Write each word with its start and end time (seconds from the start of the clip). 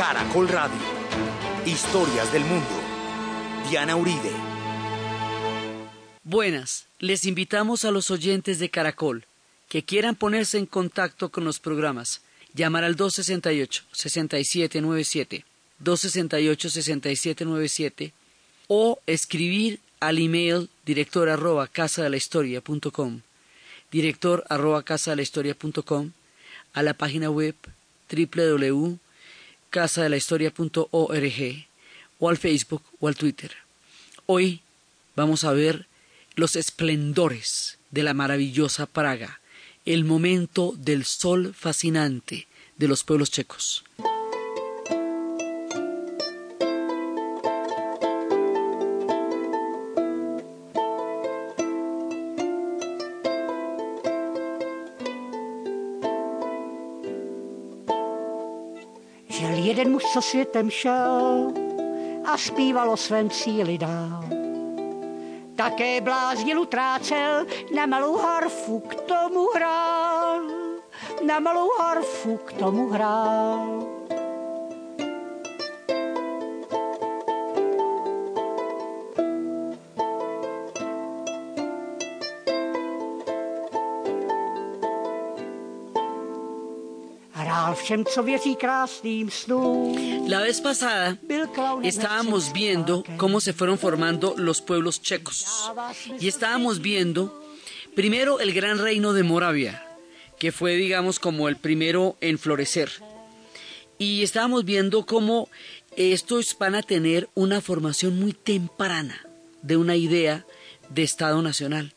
Caracol 0.00 0.48
Radio. 0.48 0.80
Historias 1.66 2.32
del 2.32 2.42
mundo. 2.46 2.80
Diana 3.68 3.96
Uribe. 3.96 4.30
Buenas, 6.24 6.86
les 7.00 7.26
invitamos 7.26 7.84
a 7.84 7.90
los 7.90 8.10
oyentes 8.10 8.58
de 8.58 8.70
Caracol 8.70 9.26
que 9.68 9.84
quieran 9.84 10.16
ponerse 10.16 10.56
en 10.56 10.64
contacto 10.64 11.28
con 11.28 11.44
los 11.44 11.60
programas. 11.60 12.22
Llamar 12.54 12.84
al 12.84 12.96
268-6797, 12.96 15.44
268-6797 15.84 18.12
o 18.68 18.98
escribir 19.06 19.80
al 20.00 20.16
email 20.16 20.70
director 20.86 21.28
arroba 21.28 21.66
casa 21.66 22.08
historia 22.08 22.62
punto 22.62 22.90
com, 22.90 23.20
director 23.92 24.44
arroba 24.48 24.82
casa 24.82 25.12
historia 25.20 25.54
punto 25.54 25.82
com, 25.82 26.10
a 26.72 26.82
la 26.82 26.94
página 26.94 27.28
web 27.28 27.54
www.casadelahistoria.org 29.70 31.66
o 32.18 32.28
al 32.28 32.36
Facebook 32.36 32.82
o 32.98 33.08
al 33.08 33.16
Twitter. 33.16 33.52
Hoy 34.26 34.60
vamos 35.16 35.44
a 35.44 35.52
ver 35.52 35.86
los 36.34 36.56
esplendores 36.56 37.78
de 37.90 38.02
la 38.02 38.14
maravillosa 38.14 38.86
Praga, 38.86 39.40
el 39.84 40.04
momento 40.04 40.74
del 40.76 41.04
sol 41.04 41.54
fascinante 41.54 42.46
de 42.76 42.88
los 42.88 43.04
pueblos 43.04 43.30
checos. 43.30 43.84
Muž, 60.00 60.12
co 60.12 60.22
světem 60.22 60.70
šel 60.70 61.52
a 62.24 62.38
zpívalo 62.38 62.96
svém 62.96 63.30
cíli 63.30 63.78
dál. 63.78 64.24
Také 65.56 66.00
bláznil 66.00 66.60
utrácel, 66.60 67.46
na 67.74 67.86
malou 67.86 68.16
harfu 68.16 68.80
k 68.80 68.94
tomu 68.94 69.46
hrál. 69.54 70.40
Na 71.26 71.40
malou 71.40 71.68
harfu 71.78 72.36
k 72.36 72.52
tomu 72.52 72.88
hrál. 72.88 73.99
Všem, 87.82 88.04
co 88.04 88.22
věří 88.22 88.56
krásným 88.56 89.30
snům. 89.30 90.28
La 90.28 90.40
vez 90.40 90.60
pasada 90.60 91.16
estábamos 91.82 92.52
viendo 92.52 93.02
cómo 93.16 93.40
se 93.40 93.52
fueron 93.52 93.78
formando 93.78 94.34
los 94.36 94.60
pueblos 94.60 95.00
checos 95.00 95.44
y 96.20 96.28
estábamos 96.28 96.80
viendo 96.80 97.20
primero 97.94 98.40
el 98.40 98.52
gran 98.52 98.78
reino 98.78 99.12
de 99.12 99.22
Moravia, 99.22 99.82
que 100.38 100.52
fue 100.52 100.76
digamos 100.76 101.18
como 101.18 101.48
el 101.48 101.56
primero 101.56 102.16
en 102.20 102.38
florecer. 102.38 102.90
Y 103.98 104.22
estábamos 104.22 104.64
viendo 104.64 105.04
cómo 105.04 105.48
estos 105.96 106.56
van 106.58 106.74
a 106.74 106.82
tener 106.82 107.28
una 107.34 107.60
formación 107.60 108.18
muy 108.18 108.32
temprana 108.32 109.20
de 109.62 109.76
una 109.76 109.96
idea 109.96 110.46
de 110.88 111.02
Estado 111.02 111.42
Nacional. 111.42 111.92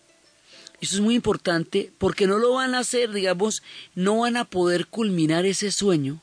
Eso 0.83 0.95
es 0.95 1.01
muy 1.01 1.15
importante 1.15 1.93
porque 1.97 2.27
no 2.27 2.39
lo 2.39 2.55
van 2.55 2.75
a 2.75 2.79
hacer, 2.79 3.13
digamos, 3.13 3.63
no 3.95 4.17
van 4.17 4.35
a 4.35 4.43
poder 4.43 4.85
culminar 4.87 5.45
ese 5.45 5.71
sueño, 5.71 6.21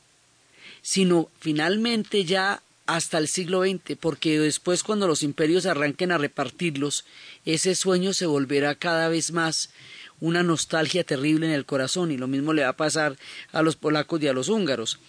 sino 0.83 1.29
finalmente 1.39 2.25
ya 2.25 2.61
hasta 2.85 3.17
el 3.17 3.27
siglo 3.27 3.63
XX, 3.63 3.97
porque 3.99 4.39
después 4.39 4.83
cuando 4.83 5.07
los 5.07 5.23
imperios 5.23 5.65
arranquen 5.65 6.11
a 6.11 6.19
repartirlos, 6.19 7.05
ese 7.43 7.73
sueño 7.73 8.13
se 8.13 8.27
volverá 8.27 8.75
cada 8.75 9.09
vez 9.09 9.31
más 9.31 9.71
una 10.19 10.43
nostalgia 10.43 11.03
terrible 11.03 11.47
en 11.47 11.53
el 11.53 11.65
corazón 11.65 12.11
y 12.11 12.17
lo 12.17 12.27
mismo 12.27 12.53
le 12.53 12.61
va 12.61 12.69
a 12.69 12.77
pasar 12.77 13.17
a 13.51 13.63
los 13.63 13.75
polacos 13.75 14.21
y 14.21 14.27
a 14.27 14.33
los 14.33 14.47
húngaros. 14.47 14.99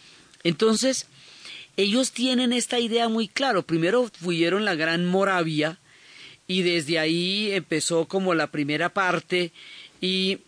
Entonces, 0.44 1.04
ellos 1.76 2.12
tienen 2.12 2.54
esta 2.54 2.80
idea 2.80 3.10
muy 3.10 3.28
claro. 3.28 3.64
Primero 3.64 4.10
fueron 4.18 4.64
la 4.64 4.76
Gran 4.76 5.04
Moravia, 5.04 5.78
y 6.52 6.62
desde 6.62 6.98
ahí 6.98 7.50
empezó 7.52 8.04
como 8.06 8.34
la 8.34 8.48
primera 8.48 8.88
parte 8.90 9.52
y 10.00 10.38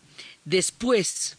después 0.45 1.37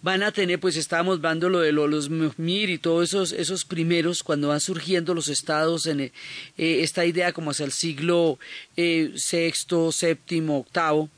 van 0.00 0.22
a 0.22 0.30
tener, 0.30 0.60
pues 0.60 0.76
estábamos 0.76 1.16
hablando 1.16 1.48
lo 1.48 1.58
de 1.60 1.72
lo- 1.72 1.88
los 1.88 2.08
Mir 2.38 2.70
y 2.70 2.78
todos 2.78 3.08
esos, 3.08 3.32
esos 3.32 3.64
primeros, 3.64 4.22
cuando 4.22 4.48
van 4.48 4.60
surgiendo 4.60 5.12
los 5.14 5.26
estados 5.28 5.86
en 5.86 6.00
eh, 6.00 6.12
esta 6.56 7.04
idea 7.04 7.32
como 7.32 7.50
hacia 7.50 7.66
el 7.66 7.72
siglo 7.72 8.38
eh, 8.76 9.12
sexto, 9.16 9.90
séptimo, 9.90 10.58
octavo, 10.58 11.08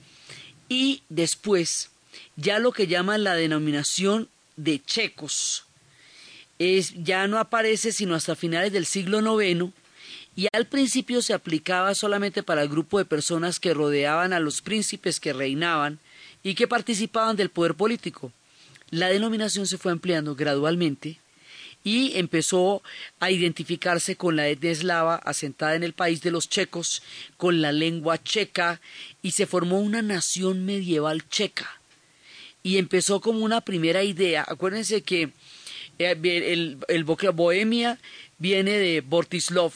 y 0.69 1.03
después 1.11 1.91
ya 2.37 2.59
lo 2.59 2.73
que 2.73 2.87
llaman 2.87 3.23
la 3.25 3.35
denominación 3.35 4.29
de 4.57 4.81
checos, 4.83 5.65
es, 6.59 6.95
ya 7.05 7.27
no 7.27 7.39
aparece 7.39 7.93
sino 7.93 8.15
hasta 8.15 8.35
finales 8.37 8.73
del 8.73 8.87
siglo 8.87 9.19
IX 9.43 9.73
y 10.37 10.49
al 10.53 10.67
principio 10.67 11.23
se 11.23 11.35
aplicaba 11.35 11.95
solamente 11.95 12.43
para 12.43 12.63
el 12.63 12.69
grupo 12.69 12.99
de 12.99 13.05
personas 13.05 13.61
que 13.61 13.75
rodeaban 13.75 14.33
a 14.33 14.41
los 14.41 14.63
príncipes 14.63 15.21
que 15.21 15.33
reinaban 15.33 15.99
y 16.43 16.55
que 16.55 16.69
participaban 16.69 17.37
del 17.37 17.51
poder 17.51 17.75
político. 17.75 18.33
La 18.91 19.09
denominación 19.09 19.67
se 19.67 19.79
fue 19.79 19.93
ampliando 19.93 20.35
gradualmente 20.35 21.19
y 21.83 22.19
empezó 22.19 22.83
a 23.21 23.31
identificarse 23.31 24.17
con 24.17 24.37
la 24.37 24.49
etnia 24.49 24.73
eslava 24.73 25.17
asentada 25.17 25.75
en 25.75 25.83
el 25.83 25.95
país 25.95 26.21
de 26.21 26.31
los 26.31 26.49
checos, 26.49 27.03
con 27.37 27.63
la 27.63 27.73
lengua 27.73 28.23
checa, 28.23 28.81
y 29.23 29.31
se 29.31 29.47
formó 29.47 29.81
una 29.81 30.03
nación 30.03 30.67
medieval 30.67 31.27
checa. 31.29 31.81
Y 32.63 32.77
empezó 32.77 33.21
como 33.21 33.41
una 33.41 33.63
primera 33.63 34.03
idea. 34.03 34.45
Acuérdense 34.47 35.03
que 35.03 35.31
eh, 35.99 36.77
el, 36.89 37.05
Bohemia 37.05 37.99
viene 38.39 38.73
de 38.73 39.01
Bortislov, 39.01 39.73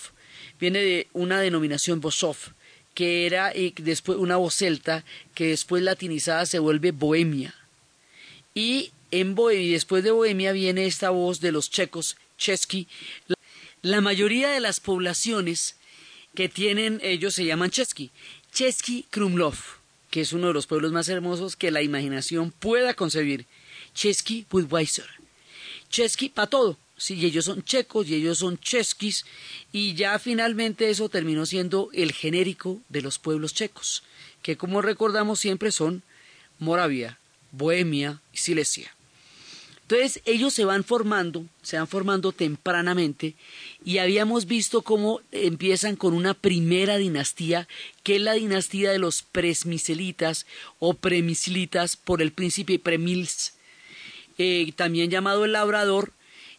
viene 0.65 0.81
de 0.81 1.09
una 1.13 1.41
denominación 1.41 2.01
Bosov, 2.01 2.39
que 2.95 3.27
era 3.27 3.53
eh, 3.53 3.75
después 3.77 4.17
una 4.17 4.37
voz 4.37 4.55
celta 4.55 5.05
que 5.35 5.49
después 5.49 5.83
latinizada 5.83 6.47
se 6.47 6.59
vuelve 6.59 6.91
Bohemia. 6.91 7.55
Y 8.55 8.93
en 9.11 9.35
Bohemia, 9.35 9.63
y 9.63 9.73
después 9.73 10.03
de 10.05 10.11
Bohemia 10.11 10.53
viene 10.53 10.87
esta 10.87 11.11
voz 11.11 11.41
de 11.41 11.53
los 11.53 11.71
checos, 11.71 12.17
Chesky. 12.39 12.89
La, 13.29 13.37
la 13.83 14.01
mayoría 14.01 14.49
de 14.49 14.61
las 14.61 14.81
poblaciones 14.81 15.77
que 16.35 16.49
tienen 16.49 16.99
ellos 17.03 17.35
se 17.35 17.45
llaman 17.45 17.71
Chesky. 17.71 18.11
Chesky 18.51 19.05
Krumlov, 19.11 19.57
que 20.11 20.23
es 20.23 20.33
uno 20.33 20.47
de 20.47 20.55
los 20.55 20.67
pueblos 20.67 20.93
más 20.93 21.11
hermosos 21.11 21.57
que 21.57 21.71
la 21.73 21.83
imaginación 21.83 22.53
pueda 22.53 22.95
concebir. 22.95 23.45
Chesky 23.93 24.47
Budweiser. 24.51 25.11
Chesky 25.91 26.31
para 26.31 26.49
todo. 26.49 26.79
Y 27.11 27.25
ellos 27.25 27.45
son 27.45 27.63
checos 27.63 28.09
y 28.09 28.15
ellos 28.15 28.39
son 28.39 28.59
cheskis 28.59 29.25
y 29.73 29.95
ya 29.95 30.19
finalmente 30.19 30.91
eso 30.91 31.09
terminó 31.09 31.47
siendo 31.47 31.91
el 31.93 32.13
genérico 32.13 32.81
de 32.89 33.03
los 33.03 33.19
pueblos 33.19 33.55
checos, 33.55 34.03
que 34.43 34.57
como 34.57 34.83
recordamos 34.83 35.41
siempre 35.41 35.71
son 35.71 36.03
Moravia, 36.59 37.19
Bohemia 37.53 38.21
y 38.33 38.39
Silesia. 38.39 38.95
Entonces 39.83 40.23
ellos 40.25 40.55
se 40.55 40.65
van 40.65 40.83
formando, 40.83 41.45
se 41.63 41.77
van 41.77 41.87
formando 41.87 42.33
tempranamente 42.33 43.35
y 43.85 43.99
habíamos 43.99 44.47
visto 44.47 44.81
cómo 44.81 45.21
empiezan 45.31 45.97
con 45.97 46.15
una 46.15 46.33
primera 46.33 46.97
dinastía 46.97 47.69
que 48.03 48.17
es 48.17 48.23
la 48.23 48.33
dinastía 48.33 48.93
de 48.93 48.99
los 48.99 49.23
presmiselitas 49.23 50.47
o 50.79 50.95
premislitas 50.95 51.97
por 51.97 52.23
el 52.23 52.33
príncipe 52.33 52.79
Premils, 52.79 53.53
eh, 54.39 54.73
también 54.75 55.11
llamado 55.11 55.45
el 55.45 55.53
labrador, 55.53 56.13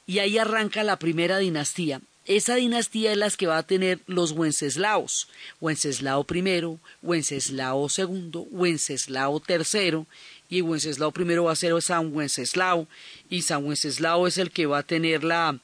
y 0.07 0.19
ahí 0.19 0.37
arranca 0.37 0.83
la 0.83 0.99
primera 0.99 1.37
dinastía. 1.37 2.01
Esa 2.25 2.55
dinastía 2.55 3.11
es 3.11 3.17
la 3.17 3.29
que 3.29 3.45
va 3.45 3.59
a 3.59 3.67
tener 3.67 3.99
los 4.07 4.31
Wenceslaos, 4.31 5.27
Wenceslao 5.61 6.25
I, 6.33 6.79
Wenceslao 7.03 7.87
II, 7.95 8.47
Wenceslao 8.49 9.41
III, 9.47 10.05
y 10.49 10.61
Wenceslao 10.61 11.13
I 11.15 11.23
va 11.35 11.51
a 11.51 11.55
ser 11.55 11.79
San 11.83 12.15
Wenceslao, 12.15 12.87
y 13.29 13.43
San 13.43 13.63
Wenceslao 13.63 14.25
es 14.25 14.39
el 14.39 14.49
que 14.49 14.65
va 14.65 14.79
a 14.79 14.83
tener 14.83 15.23
la, 15.23 15.59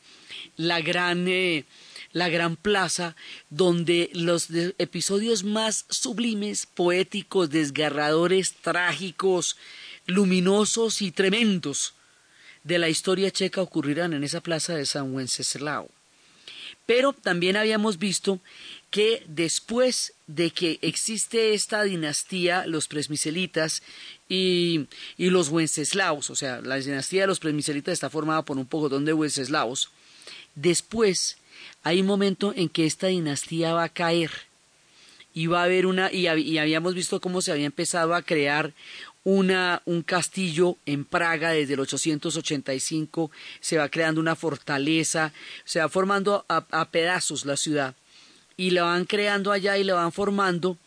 la 0.58 0.82
gran... 0.82 1.28
Eh, 1.28 1.66
la 2.14 2.28
gran 2.28 2.58
plaza 2.58 3.16
donde 3.50 4.10
los 4.14 4.50
episodios 4.80 5.46
más 5.46 5.86
sublimes, 5.88 6.66
poéticos, 6.66 7.50
desgarradores, 7.52 8.54
trágicos, 8.62 9.56
luminosos 10.08 11.02
y 11.02 11.12
tremendos 11.12 11.94
de 12.64 12.80
la 12.80 12.90
historia 12.90 13.32
checa 13.32 13.62
ocurrirán 13.62 14.14
en 14.14 14.24
esa 14.24 14.42
plaza 14.42 14.76
de 14.76 14.86
San 14.86 15.14
Wenceslao. 15.14 15.90
Pero 16.86 17.14
también 17.14 17.58
habíamos 17.58 17.98
visto 17.98 18.40
que 18.90 19.24
después 19.28 20.14
de 20.28 20.52
que 20.52 20.80
existe 20.82 21.54
esta 21.54 21.84
dinastía, 21.84 22.66
los 22.66 22.88
presmiselitas 22.88 23.84
y, 24.28 24.88
y 25.18 25.30
los 25.30 25.50
wenceslaos, 25.50 26.30
o 26.30 26.36
sea, 26.36 26.62
la 26.62 26.78
dinastía 26.78 27.22
de 27.22 27.28
los 27.28 27.40
presmiselitas 27.40 27.94
está 27.94 28.10
formada 28.10 28.44
por 28.44 28.58
un 28.58 28.66
pocotón 28.66 29.06
de 29.06 29.14
wenceslaos, 29.14 29.92
Después 30.56 31.38
hay 31.84 32.02
un 32.02 32.08
momento 32.08 32.54
en 32.56 32.70
que 32.70 32.86
esta 32.86 33.08
dinastía 33.08 33.74
va 33.74 33.84
a 33.84 33.90
caer 33.90 34.32
y 35.34 35.48
va 35.48 35.62
a 35.62 35.66
haber 35.66 35.86
una, 35.86 36.12
y, 36.12 36.28
habíamos 36.28 36.94
visto 36.94 37.22
cómo 37.22 37.42
se 37.42 37.52
había 37.52 37.66
empezado 37.66 38.14
a 38.14 38.22
crear 38.22 38.74
una, 39.24 39.82
un 39.86 40.02
castillo 40.02 40.78
en 40.86 41.06
Praga 41.06 41.52
desde 41.52 41.76
el 41.76 41.80
885, 41.82 43.32
se 43.60 43.78
va 43.78 43.90
creando 43.90 44.20
una 44.20 44.36
fortaleza, 44.36 45.32
se 45.64 45.80
va 45.80 45.90
formando 45.90 46.46
a, 46.48 46.86
pedazos 46.90 47.46
la 47.46 47.58
ciudad 47.58 47.96
y 48.58 48.72
la 48.72 48.84
van 48.84 49.06
creando 49.06 49.52
allá 49.52 49.78
y 49.78 49.84
la 49.84 49.94
van 49.94 50.12
formando 50.12 50.78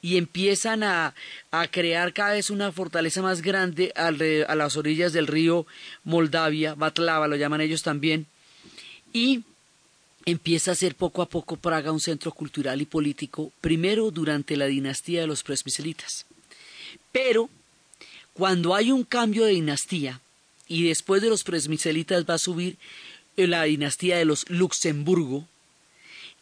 y 0.00 0.16
empiezan 0.16 0.82
a, 0.82 1.14
a, 1.50 1.68
crear 1.68 2.12
cada 2.12 2.32
vez 2.32 2.50
una 2.50 2.72
fortaleza 2.72 3.22
más 3.22 3.42
grande 3.42 3.92
a 3.94 4.10
las 4.10 4.76
orillas 4.76 5.12
del 5.12 5.26
río 5.26 5.66
Moldavia, 6.04 6.74
Batlava 6.74 7.28
lo 7.28 7.36
llaman 7.36 7.60
ellos 7.60 7.82
también, 7.82 8.26
y 9.12 9.44
empieza 10.24 10.72
a 10.72 10.76
ser 10.76 10.94
poco 10.94 11.22
a 11.22 11.28
poco 11.28 11.56
Praga 11.56 11.92
un 11.92 12.00
centro 12.00 12.32
cultural 12.32 12.80
y 12.80 12.86
político, 12.86 13.52
primero 13.60 14.10
durante 14.10 14.56
la 14.56 14.66
dinastía 14.66 15.20
de 15.20 15.26
los 15.26 15.42
presbicelitas. 15.42 16.26
Pero 17.12 17.48
cuando 18.34 18.74
hay 18.74 18.92
un 18.92 19.04
cambio 19.04 19.44
de 19.44 19.52
dinastía 19.52 20.20
y 20.68 20.84
después 20.84 21.22
de 21.22 21.28
los 21.28 21.44
presbicelitas 21.44 22.24
va 22.28 22.34
a 22.34 22.38
subir 22.38 22.76
la 23.36 23.64
dinastía 23.64 24.16
de 24.18 24.24
los 24.24 24.48
Luxemburgo, 24.48 25.46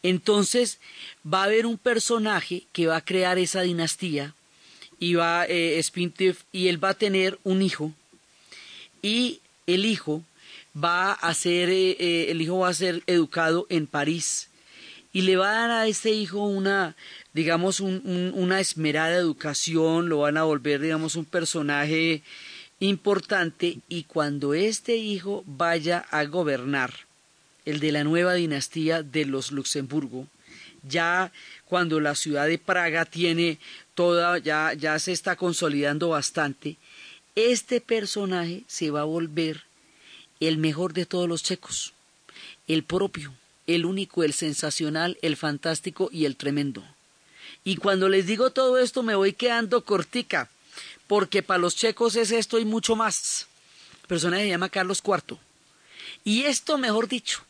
entonces 0.03 0.79
va 1.25 1.41
a 1.41 1.45
haber 1.45 1.65
un 1.65 1.77
personaje 1.77 2.63
que 2.71 2.87
va 2.87 2.97
a 2.97 3.05
crear 3.05 3.37
esa 3.37 3.61
dinastía 3.61 4.33
y 4.99 5.15
va 5.15 5.45
eh, 5.47 5.81
y 6.51 6.67
él 6.67 6.83
va 6.83 6.89
a 6.89 6.93
tener 6.93 7.39
un 7.43 7.61
hijo 7.61 7.91
y 9.01 9.39
el 9.67 9.85
hijo 9.85 10.23
va 10.75 11.11
a 11.13 11.33
ser, 11.33 11.69
eh, 11.69 11.97
eh, 11.99 12.27
el 12.29 12.41
hijo 12.41 12.59
va 12.59 12.69
a 12.69 12.73
ser 12.73 13.03
educado 13.07 13.67
en 13.69 13.87
París 13.87 14.47
y 15.13 15.21
le 15.21 15.35
va 15.35 15.49
a 15.49 15.61
dar 15.61 15.71
a 15.71 15.87
este 15.87 16.11
hijo 16.11 16.45
una, 16.45 16.95
digamos, 17.33 17.79
una 17.79 18.59
esmerada 18.59 19.15
educación, 19.15 20.09
lo 20.09 20.19
van 20.19 20.37
a 20.37 20.43
volver, 20.43 20.79
digamos, 20.79 21.15
un 21.15 21.25
personaje 21.25 22.23
importante 22.79 23.77
y 23.89 24.03
cuando 24.03 24.53
este 24.53 24.95
hijo 24.95 25.43
vaya 25.45 26.05
a 26.09 26.23
gobernar, 26.25 26.93
el 27.65 27.79
de 27.79 27.91
la 27.91 28.03
nueva 28.03 28.33
dinastía 28.33 29.03
de 29.03 29.25
los 29.25 29.51
Luxemburgo, 29.51 30.27
ya 30.83 31.31
cuando 31.65 31.99
la 31.99 32.15
ciudad 32.15 32.47
de 32.47 32.57
Praga 32.57 33.05
tiene 33.05 33.59
toda, 33.93 34.39
ya, 34.39 34.73
ya 34.73 34.97
se 34.97 35.11
está 35.11 35.35
consolidando 35.35 36.09
bastante, 36.09 36.77
este 37.35 37.81
personaje 37.81 38.63
se 38.67 38.89
va 38.89 39.01
a 39.01 39.05
volver 39.05 39.63
el 40.39 40.57
mejor 40.57 40.93
de 40.93 41.05
todos 41.05 41.29
los 41.29 41.43
checos, 41.43 41.93
el 42.67 42.83
propio, 42.83 43.33
el 43.67 43.85
único, 43.85 44.23
el 44.23 44.33
sensacional, 44.33 45.17
el 45.21 45.37
fantástico 45.37 46.09
y 46.11 46.25
el 46.25 46.35
tremendo. 46.35 46.83
Y 47.63 47.75
cuando 47.75 48.09
les 48.09 48.25
digo 48.25 48.49
todo 48.49 48.77
esto 48.77 49.03
me 49.03 49.15
voy 49.15 49.33
quedando 49.33 49.83
cortica, 49.83 50.49
porque 51.07 51.43
para 51.43 51.59
los 51.59 51.75
checos 51.75 52.15
es 52.15 52.31
esto 52.31 52.59
y 52.59 52.65
mucho 52.65 52.95
más. 52.95 53.47
El 54.01 54.07
personaje 54.07 54.43
se 54.43 54.49
llama 54.49 54.69
Carlos 54.69 55.01
IV. 55.05 55.37
Y 56.23 56.43
esto, 56.43 56.77
mejor 56.77 57.07
dicho, 57.07 57.43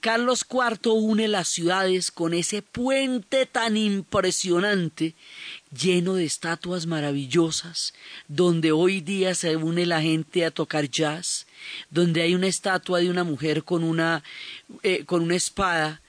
Carlos 0.00 0.44
IV 0.48 0.92
une 0.92 1.28
las 1.28 1.48
ciudades 1.48 2.10
con 2.10 2.34
ese 2.34 2.62
puente 2.62 3.46
tan 3.46 3.76
impresionante, 3.76 5.14
lleno 5.70 6.14
de 6.14 6.24
estatuas 6.24 6.86
maravillosas, 6.86 7.94
donde 8.28 8.72
hoy 8.72 9.00
día 9.00 9.34
se 9.34 9.56
une 9.56 9.86
la 9.86 10.00
gente 10.00 10.44
a 10.44 10.50
tocar 10.50 10.88
jazz, 10.88 11.45
donde 11.90 12.22
hay 12.22 12.34
una 12.34 12.46
estatua 12.46 13.00
de 13.00 13.10
una 13.10 13.24
mujer 13.24 13.64
con 13.64 13.84
una, 13.84 14.22
eh, 14.82 15.04
con 15.04 15.22
una 15.22 15.36
espada 15.36 16.00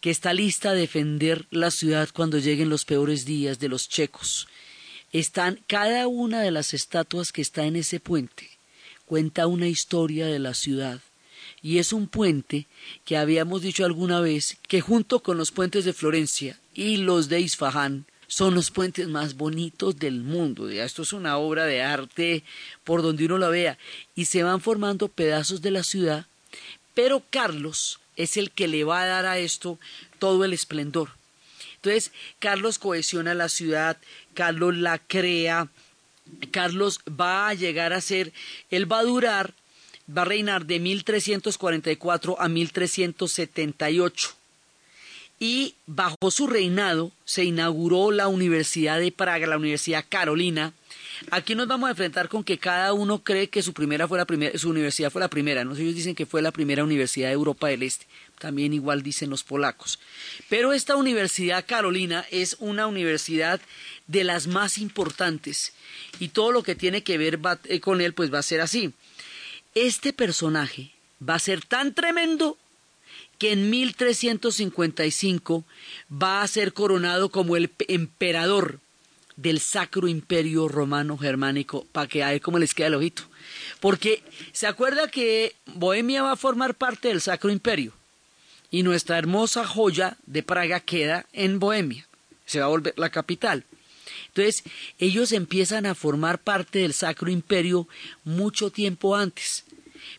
que 0.00 0.10
está 0.10 0.34
lista 0.34 0.70
a 0.70 0.74
defender 0.74 1.46
la 1.50 1.70
ciudad 1.70 2.08
cuando 2.12 2.38
lleguen 2.38 2.68
los 2.68 2.84
peores 2.84 3.24
días 3.24 3.58
de 3.58 3.68
los 3.68 3.88
checos. 3.88 4.48
Están 5.12 5.60
cada 5.66 6.08
una 6.08 6.42
de 6.42 6.50
las 6.50 6.74
estatuas 6.74 7.32
que 7.32 7.42
está 7.42 7.64
en 7.64 7.76
ese 7.76 8.00
puente 8.00 8.50
cuenta 9.06 9.46
una 9.46 9.68
historia 9.68 10.26
de 10.26 10.38
la 10.38 10.54
ciudad 10.54 11.00
y 11.62 11.78
es 11.78 11.92
un 11.92 12.08
puente 12.08 12.66
que 13.04 13.16
habíamos 13.16 13.62
dicho 13.62 13.84
alguna 13.84 14.20
vez 14.20 14.58
que 14.68 14.80
junto 14.80 15.20
con 15.20 15.38
los 15.38 15.50
puentes 15.50 15.84
de 15.84 15.92
Florencia 15.92 16.58
y 16.74 16.98
los 16.98 17.28
de 17.28 17.40
Isfahán 17.40 18.06
son 18.34 18.56
los 18.56 18.72
puentes 18.72 19.06
más 19.06 19.36
bonitos 19.36 19.96
del 19.96 20.22
mundo. 20.22 20.68
Esto 20.68 21.02
es 21.02 21.12
una 21.12 21.36
obra 21.36 21.66
de 21.66 21.82
arte 21.82 22.42
por 22.82 23.00
donde 23.00 23.26
uno 23.26 23.38
la 23.38 23.48
vea 23.48 23.78
y 24.16 24.24
se 24.24 24.42
van 24.42 24.60
formando 24.60 25.06
pedazos 25.06 25.62
de 25.62 25.70
la 25.70 25.84
ciudad, 25.84 26.26
pero 26.94 27.22
Carlos 27.30 28.00
es 28.16 28.36
el 28.36 28.50
que 28.50 28.66
le 28.66 28.82
va 28.82 29.02
a 29.02 29.06
dar 29.06 29.24
a 29.24 29.38
esto 29.38 29.78
todo 30.18 30.44
el 30.44 30.52
esplendor. 30.52 31.10
Entonces, 31.76 32.10
Carlos 32.40 32.80
cohesiona 32.80 33.34
la 33.34 33.48
ciudad, 33.48 33.98
Carlos 34.34 34.76
la 34.76 34.98
crea, 34.98 35.68
Carlos 36.50 37.02
va 37.08 37.48
a 37.48 37.54
llegar 37.54 37.92
a 37.92 38.00
ser, 38.00 38.32
él 38.68 38.90
va 38.90 38.98
a 38.98 39.04
durar 39.04 39.54
va 40.10 40.22
a 40.22 40.24
reinar 40.24 40.66
de 40.66 40.80
1344 40.80 42.36
a 42.40 42.48
1378. 42.48 44.43
Y 45.44 45.74
bajo 45.84 46.30
su 46.30 46.46
reinado 46.46 47.12
se 47.26 47.44
inauguró 47.44 48.10
la 48.10 48.28
Universidad 48.28 48.98
de 48.98 49.12
Praga, 49.12 49.46
la 49.46 49.58
Universidad 49.58 50.06
Carolina. 50.08 50.72
Aquí 51.30 51.54
nos 51.54 51.68
vamos 51.68 51.88
a 51.88 51.90
enfrentar 51.90 52.30
con 52.30 52.44
que 52.44 52.56
cada 52.56 52.94
uno 52.94 53.22
cree 53.22 53.50
que 53.50 53.62
su 53.62 53.74
primera 53.74 54.08
fue 54.08 54.16
la 54.16 54.24
primera, 54.24 54.58
su 54.58 54.70
universidad 54.70 55.12
fue 55.12 55.20
la 55.20 55.28
primera, 55.28 55.62
¿no? 55.62 55.76
Ellos 55.76 55.94
dicen 55.94 56.14
que 56.14 56.24
fue 56.24 56.40
la 56.40 56.50
primera 56.50 56.82
universidad 56.82 57.28
de 57.28 57.34
Europa 57.34 57.68
del 57.68 57.82
Este, 57.82 58.06
también 58.38 58.72
igual 58.72 59.02
dicen 59.02 59.28
los 59.28 59.44
polacos. 59.44 59.98
Pero 60.48 60.72
esta 60.72 60.96
Universidad 60.96 61.66
Carolina 61.66 62.24
es 62.30 62.56
una 62.58 62.86
universidad 62.86 63.60
de 64.06 64.24
las 64.24 64.46
más 64.46 64.78
importantes 64.78 65.74
y 66.20 66.28
todo 66.28 66.52
lo 66.52 66.62
que 66.62 66.74
tiene 66.74 67.02
que 67.02 67.18
ver 67.18 67.38
eh, 67.64 67.80
con 67.80 68.00
él 68.00 68.14
pues 68.14 68.32
va 68.32 68.38
a 68.38 68.42
ser 68.42 68.62
así. 68.62 68.94
Este 69.74 70.14
personaje 70.14 70.92
va 71.20 71.34
a 71.34 71.38
ser 71.38 71.62
tan 71.62 71.92
tremendo 71.92 72.56
que 73.44 73.52
en 73.52 73.68
1355 73.68 75.66
va 76.10 76.40
a 76.40 76.48
ser 76.48 76.72
coronado 76.72 77.28
como 77.28 77.56
el 77.56 77.70
emperador 77.88 78.80
del 79.36 79.60
Sacro 79.60 80.08
Imperio 80.08 80.66
Romano 80.66 81.18
Germánico, 81.18 81.86
para 81.92 82.08
que 82.08 82.22
a 82.22 82.30
ver 82.30 82.40
cómo 82.40 82.58
les 82.58 82.72
queda 82.72 82.86
el 82.86 82.94
ojito. 82.94 83.24
Porque 83.80 84.22
se 84.52 84.66
acuerda 84.66 85.08
que 85.08 85.54
Bohemia 85.66 86.22
va 86.22 86.32
a 86.32 86.36
formar 86.36 86.74
parte 86.74 87.08
del 87.08 87.20
Sacro 87.20 87.50
Imperio 87.50 87.92
y 88.70 88.82
nuestra 88.82 89.18
hermosa 89.18 89.66
joya 89.66 90.16
de 90.24 90.42
Praga 90.42 90.80
queda 90.80 91.26
en 91.34 91.58
Bohemia, 91.58 92.06
se 92.46 92.60
va 92.60 92.64
a 92.64 92.70
volver 92.70 92.94
la 92.96 93.10
capital. 93.10 93.64
Entonces, 94.28 94.64
ellos 94.98 95.32
empiezan 95.32 95.84
a 95.84 95.94
formar 95.94 96.38
parte 96.38 96.78
del 96.78 96.94
Sacro 96.94 97.30
Imperio 97.30 97.88
mucho 98.24 98.70
tiempo 98.70 99.14
antes. 99.16 99.64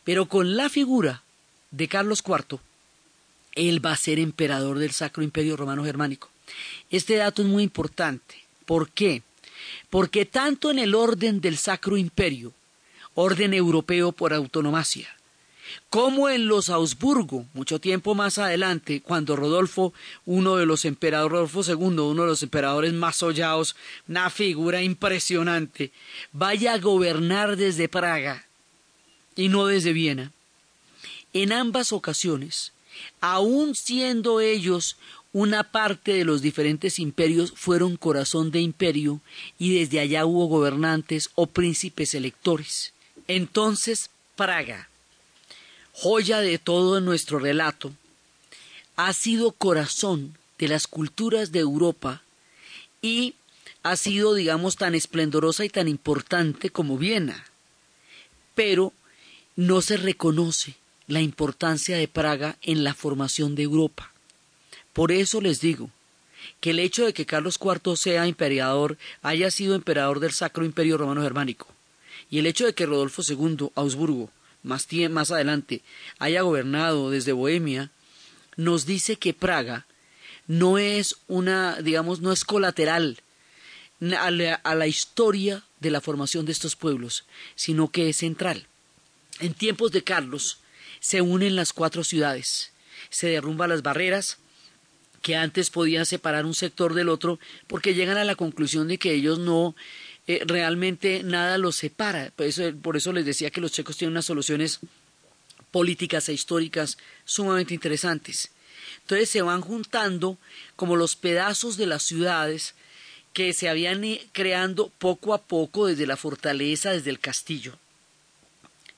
Pero 0.03 0.27
con 0.27 0.55
la 0.55 0.69
figura 0.69 1.23
de 1.71 1.87
Carlos 1.87 2.23
IV, 2.23 2.59
él 3.55 3.83
va 3.83 3.93
a 3.93 3.97
ser 3.97 4.19
emperador 4.19 4.79
del 4.79 4.91
Sacro 4.91 5.23
Imperio 5.23 5.57
Romano 5.57 5.83
Germánico. 5.83 6.29
Este 6.89 7.15
dato 7.15 7.41
es 7.41 7.47
muy 7.47 7.63
importante. 7.63 8.35
¿Por 8.65 8.89
qué? 8.89 9.23
Porque 9.89 10.25
tanto 10.25 10.71
en 10.71 10.79
el 10.79 10.93
orden 10.93 11.41
del 11.41 11.57
Sacro 11.57 11.97
Imperio, 11.97 12.53
orden 13.15 13.53
europeo 13.53 14.11
por 14.11 14.33
autonomacia, 14.33 15.15
como 15.89 16.29
en 16.29 16.47
los 16.47 16.69
Augsburgo, 16.69 17.45
mucho 17.53 17.79
tiempo 17.79 18.13
más 18.13 18.37
adelante, 18.37 19.01
cuando 19.01 19.35
Rodolfo, 19.35 19.93
uno 20.25 20.57
de 20.57 20.65
los 20.65 20.85
emperadores, 20.85 21.31
Rodolfo 21.31 21.63
II, 21.63 21.99
uno 22.01 22.23
de 22.23 22.27
los 22.27 22.43
emperadores 22.43 22.93
más 22.93 23.21
hollados, 23.23 23.75
una 24.07 24.29
figura 24.29 24.81
impresionante, 24.81 25.91
vaya 26.31 26.73
a 26.73 26.77
gobernar 26.77 27.55
desde 27.55 27.89
Praga 27.89 28.45
y 29.35 29.49
no 29.49 29.65
desde 29.65 29.93
Viena. 29.93 30.31
En 31.33 31.51
ambas 31.51 31.91
ocasiones, 31.91 32.71
aun 33.21 33.75
siendo 33.75 34.39
ellos 34.39 34.97
una 35.33 35.63
parte 35.63 36.13
de 36.13 36.23
los 36.23 36.41
diferentes 36.41 36.97
imperios, 36.97 37.51
fueron 37.53 37.97
corazón 37.97 38.51
de 38.51 38.61
imperio 38.61 39.19
y 39.59 39.77
desde 39.79 39.99
allá 39.99 40.25
hubo 40.25 40.45
gobernantes 40.47 41.29
o 41.35 41.47
príncipes 41.47 42.13
electores. 42.13 42.93
Entonces, 43.27 44.09
Praga, 44.37 44.89
joya 45.91 46.39
de 46.39 46.57
todo 46.57 47.01
nuestro 47.01 47.39
relato, 47.39 47.91
ha 48.95 49.11
sido 49.11 49.51
corazón 49.51 50.37
de 50.57 50.69
las 50.69 50.87
culturas 50.87 51.51
de 51.51 51.59
Europa 51.59 52.21
y 53.01 53.35
ha 53.83 53.97
sido, 53.97 54.33
digamos, 54.35 54.77
tan 54.77 54.95
esplendorosa 54.95 55.65
y 55.65 55.69
tan 55.69 55.87
importante 55.87 56.69
como 56.69 56.97
Viena. 56.97 57.45
Pero 58.55 58.93
no 59.55 59.81
se 59.81 59.97
reconoce 59.97 60.75
la 61.07 61.21
importancia 61.21 61.97
de 61.97 62.07
Praga 62.07 62.57
en 62.61 62.83
la 62.83 62.93
formación 62.93 63.55
de 63.55 63.63
Europa. 63.63 64.11
Por 64.93 65.11
eso 65.11 65.41
les 65.41 65.61
digo 65.61 65.89
que 66.59 66.71
el 66.71 66.79
hecho 66.79 67.05
de 67.05 67.13
que 67.13 67.25
Carlos 67.25 67.59
IV 67.61 67.97
sea 67.97 68.27
emperador, 68.27 68.97
haya 69.21 69.51
sido 69.51 69.75
emperador 69.75 70.19
del 70.19 70.31
Sacro 70.31 70.65
Imperio 70.65 70.97
Romano 70.97 71.21
Germánico, 71.21 71.67
y 72.29 72.39
el 72.39 72.47
hecho 72.47 72.65
de 72.65 72.73
que 72.73 72.85
Rodolfo 72.85 73.21
II, 73.27 73.69
Augsburgo, 73.75 74.29
más, 74.63 74.87
más 75.11 75.31
adelante 75.31 75.81
haya 76.17 76.41
gobernado 76.41 77.11
desde 77.11 77.33
Bohemia, 77.33 77.91
nos 78.57 78.85
dice 78.85 79.17
que 79.17 79.33
Praga 79.33 79.85
no 80.47 80.77
es 80.77 81.17
una, 81.27 81.81
digamos, 81.81 82.21
no 82.21 82.31
es 82.31 82.45
colateral 82.45 83.19
a 84.17 84.31
la, 84.31 84.87
historia 84.87 85.63
de 85.79 85.91
la 85.91 86.01
formación 86.01 86.45
de 86.45 86.51
estos 86.51 86.75
pueblos, 86.75 87.25
sino 87.55 87.89
que 87.89 88.09
es 88.09 88.17
central. 88.17 88.67
En 89.39 89.53
tiempos 89.53 89.91
de 89.91 90.03
Carlos 90.03 90.59
se 91.05 91.21
unen 91.21 91.55
las 91.55 91.71
cuatro 91.71 92.03
ciudades, 92.03 92.71
se 93.11 93.27
derrumban 93.27 93.69
las 93.69 93.83
barreras 93.83 94.39
que 95.21 95.35
antes 95.35 95.69
podían 95.69 96.03
separar 96.07 96.47
un 96.47 96.55
sector 96.55 96.95
del 96.95 97.09
otro, 97.09 97.37
porque 97.67 97.93
llegan 97.93 98.17
a 98.17 98.23
la 98.23 98.33
conclusión 98.33 98.87
de 98.87 98.97
que 98.97 99.13
ellos 99.13 99.37
no 99.37 99.75
eh, 100.25 100.41
realmente 100.47 101.21
nada 101.21 101.59
los 101.59 101.75
separa. 101.75 102.31
Por 102.35 102.47
eso, 102.47 102.63
por 102.81 102.97
eso 102.97 103.13
les 103.13 103.23
decía 103.23 103.51
que 103.51 103.61
los 103.61 103.71
checos 103.71 103.97
tienen 103.97 104.13
unas 104.13 104.25
soluciones 104.25 104.79
políticas 105.69 106.27
e 106.27 106.33
históricas 106.33 106.97
sumamente 107.23 107.75
interesantes. 107.75 108.49
Entonces 109.01 109.29
se 109.29 109.43
van 109.43 109.61
juntando 109.61 110.39
como 110.75 110.95
los 110.95 111.15
pedazos 111.15 111.77
de 111.77 111.85
las 111.85 112.01
ciudades 112.01 112.73
que 113.31 113.53
se 113.53 113.69
habían 113.69 114.03
creando 114.31 114.89
poco 114.97 115.35
a 115.35 115.43
poco 115.43 115.85
desde 115.85 116.07
la 116.07 116.17
fortaleza, 116.17 116.93
desde 116.93 117.11
el 117.11 117.19
castillo. 117.19 117.77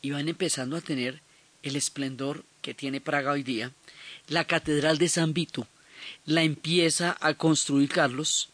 Y 0.02 0.12
van 0.12 0.30
empezando 0.30 0.78
a 0.78 0.82
tener 0.82 1.27
el 1.68 1.76
esplendor 1.76 2.44
que 2.62 2.74
tiene 2.74 3.02
Praga 3.02 3.32
hoy 3.32 3.44
día. 3.44 3.72
La 4.28 4.46
catedral 4.46 4.98
de 4.98 5.10
San 5.10 5.34
Vito 5.34 5.68
la 6.26 6.44
empieza 6.44 7.18
a 7.22 7.34
construir 7.34 7.90
Carlos 7.90 8.50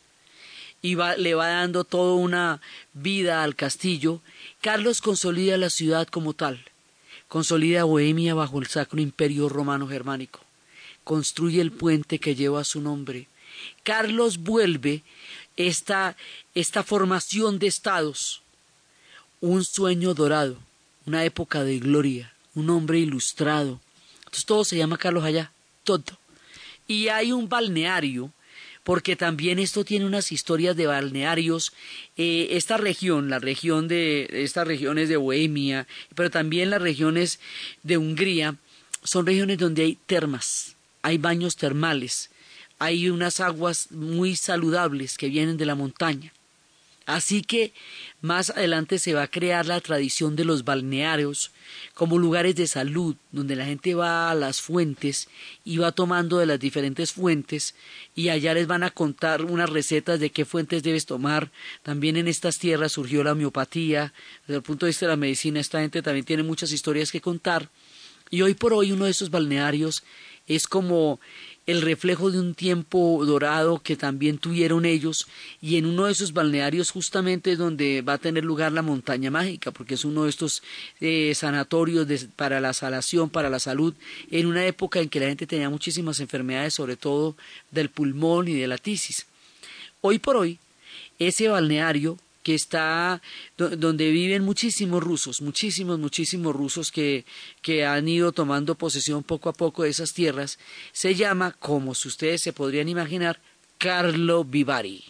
y 0.82 0.96
le 0.96 1.36
va 1.36 1.48
dando 1.48 1.84
toda 1.84 2.16
una 2.16 2.62
vida 2.94 3.44
al 3.44 3.56
castillo. 3.56 4.22
Carlos 4.62 5.02
consolida 5.02 5.58
la 5.58 5.70
ciudad 5.70 6.08
como 6.08 6.34
tal, 6.34 6.64
consolida 7.28 7.86
Bohemia 7.86 8.34
bajo 8.34 8.60
el 8.60 8.68
Sacro 8.68 9.00
Imperio 9.00 9.50
Romano 9.50 9.88
Germánico 9.88 10.42
construye 11.04 11.62
el 11.62 11.72
puente 11.72 12.20
que 12.20 12.36
lleva 12.36 12.64
su 12.64 12.82
nombre. 12.82 13.28
Carlos 13.84 14.40
vuelve 14.40 15.04
esta, 15.58 16.16
esta 16.56 16.84
formación 16.84 17.60
de 17.60 17.68
estados, 17.68 18.42
un 19.42 19.64
sueño 19.64 20.14
dorado, 20.14 20.58
una 21.06 21.26
época 21.26 21.64
de 21.64 21.80
gloria, 21.80 22.33
un 22.56 22.70
hombre 22.70 23.00
ilustrado. 23.00 23.80
Entonces 24.20 24.46
todo 24.46 24.64
se 24.66 24.78
llama 24.78 24.98
Carlos 24.98 25.24
allá, 25.24 25.52
todo. 25.84 26.18
Y 26.88 27.08
hay 27.08 27.32
un 27.32 27.50
balneario, 27.50 28.32
porque 28.84 29.16
también 29.16 29.60
esto 29.60 29.86
tiene 29.86 30.06
unas 30.06 30.32
historias 30.32 30.76
de 30.76 30.88
balnearios. 30.88 31.74
Eh, 32.18 32.50
esta 32.52 32.78
región, 32.78 33.30
la 33.30 33.40
región 33.40 33.88
de 33.88 34.28
estas 34.32 34.68
regiones 34.68 35.10
de 35.10 35.18
Bohemia, 35.18 35.88
pero 36.16 36.30
también 36.30 36.70
las 36.70 36.82
regiones 36.82 37.40
de 37.84 37.98
Hungría, 37.98 38.56
son 39.04 39.26
regiones 39.26 39.58
donde 39.58 39.84
hay 39.84 39.98
termas, 40.06 40.76
hay 41.02 41.18
baños 41.18 41.58
termales, 41.58 42.30
hay 42.80 43.10
unas 43.10 43.40
aguas 43.40 43.92
muy 43.92 44.36
saludables 44.36 45.18
que 45.18 45.30
vienen 45.30 45.58
de 45.58 45.66
la 45.66 45.76
montaña. 45.76 46.34
Así 47.06 47.42
que 47.42 47.74
más 48.22 48.50
adelante 48.50 48.98
se 48.98 49.14
va 49.14 49.24
a 49.24 49.28
crear 49.28 49.66
la 49.66 49.82
tradición 49.82 50.38
de 50.38 50.46
los 50.46 50.64
balnearios 50.64 51.52
como 51.94 52.18
lugares 52.18 52.56
de 52.56 52.66
salud, 52.66 53.18
donde 53.32 53.58
la 53.58 53.66
gente 53.66 53.94
va 53.94 54.32
a 54.32 54.36
las 54.36 54.62
fuentes 54.62 55.28
y 55.66 55.78
va 55.78 55.92
tomando 55.92 56.38
de 56.38 56.46
las 56.46 56.60
diferentes 56.60 57.12
fuentes 57.12 57.76
y 58.16 58.30
allá 58.30 58.54
les 58.54 58.68
van 58.68 58.84
a 58.84 58.92
contar 58.92 59.44
unas 59.44 59.70
recetas 59.70 60.22
de 60.22 60.30
qué 60.30 60.46
fuentes 60.46 60.82
debes 60.82 61.06
tomar. 61.06 61.52
También 61.84 62.16
en 62.16 62.30
estas 62.30 62.58
tierras 62.58 62.94
surgió 62.94 63.22
la 63.24 63.34
homeopatía. 63.34 64.14
Desde 64.48 64.58
el 64.58 64.64
punto 64.64 64.86
de 64.86 64.92
vista 64.92 65.06
de 65.06 65.12
la 65.12 65.18
medicina, 65.18 65.60
esta 65.60 65.82
gente 65.82 66.02
también 66.02 66.26
tiene 66.26 66.44
muchas 66.44 66.72
historias 66.72 67.12
que 67.12 67.20
contar. 67.20 67.70
Y 68.30 68.42
hoy 68.42 68.54
por 68.54 68.74
hoy 68.74 68.94
uno 68.94 69.06
de 69.06 69.12
esos 69.12 69.30
balnearios 69.30 70.04
es 70.48 70.68
como 70.68 71.20
el 71.66 71.82
reflejo 71.82 72.30
de 72.30 72.40
un 72.40 72.56
tiempo 72.56 73.24
dorado 73.26 73.80
que 73.80 73.96
también 73.96 74.38
tuvieron 74.38 74.86
ellos 74.86 75.28
y 75.62 75.78
en 75.78 75.86
uno 75.86 76.06
de 76.06 76.12
esos 76.12 76.34
balnearios 76.34 76.92
justamente 76.92 77.54
es 77.54 77.58
donde 77.58 78.02
va 78.02 78.14
a 78.14 78.18
tener 78.18 78.44
lugar 78.44 78.74
la 78.74 78.82
montaña 78.82 79.32
mágica 79.32 79.72
porque 79.72 79.94
es 79.94 80.04
uno 80.04 80.26
de 80.26 80.30
estos 80.30 80.62
eh, 81.00 81.34
sanatorios 81.36 82.08
para 82.36 82.60
la 82.60 82.74
salación, 82.74 83.30
para 83.30 83.50
la 83.50 83.60
salud 83.60 83.94
en 84.30 84.46
una 84.48 84.66
época 84.66 85.00
en 85.00 85.08
que 85.08 85.22
la 85.22 85.28
gente 85.28 85.48
tenía 85.48 85.70
muchísimas 85.70 86.20
enfermedades 86.20 86.74
sobre 86.74 86.98
todo 86.98 87.38
del 87.72 87.90
pulmón 87.90 88.50
y 88.50 88.54
de 88.54 88.68
la 88.68 88.78
tisis. 88.78 89.26
Hoy 90.02 90.20
por 90.20 90.36
hoy 90.36 90.60
ese 91.18 91.48
balneario 91.48 92.18
que 92.44 92.54
está 92.54 93.22
donde 93.58 94.12
viven 94.12 94.44
muchísimos 94.44 95.02
rusos, 95.02 95.42
muchísimos, 95.42 95.98
muchísimos 95.98 96.56
rusos 96.56 96.92
que, 96.92 97.26
que 97.62 97.86
han 97.86 98.08
ido 98.08 98.34
tomando 98.34 98.76
posesión 98.76 99.24
poco 99.24 99.50
a 99.50 99.54
poco 99.54 99.84
de 99.84 99.90
esas 99.90 100.14
tierras, 100.14 100.60
se 100.92 101.16
llama, 101.16 101.54
como 101.54 101.92
ustedes 101.92 102.42
se 102.42 102.54
podrían 102.54 102.90
imaginar, 102.90 103.40
Carlo 103.78 104.44
Vivari. 104.44 105.04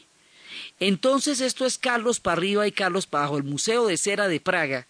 Entonces 0.80 1.42
esto 1.42 1.66
es 1.66 1.78
Carlos 1.78 2.20
para 2.20 2.38
arriba 2.38 2.68
y 2.68 2.72
Carlos 2.72 3.08
para 3.08 3.26
abajo. 3.26 3.38
El 3.38 3.44
Museo 3.44 3.88
de 3.88 3.98
Cera 3.98 4.28
de 4.28 4.40
Praga, 4.40 4.88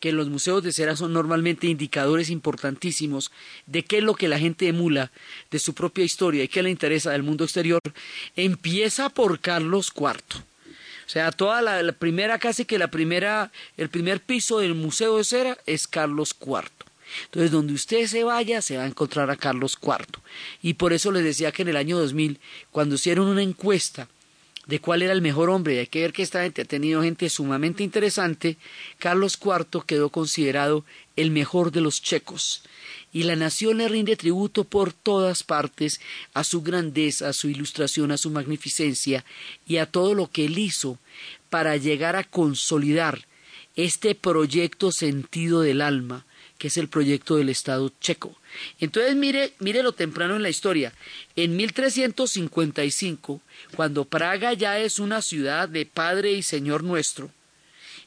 que 0.00 0.12
los 0.12 0.28
museos 0.28 0.62
de 0.62 0.72
cera 0.72 0.96
son 0.96 1.12
normalmente 1.12 1.66
indicadores 1.66 2.30
importantísimos 2.30 3.30
de 3.66 3.84
qué 3.84 3.98
es 3.98 4.02
lo 4.02 4.14
que 4.14 4.28
la 4.28 4.38
gente 4.38 4.66
emula 4.66 5.12
de 5.50 5.58
su 5.58 5.74
propia 5.74 6.04
historia 6.04 6.42
y 6.42 6.48
qué 6.48 6.62
le 6.62 6.70
interesa 6.70 7.10
del 7.10 7.22
mundo 7.22 7.44
exterior, 7.44 7.80
empieza 8.34 9.10
por 9.10 9.40
Carlos 9.40 9.92
IV. 9.94 10.49
Sea, 11.10 11.32
toda 11.32 11.60
la, 11.60 11.90
primera, 11.90 12.38
casi 12.38 12.64
que 12.64 12.78
la 12.78 12.88
primera, 12.88 13.50
el 13.76 13.88
primer 13.88 14.20
piso 14.20 14.60
del 14.60 14.76
Museo 14.76 15.16
de 15.16 15.24
Cera 15.24 15.58
es 15.66 15.88
Carlos 15.88 16.36
IV. 16.40 16.70
Entonces, 17.24 17.50
donde 17.50 17.72
usted 17.72 18.06
se 18.06 18.22
vaya, 18.22 18.62
se 18.62 18.76
va 18.76 18.84
a 18.84 18.86
encontrar 18.86 19.28
a 19.28 19.34
Carlos 19.34 19.76
IV. 19.82 20.20
Y 20.62 20.74
por 20.74 20.92
eso 20.92 21.10
les 21.10 21.24
decía 21.24 21.50
que 21.50 21.62
en 21.62 21.70
el 21.70 21.76
año 21.76 21.98
2000, 21.98 22.38
cuando 22.70 22.94
hicieron 22.94 23.26
una 23.26 23.42
encuesta 23.42 24.06
de 24.66 24.78
cuál 24.78 25.02
era 25.02 25.12
el 25.12 25.20
mejor 25.20 25.50
hombre, 25.50 25.74
y 25.74 25.78
hay 25.78 25.88
que 25.88 26.02
ver 26.02 26.12
que 26.12 26.22
esta 26.22 26.44
gente 26.44 26.62
ha 26.62 26.64
tenido 26.64 27.02
gente 27.02 27.28
sumamente 27.28 27.82
interesante, 27.82 28.56
Carlos 29.00 29.36
IV 29.44 29.82
quedó 29.84 30.10
considerado 30.10 30.84
el 31.16 31.32
mejor 31.32 31.72
de 31.72 31.80
los 31.80 32.00
checos 32.00 32.62
y 33.12 33.24
la 33.24 33.36
nación 33.36 33.78
le 33.78 33.88
rinde 33.88 34.16
tributo 34.16 34.64
por 34.64 34.92
todas 34.92 35.42
partes 35.42 36.00
a 36.32 36.44
su 36.44 36.62
grandeza, 36.62 37.28
a 37.28 37.32
su 37.32 37.48
ilustración, 37.48 38.12
a 38.12 38.18
su 38.18 38.30
magnificencia 38.30 39.24
y 39.66 39.78
a 39.78 39.86
todo 39.86 40.14
lo 40.14 40.30
que 40.30 40.44
él 40.44 40.58
hizo 40.58 40.98
para 41.48 41.76
llegar 41.76 42.16
a 42.16 42.24
consolidar 42.24 43.26
este 43.76 44.14
proyecto 44.14 44.92
sentido 44.92 45.62
del 45.62 45.80
alma, 45.80 46.26
que 46.58 46.68
es 46.68 46.76
el 46.76 46.88
proyecto 46.88 47.36
del 47.36 47.48
Estado 47.48 47.90
checo. 48.00 48.36
Entonces 48.78 49.16
mire, 49.16 49.54
mire 49.58 49.82
lo 49.82 49.92
temprano 49.92 50.36
en 50.36 50.42
la 50.42 50.50
historia. 50.50 50.92
En 51.34 51.56
1355, 51.56 53.40
cuando 53.74 54.04
Praga 54.04 54.52
ya 54.52 54.78
es 54.78 54.98
una 54.98 55.22
ciudad 55.22 55.68
de 55.68 55.86
Padre 55.86 56.32
y 56.32 56.42
Señor 56.42 56.84
nuestro, 56.84 57.30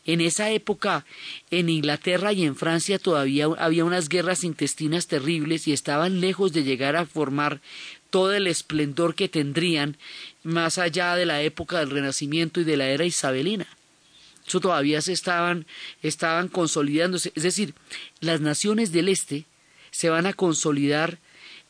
en 0.05 0.21
esa 0.21 0.49
época, 0.51 1.05
en 1.49 1.69
Inglaterra 1.69 2.33
y 2.33 2.45
en 2.45 2.55
Francia 2.55 2.99
todavía 2.99 3.45
había 3.57 3.85
unas 3.85 4.09
guerras 4.09 4.43
intestinas 4.43 5.07
terribles 5.07 5.67
y 5.67 5.73
estaban 5.73 6.19
lejos 6.19 6.51
de 6.51 6.63
llegar 6.63 6.95
a 6.95 7.05
formar 7.05 7.61
todo 8.09 8.33
el 8.33 8.47
esplendor 8.47 9.15
que 9.15 9.29
tendrían 9.29 9.97
más 10.43 10.77
allá 10.77 11.15
de 11.15 11.25
la 11.25 11.41
época 11.41 11.79
del 11.79 11.89
Renacimiento 11.89 12.59
y 12.61 12.63
de 12.63 12.77
la 12.77 12.89
era 12.89 13.05
isabelina. 13.05 13.65
Eso 14.45 14.59
todavía 14.59 15.01
se 15.01 15.13
estaban, 15.13 15.65
estaban 16.01 16.49
consolidándose. 16.49 17.31
Es 17.33 17.43
decir, 17.43 17.73
las 18.19 18.41
naciones 18.41 18.91
del 18.91 19.07
este 19.07 19.45
se 19.91 20.09
van 20.09 20.25
a 20.25 20.33
consolidar 20.33 21.17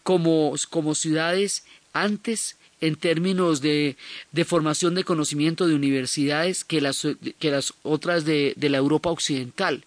como, 0.01 0.55
como 0.69 0.95
ciudades 0.95 1.65
antes 1.93 2.57
en 2.83 2.97
términos 2.97 3.61
de, 3.61 3.95
de, 4.33 4.43
formación 4.43 4.93
de 4.93 5.05
conocimiento 5.05 5.67
de 5.67 5.75
universidades 5.75 6.65
que 6.65 6.81
las, 6.81 7.07
que 7.39 7.49
las 7.49 7.73
otras 7.81 8.25
de, 8.25 8.53
de, 8.57 8.69
la 8.69 8.77
Europa 8.77 9.09
occidental. 9.09 9.85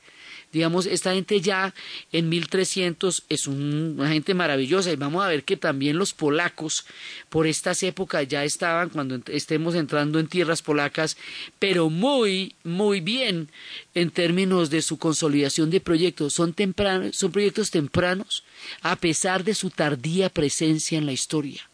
Digamos, 0.50 0.86
esta 0.86 1.12
gente 1.12 1.42
ya 1.42 1.74
en 2.12 2.30
1300 2.30 3.24
es 3.28 3.46
una 3.46 4.08
gente 4.08 4.32
maravillosa 4.32 4.90
y 4.90 4.96
vamos 4.96 5.22
a 5.22 5.28
ver 5.28 5.44
que 5.44 5.58
también 5.58 5.98
los 5.98 6.14
polacos 6.14 6.86
por 7.28 7.46
estas 7.46 7.82
épocas 7.82 8.26
ya 8.26 8.44
estaban, 8.44 8.88
cuando 8.88 9.20
estemos 9.26 9.74
entrando 9.74 10.18
en 10.18 10.28
tierras 10.28 10.62
polacas, 10.62 11.18
pero 11.58 11.90
muy, 11.90 12.54
muy 12.64 13.00
bien 13.00 13.50
en 13.94 14.10
términos 14.10 14.70
de 14.70 14.80
su 14.80 14.96
consolidación 14.96 15.68
de 15.68 15.82
proyectos. 15.82 16.32
Son, 16.32 16.54
tempranos, 16.54 17.14
son 17.14 17.30
proyectos 17.30 17.70
tempranos 17.70 18.42
a 18.80 18.96
pesar 18.96 19.44
de 19.44 19.54
su 19.54 19.68
tardía 19.68 20.30
presencia 20.30 20.96
en 20.96 21.04
la 21.04 21.12
historia 21.12 21.68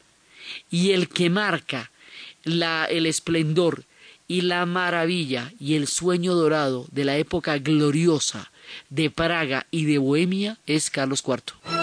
y 0.71 0.93
el 0.93 1.09
que 1.09 1.31
marca 1.31 1.91
la, 2.45 2.85
el 2.85 3.07
esplendor 3.07 3.85
y 4.29 4.43
la 4.43 4.65
maravilla 4.67 5.53
y 5.61 5.75
el 5.75 5.87
sueño 5.87 6.35
dorado 6.35 6.87
de 6.91 7.05
la 7.05 7.17
época 7.19 7.59
gloriosa 7.59 8.51
de 8.89 9.11
Praga 9.11 9.67
y 9.71 9.85
de 9.85 9.99
Bohemia 9.99 10.59
es 10.67 10.91
Carlos 10.91 11.23
IV. 11.27 11.82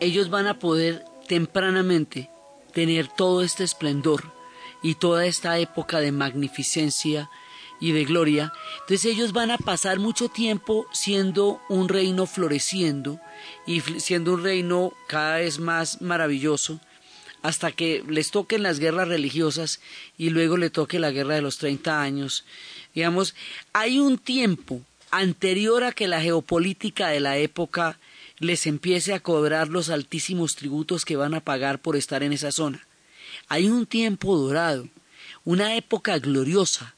Ellos 0.00 0.28
van 0.30 0.46
a 0.48 0.58
poder 0.58 1.04
tempranamente 1.28 2.28
tener 2.72 3.06
todo 3.08 3.42
este 3.42 3.64
esplendor 3.64 4.24
y 4.82 4.96
toda 4.96 5.26
esta 5.26 5.58
época 5.58 6.00
de 6.00 6.10
magnificencia 6.10 7.30
y 7.78 7.92
de 7.92 8.04
gloria. 8.04 8.52
Entonces 8.80 9.04
ellos 9.04 9.32
van 9.32 9.50
a 9.50 9.58
pasar 9.58 9.98
mucho 9.98 10.28
tiempo 10.28 10.86
siendo 10.92 11.60
un 11.68 11.88
reino 11.88 12.26
floreciendo 12.26 13.20
y 13.66 13.80
siendo 13.80 14.34
un 14.34 14.42
reino 14.42 14.92
cada 15.06 15.36
vez 15.36 15.58
más 15.58 16.00
maravilloso 16.00 16.80
hasta 17.42 17.72
que 17.72 18.04
les 18.08 18.30
toquen 18.30 18.62
las 18.62 18.78
guerras 18.78 19.08
religiosas 19.08 19.80
y 20.16 20.30
luego 20.30 20.56
le 20.56 20.70
toque 20.70 20.98
la 20.98 21.10
guerra 21.10 21.34
de 21.34 21.42
los 21.42 21.58
30 21.58 22.00
años. 22.00 22.44
Digamos, 22.94 23.34
hay 23.72 23.98
un 23.98 24.18
tiempo 24.18 24.80
anterior 25.10 25.84
a 25.84 25.92
que 25.92 26.08
la 26.08 26.20
geopolítica 26.20 27.08
de 27.08 27.20
la 27.20 27.36
época 27.36 27.98
les 28.42 28.66
empiece 28.66 29.14
a 29.14 29.20
cobrar 29.20 29.68
los 29.68 29.88
altísimos 29.88 30.56
tributos 30.56 31.04
que 31.04 31.16
van 31.16 31.32
a 31.34 31.40
pagar 31.40 31.80
por 31.80 31.94
estar 31.94 32.24
en 32.24 32.32
esa 32.32 32.50
zona. 32.50 32.84
Hay 33.48 33.68
un 33.68 33.86
tiempo 33.86 34.36
dorado, 34.36 34.88
una 35.44 35.76
época 35.76 36.18
gloriosa, 36.18 36.96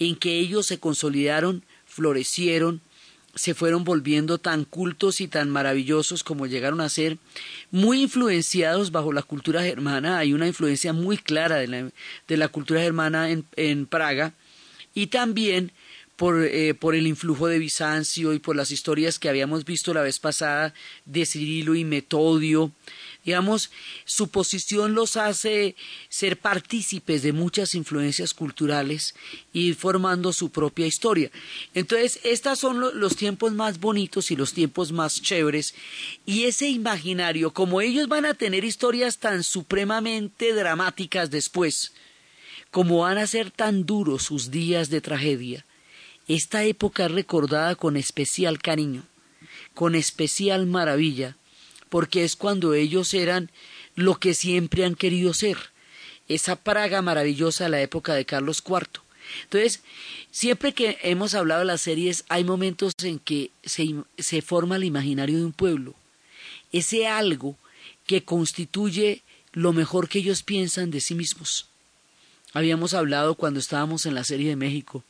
en 0.00 0.16
que 0.16 0.38
ellos 0.38 0.66
se 0.66 0.80
consolidaron, 0.80 1.64
florecieron, 1.86 2.80
se 3.36 3.54
fueron 3.54 3.84
volviendo 3.84 4.38
tan 4.38 4.64
cultos 4.64 5.20
y 5.20 5.28
tan 5.28 5.48
maravillosos 5.48 6.24
como 6.24 6.46
llegaron 6.46 6.80
a 6.80 6.88
ser, 6.88 7.18
muy 7.70 8.02
influenciados 8.02 8.90
bajo 8.90 9.12
la 9.12 9.22
cultura 9.22 9.62
germana, 9.62 10.18
hay 10.18 10.32
una 10.32 10.48
influencia 10.48 10.92
muy 10.92 11.18
clara 11.18 11.58
de 11.58 12.36
la, 12.36 12.48
cultura 12.48 12.80
germana 12.80 13.30
en, 13.30 13.86
Praga, 13.86 14.34
y 14.92 15.06
también 15.06 15.70
por, 16.20 16.44
eh, 16.44 16.74
por 16.74 16.94
el 16.94 17.06
influjo 17.06 17.46
de 17.46 17.58
Bizancio 17.58 18.34
y 18.34 18.38
por 18.38 18.54
las 18.54 18.70
historias 18.70 19.18
que 19.18 19.30
habíamos 19.30 19.64
visto 19.64 19.94
la 19.94 20.02
vez 20.02 20.18
pasada 20.18 20.74
de 21.06 21.24
Cirilo 21.24 21.74
y 21.74 21.84
Metodio, 21.86 22.72
digamos, 23.24 23.70
su 24.04 24.28
posición 24.28 24.94
los 24.94 25.16
hace 25.16 25.76
ser 26.10 26.38
partícipes 26.38 27.22
de 27.22 27.32
muchas 27.32 27.74
influencias 27.74 28.34
culturales 28.34 29.14
y 29.54 29.72
formando 29.72 30.34
su 30.34 30.50
propia 30.50 30.86
historia. 30.86 31.30
Entonces, 31.72 32.20
estos 32.22 32.58
son 32.58 33.00
los 33.00 33.16
tiempos 33.16 33.54
más 33.54 33.80
bonitos 33.80 34.30
y 34.30 34.36
los 34.36 34.52
tiempos 34.52 34.92
más 34.92 35.22
chéveres. 35.22 35.74
Y 36.26 36.44
ese 36.44 36.68
imaginario, 36.68 37.54
como 37.54 37.80
ellos 37.80 38.08
van 38.08 38.26
a 38.26 38.34
tener 38.34 38.62
historias 38.62 39.16
tan 39.16 39.42
supremamente 39.42 40.52
dramáticas 40.52 41.30
después, 41.30 41.94
como 42.70 42.98
van 42.98 43.16
a 43.16 43.26
ser 43.26 43.50
tan 43.50 43.86
duros 43.86 44.24
sus 44.24 44.50
días 44.50 44.90
de 44.90 45.00
tragedia, 45.00 45.64
esta 46.34 46.62
época 46.62 47.06
es 47.06 47.10
recordada 47.10 47.74
con 47.74 47.96
especial 47.96 48.60
cariño, 48.60 49.02
con 49.74 49.96
especial 49.96 50.64
maravilla, 50.66 51.36
porque 51.88 52.22
es 52.22 52.36
cuando 52.36 52.72
ellos 52.72 53.14
eran 53.14 53.50
lo 53.96 54.20
que 54.20 54.34
siempre 54.34 54.84
han 54.84 54.94
querido 54.94 55.34
ser, 55.34 55.58
esa 56.28 56.54
Praga 56.54 57.02
maravillosa 57.02 57.64
de 57.64 57.70
la 57.70 57.82
época 57.82 58.14
de 58.14 58.26
Carlos 58.26 58.62
IV. 58.64 59.02
Entonces, 59.42 59.82
siempre 60.30 60.72
que 60.72 60.98
hemos 61.02 61.34
hablado 61.34 61.62
de 61.62 61.66
las 61.66 61.80
series, 61.80 62.24
hay 62.28 62.44
momentos 62.44 62.92
en 63.02 63.18
que 63.18 63.50
se, 63.64 63.88
se 64.16 64.40
forma 64.40 64.76
el 64.76 64.84
imaginario 64.84 65.38
de 65.38 65.44
un 65.44 65.52
pueblo, 65.52 65.96
ese 66.70 67.08
algo 67.08 67.56
que 68.06 68.22
constituye 68.22 69.22
lo 69.52 69.72
mejor 69.72 70.08
que 70.08 70.20
ellos 70.20 70.44
piensan 70.44 70.92
de 70.92 71.00
sí 71.00 71.16
mismos. 71.16 71.66
Habíamos 72.52 72.94
hablado 72.94 73.34
cuando 73.34 73.58
estábamos 73.58 74.06
en 74.06 74.14
la 74.14 74.22
serie 74.22 74.50
de 74.50 74.56
México 74.56 75.02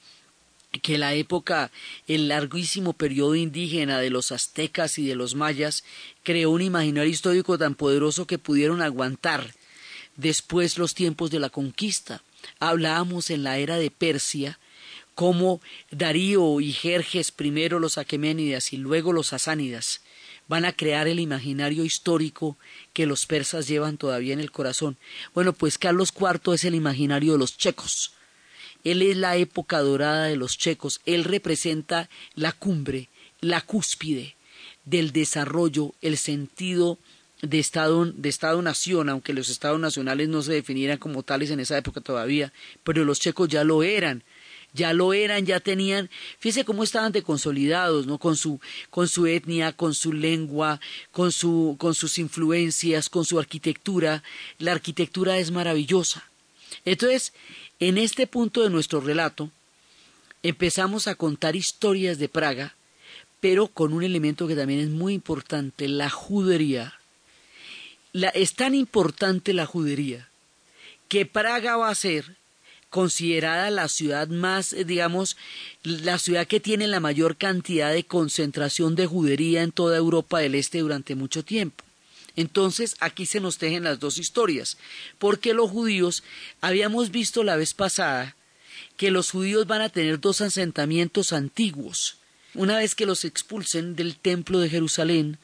que 0.78 0.98
la 0.98 1.14
época, 1.14 1.70
el 2.06 2.28
larguísimo 2.28 2.92
periodo 2.92 3.34
indígena 3.34 3.98
de 3.98 4.10
los 4.10 4.30
aztecas 4.32 4.98
y 4.98 5.06
de 5.06 5.16
los 5.16 5.34
mayas 5.34 5.84
creó 6.22 6.50
un 6.50 6.62
imaginario 6.62 7.10
histórico 7.10 7.58
tan 7.58 7.74
poderoso 7.74 8.26
que 8.26 8.38
pudieron 8.38 8.80
aguantar 8.80 9.54
después 10.16 10.78
los 10.78 10.94
tiempos 10.94 11.30
de 11.30 11.40
la 11.40 11.50
conquista. 11.50 12.22
Hablábamos 12.58 13.30
en 13.30 13.42
la 13.42 13.58
era 13.58 13.76
de 13.76 13.90
Persia 13.90 14.58
cómo 15.14 15.60
Darío 15.90 16.60
y 16.60 16.72
Jerjes, 16.72 17.32
primero 17.32 17.78
los 17.78 17.98
aqueménidas 17.98 18.72
y 18.72 18.76
luego 18.76 19.12
los 19.12 19.32
asánidas, 19.32 20.00
van 20.48 20.64
a 20.64 20.72
crear 20.72 21.08
el 21.08 21.20
imaginario 21.20 21.84
histórico 21.84 22.56
que 22.92 23.06
los 23.06 23.26
persas 23.26 23.68
llevan 23.68 23.98
todavía 23.98 24.32
en 24.32 24.40
el 24.40 24.50
corazón. 24.50 24.96
Bueno, 25.34 25.52
pues 25.52 25.78
Carlos 25.78 26.12
IV 26.18 26.54
es 26.54 26.64
el 26.64 26.74
imaginario 26.74 27.32
de 27.32 27.38
los 27.38 27.56
checos, 27.56 28.12
él 28.84 29.02
es 29.02 29.16
la 29.16 29.36
época 29.36 29.80
dorada 29.80 30.26
de 30.26 30.36
los 30.36 30.56
checos. 30.58 31.00
Él 31.06 31.24
representa 31.24 32.08
la 32.34 32.52
cumbre, 32.52 33.08
la 33.40 33.60
cúspide 33.60 34.36
del 34.84 35.12
desarrollo, 35.12 35.94
el 36.00 36.16
sentido 36.16 36.98
de 37.42 37.58
Estado, 37.58 38.06
de 38.06 38.28
Estado-nación, 38.28 39.08
aunque 39.08 39.32
los 39.32 39.48
Estados 39.48 39.80
nacionales 39.80 40.28
no 40.28 40.42
se 40.42 40.52
definieran 40.52 40.98
como 40.98 41.22
tales 41.22 41.50
en 41.50 41.60
esa 41.60 41.78
época 41.78 42.00
todavía, 42.00 42.52
pero 42.84 43.04
los 43.04 43.20
checos 43.20 43.48
ya 43.48 43.64
lo 43.64 43.82
eran, 43.82 44.22
ya 44.72 44.92
lo 44.92 45.12
eran, 45.12 45.46
ya 45.46 45.58
tenían, 45.60 46.10
fíjese 46.38 46.64
cómo 46.64 46.84
estaban 46.84 47.12
de 47.12 47.22
consolidados, 47.22 48.06
¿no? 48.06 48.18
Con 48.18 48.36
su, 48.36 48.60
con 48.90 49.08
su 49.08 49.26
etnia, 49.26 49.72
con 49.72 49.94
su 49.94 50.12
lengua, 50.12 50.80
con 51.10 51.32
su, 51.32 51.76
con 51.78 51.94
sus 51.94 52.18
influencias, 52.18 53.08
con 53.08 53.24
su 53.24 53.38
arquitectura. 53.38 54.22
La 54.58 54.72
arquitectura 54.72 55.38
es 55.38 55.50
maravillosa. 55.50 56.29
Entonces, 56.84 57.32
en 57.78 57.98
este 57.98 58.26
punto 58.26 58.62
de 58.62 58.70
nuestro 58.70 59.00
relato, 59.00 59.50
empezamos 60.42 61.06
a 61.06 61.14
contar 61.14 61.56
historias 61.56 62.18
de 62.18 62.28
Praga, 62.28 62.74
pero 63.40 63.68
con 63.68 63.92
un 63.92 64.02
elemento 64.02 64.46
que 64.46 64.56
también 64.56 64.80
es 64.80 64.88
muy 64.88 65.14
importante, 65.14 65.88
la 65.88 66.10
judería. 66.10 66.94
es 68.12 68.54
tan 68.54 68.74
importante 68.74 69.52
la 69.52 69.66
judería 69.66 70.28
que 71.08 71.26
Praga 71.26 71.76
va 71.76 71.88
a 71.88 71.94
ser 71.94 72.36
considerada 72.88 73.70
la 73.70 73.88
ciudad 73.88 74.28
más, 74.28 74.74
digamos, 74.86 75.36
la 75.82 76.18
ciudad 76.18 76.46
que 76.46 76.60
tiene 76.60 76.86
la 76.86 77.00
mayor 77.00 77.36
cantidad 77.36 77.92
de 77.92 78.04
concentración 78.04 78.94
de 78.94 79.06
judería 79.06 79.62
en 79.62 79.72
toda 79.72 79.96
Europa 79.96 80.40
del 80.40 80.54
Este 80.54 80.80
durante 80.80 81.14
mucho 81.14 81.44
tiempo. 81.44 81.84
Entonces 82.40 82.96
aquí 83.00 83.26
se 83.26 83.38
nos 83.38 83.58
tejen 83.58 83.84
las 83.84 84.00
dos 84.00 84.16
historias, 84.16 84.78
porque 85.18 85.52
los 85.52 85.70
judíos, 85.70 86.24
habíamos 86.62 87.10
visto 87.10 87.44
la 87.44 87.56
vez 87.56 87.74
pasada, 87.74 88.34
que 88.96 89.10
los 89.10 89.30
judíos 89.30 89.66
van 89.66 89.82
a 89.82 89.90
tener 89.90 90.18
dos 90.20 90.40
asentamientos 90.40 91.34
antiguos. 91.34 92.16
Una 92.54 92.78
vez 92.78 92.94
que 92.94 93.04
los 93.04 93.26
expulsen 93.26 93.94
del 93.94 94.16
templo 94.16 94.58
de 94.58 94.70
Jerusalén, 94.70 95.36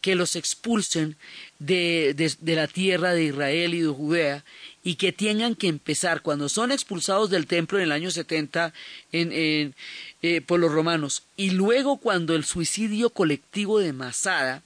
que 0.00 0.14
los 0.14 0.36
expulsen 0.36 1.16
de, 1.58 2.14
la 2.42 2.68
tierra 2.68 3.12
de 3.12 3.24
Israel 3.24 3.74
y 3.74 3.80
de 3.80 3.88
Judea, 3.88 4.44
y 4.84 4.94
que 4.94 5.10
tengan 5.10 5.56
que 5.56 5.66
empezar, 5.66 6.22
cuando 6.22 6.48
son 6.48 6.70
expulsados 6.70 7.28
del 7.28 7.48
templo 7.48 7.78
en 7.78 7.84
el 7.84 7.92
año 7.92 8.12
70 8.12 8.72
en, 9.10 9.74
eh, 10.22 10.40
por 10.42 10.60
los 10.60 10.70
romanos, 10.70 11.24
y 11.36 11.50
luego 11.50 11.96
cuando 11.96 12.36
el 12.36 12.44
suicidio 12.44 13.10
colectivo 13.10 13.80
de 13.80 13.92
Masada, 13.92 14.62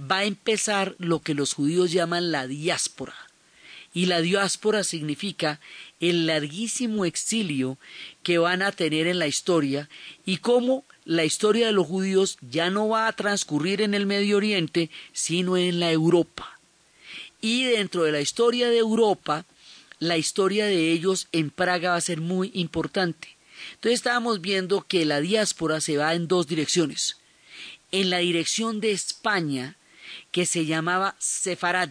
va 0.00 0.18
a 0.18 0.24
empezar 0.24 0.94
lo 0.98 1.20
que 1.20 1.34
los 1.34 1.52
judíos 1.54 1.92
llaman 1.92 2.32
la 2.32 2.46
diáspora. 2.46 3.14
Y 3.92 4.06
la 4.06 4.20
diáspora 4.20 4.82
significa 4.82 5.60
el 6.00 6.26
larguísimo 6.26 7.04
exilio 7.04 7.78
que 8.22 8.38
van 8.38 8.62
a 8.62 8.72
tener 8.72 9.06
en 9.06 9.20
la 9.20 9.28
historia 9.28 9.88
y 10.26 10.38
cómo 10.38 10.84
la 11.04 11.24
historia 11.24 11.66
de 11.66 11.72
los 11.72 11.86
judíos 11.86 12.38
ya 12.40 12.70
no 12.70 12.88
va 12.88 13.06
a 13.06 13.12
transcurrir 13.12 13.82
en 13.82 13.94
el 13.94 14.06
Medio 14.06 14.38
Oriente, 14.38 14.90
sino 15.12 15.56
en 15.56 15.78
la 15.78 15.92
Europa. 15.92 16.58
Y 17.40 17.64
dentro 17.64 18.04
de 18.04 18.12
la 18.12 18.20
historia 18.20 18.68
de 18.68 18.78
Europa, 18.78 19.44
la 19.98 20.16
historia 20.16 20.66
de 20.66 20.92
ellos 20.92 21.28
en 21.30 21.50
Praga 21.50 21.90
va 21.90 21.96
a 21.96 22.00
ser 22.00 22.20
muy 22.20 22.50
importante. 22.54 23.36
Entonces 23.74 24.00
estábamos 24.00 24.40
viendo 24.40 24.82
que 24.82 25.04
la 25.04 25.20
diáspora 25.20 25.80
se 25.80 25.96
va 25.96 26.14
en 26.14 26.26
dos 26.26 26.46
direcciones. 26.46 27.18
En 27.92 28.10
la 28.10 28.18
dirección 28.18 28.80
de 28.80 28.92
España, 28.92 29.76
que 30.30 30.46
se 30.46 30.66
llamaba 30.66 31.16
Sefarad. 31.18 31.90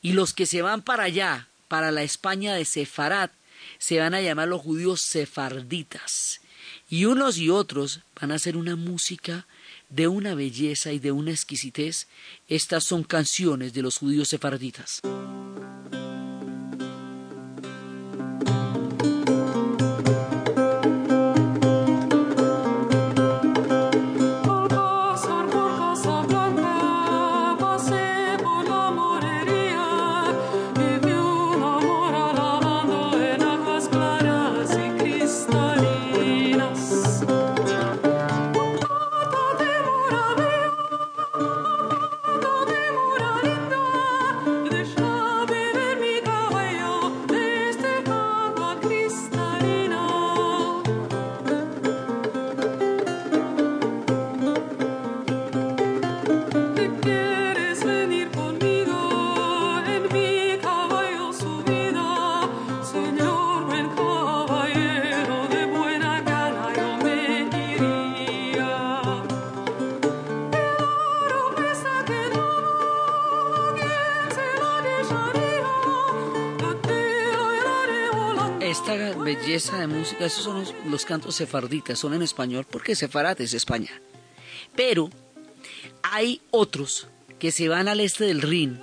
Y 0.00 0.12
los 0.12 0.32
que 0.32 0.46
se 0.46 0.62
van 0.62 0.82
para 0.82 1.04
allá, 1.04 1.48
para 1.68 1.90
la 1.90 2.02
España 2.02 2.54
de 2.54 2.64
Sefarad, 2.64 3.30
se 3.78 3.98
van 3.98 4.14
a 4.14 4.20
llamar 4.20 4.48
los 4.48 4.60
judíos 4.60 5.00
sefarditas. 5.00 6.40
Y 6.88 7.06
unos 7.06 7.38
y 7.38 7.50
otros 7.50 8.00
van 8.20 8.32
a 8.32 8.34
hacer 8.34 8.56
una 8.56 8.76
música 8.76 9.46
de 9.88 10.08
una 10.08 10.34
belleza 10.34 10.92
y 10.92 10.98
de 10.98 11.12
una 11.12 11.30
exquisitez. 11.30 12.06
Estas 12.48 12.84
son 12.84 13.04
canciones 13.04 13.72
de 13.72 13.82
los 13.82 13.98
judíos 13.98 14.28
sefarditas. 14.28 15.00
Esos 80.26 80.44
son 80.44 80.64
los, 80.90 81.04
cantos 81.04 81.36
sefarditas, 81.36 81.98
son 81.98 82.14
en 82.14 82.22
español, 82.22 82.66
porque 82.68 82.94
Sefarat 82.94 83.40
es 83.40 83.54
España. 83.54 83.90
Pero 84.76 85.10
hay 86.02 86.40
otros 86.50 87.08
que 87.38 87.52
se 87.52 87.68
van 87.68 87.88
al 87.88 88.00
este 88.00 88.24
del 88.24 88.42
Rin, 88.42 88.80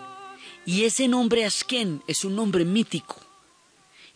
y 0.66 0.84
ese 0.84 1.08
nombre 1.08 1.46
Ashken 1.46 2.04
es 2.08 2.26
un 2.26 2.36
nombre 2.36 2.66
mítico. 2.66 3.18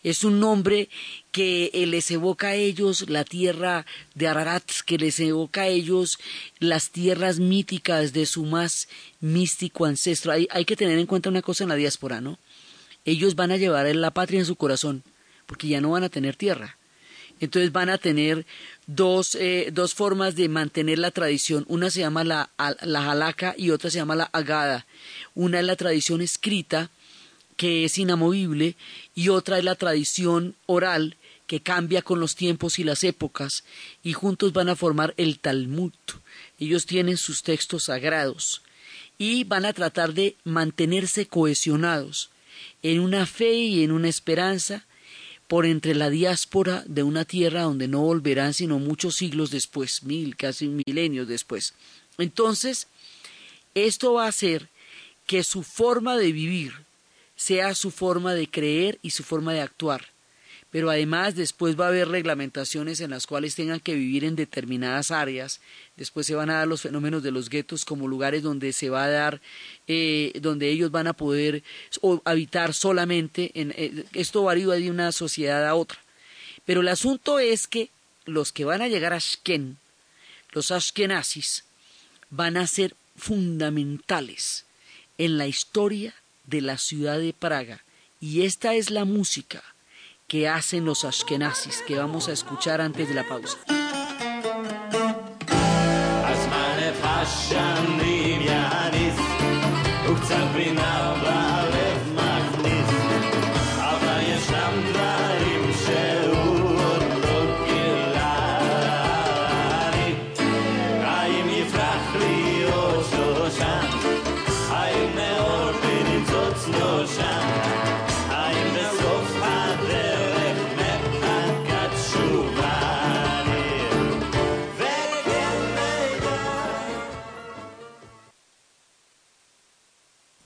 Es 0.02 0.22
un 0.22 0.38
nombre 0.38 0.90
que 1.32 1.70
eh, 1.72 1.86
les 1.86 2.10
evoca 2.10 2.48
a 2.48 2.54
ellos 2.54 3.08
la 3.08 3.24
tierra 3.24 3.86
de 4.14 4.28
Ararat, 4.28 4.70
que 4.84 4.98
les 4.98 5.18
evoca 5.18 5.62
a 5.62 5.68
ellos 5.68 6.18
las 6.58 6.90
tierras 6.90 7.38
míticas 7.38 8.12
de 8.12 8.26
su 8.26 8.44
más 8.44 8.86
místico 9.20 9.86
ancestro. 9.86 10.32
Hay, 10.32 10.46
hay 10.50 10.66
que 10.66 10.76
tener 10.76 10.98
en 10.98 11.06
cuenta 11.06 11.30
una 11.30 11.40
cosa 11.40 11.64
en 11.64 11.70
la 11.70 11.76
diáspora, 11.76 12.20
¿no? 12.20 12.38
Ellos 13.06 13.34
van 13.34 13.50
a 13.50 13.56
llevar 13.56 13.86
la 13.96 14.12
patria 14.12 14.40
en 14.40 14.46
su 14.46 14.56
corazón, 14.56 15.02
porque 15.46 15.68
ya 15.68 15.80
no 15.80 15.90
van 15.90 16.04
a 16.04 16.10
tener 16.10 16.36
tierra. 16.36 16.76
Entonces 17.40 17.72
van 17.72 17.90
a 17.90 17.98
tener 17.98 18.46
dos, 18.86 19.34
eh, 19.34 19.70
dos 19.72 19.94
formas 19.94 20.36
de 20.36 20.48
mantener 20.48 20.98
la 20.98 21.10
tradición. 21.10 21.64
Una 21.68 21.90
se 21.90 22.00
llama 22.00 22.24
la, 22.24 22.50
la 22.82 23.10
halaca 23.10 23.54
y 23.56 23.70
otra 23.70 23.90
se 23.90 23.98
llama 23.98 24.16
la 24.16 24.30
agada. 24.32 24.86
Una 25.34 25.60
es 25.60 25.66
la 25.66 25.76
tradición 25.76 26.20
escrita, 26.20 26.90
que 27.56 27.84
es 27.84 27.98
inamovible, 27.98 28.76
y 29.14 29.28
otra 29.28 29.58
es 29.58 29.64
la 29.64 29.74
tradición 29.74 30.54
oral, 30.66 31.16
que 31.46 31.60
cambia 31.60 32.02
con 32.02 32.20
los 32.20 32.36
tiempos 32.36 32.78
y 32.78 32.84
las 32.84 33.04
épocas, 33.04 33.64
y 34.02 34.12
juntos 34.12 34.52
van 34.52 34.68
a 34.68 34.76
formar 34.76 35.14
el 35.16 35.38
Talmud. 35.38 35.92
Ellos 36.58 36.86
tienen 36.86 37.16
sus 37.16 37.42
textos 37.42 37.84
sagrados 37.84 38.62
y 39.18 39.44
van 39.44 39.64
a 39.64 39.72
tratar 39.72 40.14
de 40.14 40.36
mantenerse 40.44 41.26
cohesionados 41.26 42.30
en 42.82 43.00
una 43.00 43.26
fe 43.26 43.52
y 43.54 43.84
en 43.84 43.92
una 43.92 44.08
esperanza 44.08 44.84
por 45.48 45.66
entre 45.66 45.94
la 45.94 46.10
diáspora 46.10 46.84
de 46.86 47.02
una 47.02 47.24
tierra 47.24 47.62
donde 47.62 47.88
no 47.88 48.00
volverán 48.00 48.54
sino 48.54 48.78
muchos 48.78 49.16
siglos 49.16 49.50
después, 49.50 50.02
mil, 50.02 50.36
casi 50.36 50.68
milenios 50.68 51.28
después. 51.28 51.74
Entonces, 52.18 52.86
esto 53.74 54.14
va 54.14 54.26
a 54.26 54.28
hacer 54.28 54.68
que 55.26 55.42
su 55.44 55.62
forma 55.62 56.16
de 56.16 56.32
vivir 56.32 56.72
sea 57.36 57.74
su 57.74 57.90
forma 57.90 58.34
de 58.34 58.48
creer 58.48 58.98
y 59.02 59.10
su 59.10 59.22
forma 59.22 59.52
de 59.52 59.60
actuar 59.60 60.13
pero 60.74 60.90
además 60.90 61.36
después 61.36 61.78
va 61.78 61.84
a 61.84 61.88
haber 61.90 62.08
reglamentaciones 62.08 62.98
en 62.98 63.10
las 63.10 63.28
cuales 63.28 63.54
tengan 63.54 63.78
que 63.78 63.94
vivir 63.94 64.24
en 64.24 64.34
determinadas 64.34 65.12
áreas. 65.12 65.60
Después 65.96 66.26
se 66.26 66.34
van 66.34 66.50
a 66.50 66.54
dar 66.54 66.66
los 66.66 66.80
fenómenos 66.80 67.22
de 67.22 67.30
los 67.30 67.48
guetos 67.48 67.84
como 67.84 68.08
lugares 68.08 68.42
donde 68.42 68.72
se 68.72 68.90
va 68.90 69.04
a 69.04 69.08
dar, 69.08 69.40
eh, 69.86 70.32
donde 70.40 70.70
ellos 70.70 70.90
van 70.90 71.06
a 71.06 71.12
poder 71.12 71.62
habitar 72.24 72.74
solamente. 72.74 73.52
En, 73.54 73.72
eh, 73.76 74.04
esto 74.14 74.42
varía 74.42 74.66
de 74.66 74.90
una 74.90 75.12
sociedad 75.12 75.64
a 75.64 75.76
otra. 75.76 76.00
Pero 76.64 76.80
el 76.80 76.88
asunto 76.88 77.38
es 77.38 77.68
que 77.68 77.90
los 78.24 78.50
que 78.50 78.64
van 78.64 78.82
a 78.82 78.88
llegar 78.88 79.12
a 79.12 79.18
Ashken, 79.18 79.78
los 80.50 80.72
Ashkenazis, 80.72 81.62
van 82.30 82.56
a 82.56 82.66
ser 82.66 82.96
fundamentales 83.16 84.64
en 85.18 85.38
la 85.38 85.46
historia 85.46 86.16
de 86.46 86.62
la 86.62 86.78
ciudad 86.78 87.20
de 87.20 87.32
Praga. 87.32 87.84
Y 88.20 88.42
esta 88.42 88.74
es 88.74 88.90
la 88.90 89.04
música 89.04 89.62
que 90.26 90.48
hacen 90.48 90.84
los 90.84 91.04
ashkenazis, 91.04 91.82
que 91.86 91.96
vamos 91.96 92.28
a 92.28 92.32
escuchar 92.32 92.80
antes 92.80 93.08
de 93.08 93.14
la 93.14 93.24
pausa. 93.24 93.58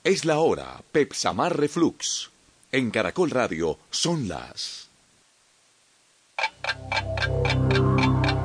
Es 0.09 0.25
la 0.25 0.39
hora, 0.39 0.81
Pepsamar 0.91 1.55
Reflux. 1.55 2.31
En 2.71 2.89
Caracol 2.89 3.29
Radio 3.29 3.77
son 3.91 4.27
las... 4.27 4.89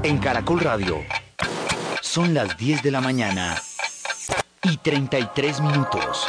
En 0.03 0.19
Caracol 0.19 0.61
Radio 0.61 1.03
son 2.03 2.35
las 2.35 2.55
10 2.59 2.83
de 2.83 2.91
la 2.91 3.01
mañana 3.01 3.57
y 4.63 4.77
33 4.77 5.63
minutos. 5.63 6.27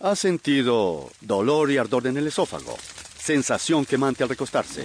¿Ha 0.00 0.16
sentido 0.16 1.12
dolor 1.20 1.70
y 1.70 1.78
ardor 1.78 2.08
en 2.08 2.16
el 2.16 2.26
esófago? 2.26 2.76
Sensación 3.16 3.84
quemante 3.84 4.24
al 4.24 4.30
recostarse 4.30 4.84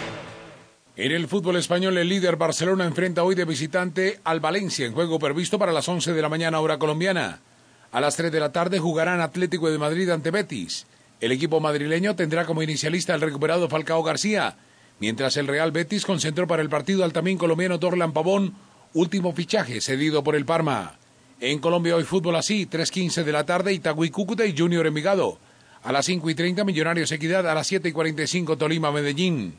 En 1.01 1.11
el 1.11 1.27
fútbol 1.27 1.55
español, 1.55 1.97
el 1.97 2.09
líder 2.09 2.35
Barcelona 2.35 2.85
enfrenta 2.85 3.23
hoy 3.23 3.33
de 3.33 3.43
visitante 3.43 4.19
al 4.23 4.39
Valencia 4.39 4.85
en 4.85 4.93
juego 4.93 5.17
previsto 5.17 5.57
para 5.57 5.71
las 5.71 5.89
11 5.89 6.13
de 6.13 6.21
la 6.21 6.29
mañana 6.29 6.59
hora 6.59 6.77
colombiana. 6.77 7.39
A 7.91 7.99
las 7.99 8.15
3 8.17 8.31
de 8.31 8.39
la 8.39 8.51
tarde 8.51 8.77
jugarán 8.77 9.19
Atlético 9.19 9.71
de 9.71 9.79
Madrid 9.79 10.07
ante 10.11 10.29
Betis. 10.29 10.85
El 11.19 11.31
equipo 11.31 11.59
madrileño 11.59 12.15
tendrá 12.15 12.45
como 12.45 12.61
inicialista 12.61 13.15
al 13.15 13.21
recuperado 13.21 13.67
Falcao 13.67 14.03
García, 14.03 14.57
mientras 14.99 15.37
el 15.37 15.47
Real 15.47 15.71
Betis 15.71 16.05
concentró 16.05 16.45
para 16.45 16.61
el 16.61 16.69
partido 16.69 17.03
al 17.03 17.13
también 17.13 17.39
colombiano 17.39 17.79
Dorlan 17.79 18.13
Pavón, 18.13 18.53
último 18.93 19.33
fichaje 19.33 19.81
cedido 19.81 20.23
por 20.23 20.35
el 20.35 20.45
Parma. 20.45 20.99
En 21.39 21.57
Colombia 21.57 21.95
hoy 21.95 22.03
fútbol 22.03 22.35
así, 22.35 22.67
3.15 22.67 23.23
de 23.23 23.31
la 23.31 23.43
tarde, 23.43 23.73
Itagüí 23.73 24.11
Cúcuta 24.11 24.45
y 24.45 24.55
Junior 24.55 24.85
Envigado. 24.85 25.39
A 25.81 25.91
las 25.91 26.05
5 26.05 26.29
y 26.29 26.35
30 26.35 26.63
Millonarios 26.63 27.11
Equidad, 27.11 27.49
a 27.49 27.55
las 27.55 27.65
7 27.65 27.89
y 27.89 27.91
45 27.91 28.55
Tolima 28.55 28.91
Medellín. 28.91 29.57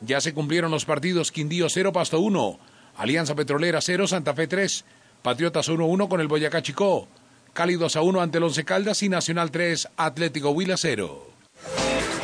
Ya 0.00 0.20
se 0.20 0.34
cumplieron 0.34 0.70
los 0.70 0.84
partidos 0.84 1.32
Quindío 1.32 1.68
0, 1.68 1.92
Pasto 1.92 2.20
1, 2.20 2.58
Alianza 2.96 3.34
Petrolera 3.34 3.80
0, 3.80 4.06
Santa 4.06 4.34
Fe 4.34 4.46
3, 4.46 4.84
Patriotas 5.22 5.68
1-1 5.68 6.08
con 6.08 6.20
el 6.20 6.28
Boyacá 6.28 6.62
Chicó, 6.62 7.08
Cali 7.52 7.74
2 7.74 7.96
1 7.96 8.20
ante 8.20 8.38
el 8.38 8.44
Once 8.44 8.64
Caldas 8.64 9.02
y 9.02 9.08
Nacional 9.08 9.50
3, 9.50 9.88
Atlético 9.96 10.50
Huila 10.50 10.76
0. 10.76 11.26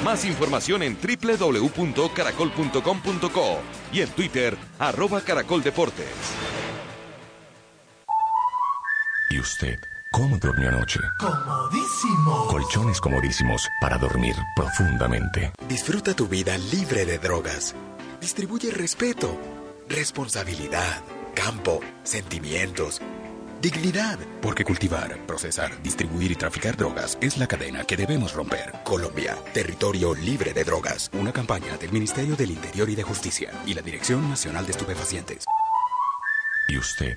Más 0.04 0.24
información 0.24 0.82
en 0.82 0.96
www.caracol.com.co 1.00 3.58
y 3.92 4.00
en 4.00 4.08
Twitter, 4.10 4.56
arroba 4.78 5.20
caracoldeportes. 5.20 6.06
¿Y 9.30 9.38
usted? 9.38 9.78
¿Cómo 10.12 10.38
durmió 10.38 10.68
anoche? 10.70 10.98
Comodísimo. 11.20 12.48
Colchones 12.48 13.00
comodísimos 13.00 13.68
para 13.80 13.96
dormir 13.96 14.34
profundamente. 14.56 15.52
Disfruta 15.68 16.14
tu 16.14 16.26
vida 16.26 16.58
libre 16.58 17.06
de 17.06 17.18
drogas. 17.18 17.76
Distribuye 18.20 18.72
respeto, 18.72 19.38
responsabilidad, 19.88 21.04
campo, 21.32 21.78
sentimientos, 22.02 23.00
dignidad. 23.62 24.18
Porque 24.42 24.64
cultivar, 24.64 25.16
procesar, 25.28 25.80
distribuir 25.80 26.32
y 26.32 26.34
traficar 26.34 26.76
drogas 26.76 27.16
es 27.20 27.38
la 27.38 27.46
cadena 27.46 27.84
que 27.84 27.96
debemos 27.96 28.34
romper. 28.34 28.72
Colombia, 28.82 29.36
territorio 29.54 30.12
libre 30.12 30.52
de 30.52 30.64
drogas. 30.64 31.08
Una 31.12 31.32
campaña 31.32 31.76
del 31.76 31.92
Ministerio 31.92 32.34
del 32.34 32.50
Interior 32.50 32.90
y 32.90 32.96
de 32.96 33.04
Justicia 33.04 33.52
y 33.64 33.74
la 33.74 33.82
Dirección 33.82 34.28
Nacional 34.28 34.66
de 34.66 34.72
Estupefacientes. 34.72 35.44
¿Y 36.68 36.78
usted? 36.78 37.16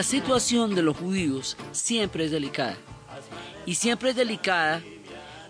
La 0.00 0.04
situación 0.04 0.74
de 0.74 0.80
los 0.80 0.96
judíos 0.96 1.58
siempre 1.72 2.24
es 2.24 2.30
delicada. 2.30 2.74
Y 3.66 3.74
siempre 3.74 4.08
es 4.08 4.16
delicada 4.16 4.82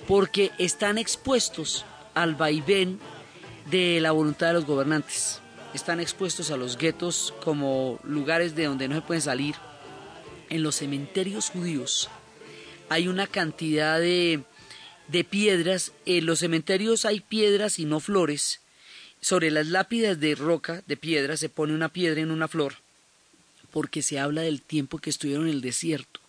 porque 0.08 0.50
están 0.58 0.98
expuestos 0.98 1.84
al 2.14 2.34
vaivén 2.34 2.98
de 3.70 4.00
la 4.00 4.10
voluntad 4.10 4.48
de 4.48 4.54
los 4.54 4.64
gobernantes. 4.64 5.40
Están 5.72 6.00
expuestos 6.00 6.50
a 6.50 6.56
los 6.56 6.76
guetos 6.76 7.32
como 7.44 8.00
lugares 8.02 8.56
de 8.56 8.64
donde 8.64 8.88
no 8.88 8.96
se 8.96 9.02
pueden 9.02 9.22
salir. 9.22 9.54
En 10.48 10.64
los 10.64 10.74
cementerios 10.74 11.50
judíos 11.50 12.08
hay 12.88 13.06
una 13.06 13.28
cantidad 13.28 14.00
de, 14.00 14.42
de 15.06 15.22
piedras. 15.22 15.92
En 16.06 16.26
los 16.26 16.40
cementerios 16.40 17.04
hay 17.04 17.20
piedras 17.20 17.78
y 17.78 17.84
no 17.84 18.00
flores. 18.00 18.62
Sobre 19.20 19.52
las 19.52 19.68
lápidas 19.68 20.18
de 20.18 20.34
roca, 20.34 20.82
de 20.88 20.96
piedra, 20.96 21.36
se 21.36 21.50
pone 21.50 21.72
una 21.72 21.90
piedra 21.90 22.20
en 22.20 22.32
una 22.32 22.48
flor, 22.48 22.74
porque 23.70 24.02
se 24.02 24.18
habla 24.18 24.42
del 24.42 24.62
tiempo 24.62 24.98
que 24.98 25.10
estuvieron 25.10 25.46
en 25.48 25.54
el 25.54 25.60
desierto. 25.60 26.20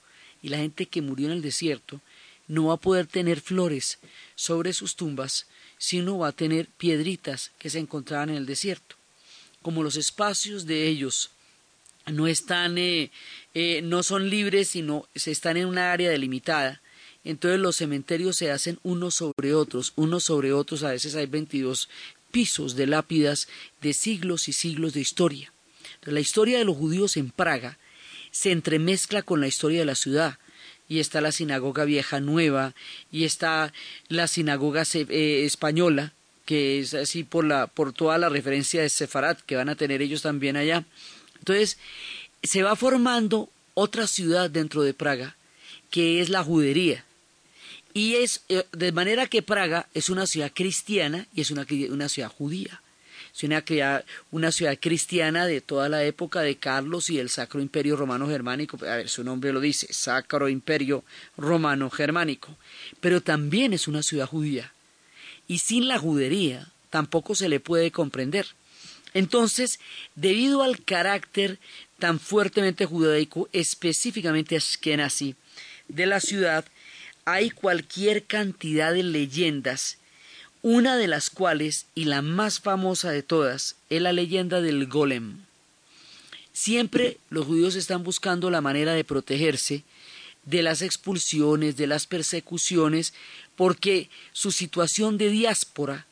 Y 0.41 0.49
la 0.49 0.57
gente 0.57 0.85
que 0.85 1.01
murió 1.01 1.27
en 1.27 1.33
el 1.33 1.41
desierto 1.41 2.01
no 2.47 2.65
va 2.65 2.73
a 2.73 2.77
poder 2.77 3.07
tener 3.07 3.41
flores 3.41 3.99
sobre 4.35 4.73
sus 4.73 4.95
tumbas, 4.95 5.47
sino 5.77 6.19
va 6.19 6.29
a 6.29 6.31
tener 6.33 6.67
piedritas 6.67 7.51
que 7.59 7.69
se 7.69 7.79
encontraban 7.79 8.29
en 8.29 8.35
el 8.35 8.45
desierto. 8.45 8.95
Como 9.61 9.83
los 9.83 9.95
espacios 9.95 10.65
de 10.65 10.87
ellos 10.87 11.31
no 12.07 12.27
están, 12.27 12.77
eh, 12.77 13.11
eh, 13.53 13.81
no 13.83 14.03
son 14.03 14.29
libres, 14.29 14.69
sino 14.69 15.07
se 15.15 15.31
están 15.31 15.57
en 15.57 15.67
una 15.67 15.91
área 15.91 16.09
delimitada, 16.09 16.81
entonces 17.23 17.59
los 17.59 17.75
cementerios 17.75 18.35
se 18.35 18.51
hacen 18.51 18.79
unos 18.83 19.15
sobre 19.15 19.53
otros, 19.53 19.93
unos 19.95 20.23
sobre 20.23 20.53
otros, 20.53 20.83
a 20.83 20.91
veces 20.91 21.15
hay 21.15 21.27
22 21.27 21.87
pisos 22.31 22.75
de 22.75 22.87
lápidas 22.87 23.47
de 23.81 23.93
siglos 23.93 24.47
y 24.47 24.53
siglos 24.53 24.93
de 24.93 25.01
historia. 25.01 25.53
La 26.03 26.19
historia 26.19 26.57
de 26.57 26.65
los 26.65 26.77
judíos 26.77 27.17
en 27.17 27.29
Praga 27.29 27.77
se 28.31 28.51
entremezcla 28.51 29.21
con 29.21 29.41
la 29.41 29.47
historia 29.47 29.79
de 29.79 29.85
la 29.85 29.95
ciudad. 29.95 30.37
Y 30.87 30.99
está 30.99 31.21
la 31.21 31.31
sinagoga 31.31 31.85
vieja 31.85 32.19
nueva, 32.19 32.73
y 33.11 33.23
está 33.23 33.71
la 34.09 34.27
sinagoga 34.27 34.83
eh, 34.93 35.43
española, 35.45 36.11
que 36.45 36.79
es 36.79 36.93
así 36.93 37.23
por, 37.23 37.45
la, 37.45 37.67
por 37.67 37.93
toda 37.93 38.17
la 38.17 38.27
referencia 38.27 38.81
de 38.81 38.89
Sefarat 38.89 39.39
que 39.41 39.55
van 39.55 39.69
a 39.69 39.75
tener 39.75 40.01
ellos 40.01 40.21
también 40.21 40.57
allá. 40.57 40.83
Entonces, 41.39 41.77
se 42.43 42.61
va 42.61 42.75
formando 42.75 43.49
otra 43.73 44.05
ciudad 44.05 44.49
dentro 44.49 44.83
de 44.83 44.93
Praga, 44.93 45.37
que 45.91 46.19
es 46.19 46.29
la 46.29 46.43
judería. 46.43 47.05
Y 47.93 48.15
es 48.15 48.41
eh, 48.49 48.65
de 48.73 48.91
manera 48.91 49.27
que 49.27 49.41
Praga 49.41 49.87
es 49.93 50.09
una 50.09 50.27
ciudad 50.27 50.51
cristiana 50.53 51.25
y 51.33 51.41
es 51.41 51.51
una, 51.51 51.65
una 51.89 52.09
ciudad 52.09 52.29
judía. 52.29 52.81
Es 53.33 53.43
una, 53.43 53.63
una, 54.31 54.51
ciudad 54.51 54.77
cristiana 54.79 55.45
de 55.45 55.61
toda 55.61 55.89
la 55.89 56.03
época 56.03 56.41
de 56.41 56.55
Carlos 56.55 57.09
y 57.09 57.19
el 57.19 57.29
Sacro 57.29 57.61
Imperio 57.61 57.95
Romano 57.95 58.27
Germánico. 58.27 58.77
A 58.81 58.97
ver, 58.97 59.09
su 59.09 59.23
nombre 59.23 59.53
lo 59.53 59.59
dice, 59.59 59.87
Sacro 59.91 60.49
Imperio 60.49 61.03
Romano 61.37 61.89
Germánico. 61.89 62.55
Pero 62.99 63.21
también 63.21 63.73
es 63.73 63.87
una 63.87 64.03
ciudad 64.03 64.27
judía. 64.27 64.71
Y 65.47 65.59
sin 65.59 65.87
la 65.87 65.97
judería 65.97 66.67
tampoco 66.89 67.35
se 67.35 67.49
le 67.49 67.59
puede 67.59 67.91
comprender. 67.91 68.47
Entonces, 69.13 69.79
debido 70.15 70.63
al 70.63 70.83
carácter 70.83 71.59
tan 71.99 72.19
fuertemente 72.19 72.85
judaico, 72.85 73.49
específicamente 73.51 74.57
así 74.57 75.35
de 75.87 76.05
la 76.05 76.19
ciudad, 76.19 76.65
hay 77.25 77.49
cualquier 77.49 78.23
cantidad 78.23 78.93
de 78.93 79.03
leyendas, 79.03 79.97
una 80.61 80.97
de 80.97 81.07
las 81.07 81.29
cuales, 81.29 81.85
y 81.95 82.05
la 82.05 82.21
más 82.21 82.59
famosa 82.59 83.11
de 83.11 83.23
todas, 83.23 83.75
es 83.89 84.01
la 84.01 84.13
leyenda 84.13 84.61
del 84.61 84.87
golem. 84.87 85.39
Siempre 86.53 87.17
los 87.29 87.45
judíos 87.47 87.75
están 87.75 88.03
buscando 88.03 88.51
la 88.51 88.61
manera 88.61 88.93
de 88.93 89.03
protegerse 89.03 89.83
de 90.45 90.61
las 90.63 90.81
expulsiones, 90.81 91.77
de 91.77 91.87
las 91.87 92.07
persecuciones, 92.07 93.13
porque 93.55 94.09
su 94.33 94.51
situación 94.51 95.17
de 95.17 95.29
diáspora 95.29 96.05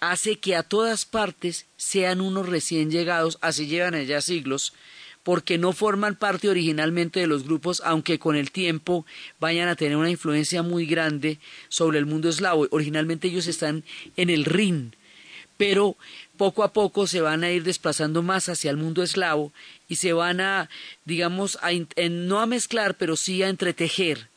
hace 0.00 0.38
que 0.38 0.56
a 0.56 0.62
todas 0.62 1.04
partes 1.04 1.66
sean 1.76 2.20
unos 2.20 2.48
recién 2.48 2.90
llegados, 2.90 3.38
así 3.40 3.66
llevan 3.66 3.94
allá 3.94 4.20
siglos, 4.20 4.72
porque 5.22 5.58
no 5.58 5.72
forman 5.72 6.16
parte 6.16 6.48
originalmente 6.48 7.20
de 7.20 7.26
los 7.26 7.44
grupos, 7.44 7.82
aunque 7.84 8.18
con 8.18 8.36
el 8.36 8.50
tiempo 8.50 9.04
vayan 9.38 9.68
a 9.68 9.76
tener 9.76 9.96
una 9.96 10.10
influencia 10.10 10.62
muy 10.62 10.86
grande 10.86 11.38
sobre 11.68 11.98
el 11.98 12.06
mundo 12.06 12.28
eslavo. 12.28 12.66
Originalmente 12.70 13.28
ellos 13.28 13.46
están 13.46 13.84
en 14.16 14.30
el 14.30 14.44
Rin, 14.44 14.94
pero 15.56 15.96
poco 16.36 16.64
a 16.64 16.72
poco 16.72 17.06
se 17.06 17.20
van 17.20 17.44
a 17.44 17.50
ir 17.50 17.64
desplazando 17.64 18.22
más 18.22 18.48
hacia 18.48 18.70
el 18.70 18.78
mundo 18.78 19.02
eslavo 19.02 19.52
y 19.88 19.96
se 19.96 20.14
van 20.14 20.40
a, 20.40 20.70
digamos, 21.04 21.58
a, 21.60 21.70
no 22.08 22.40
a 22.40 22.46
mezclar, 22.46 22.94
pero 22.94 23.14
sí 23.14 23.42
a 23.42 23.50
entretejer 23.50 24.28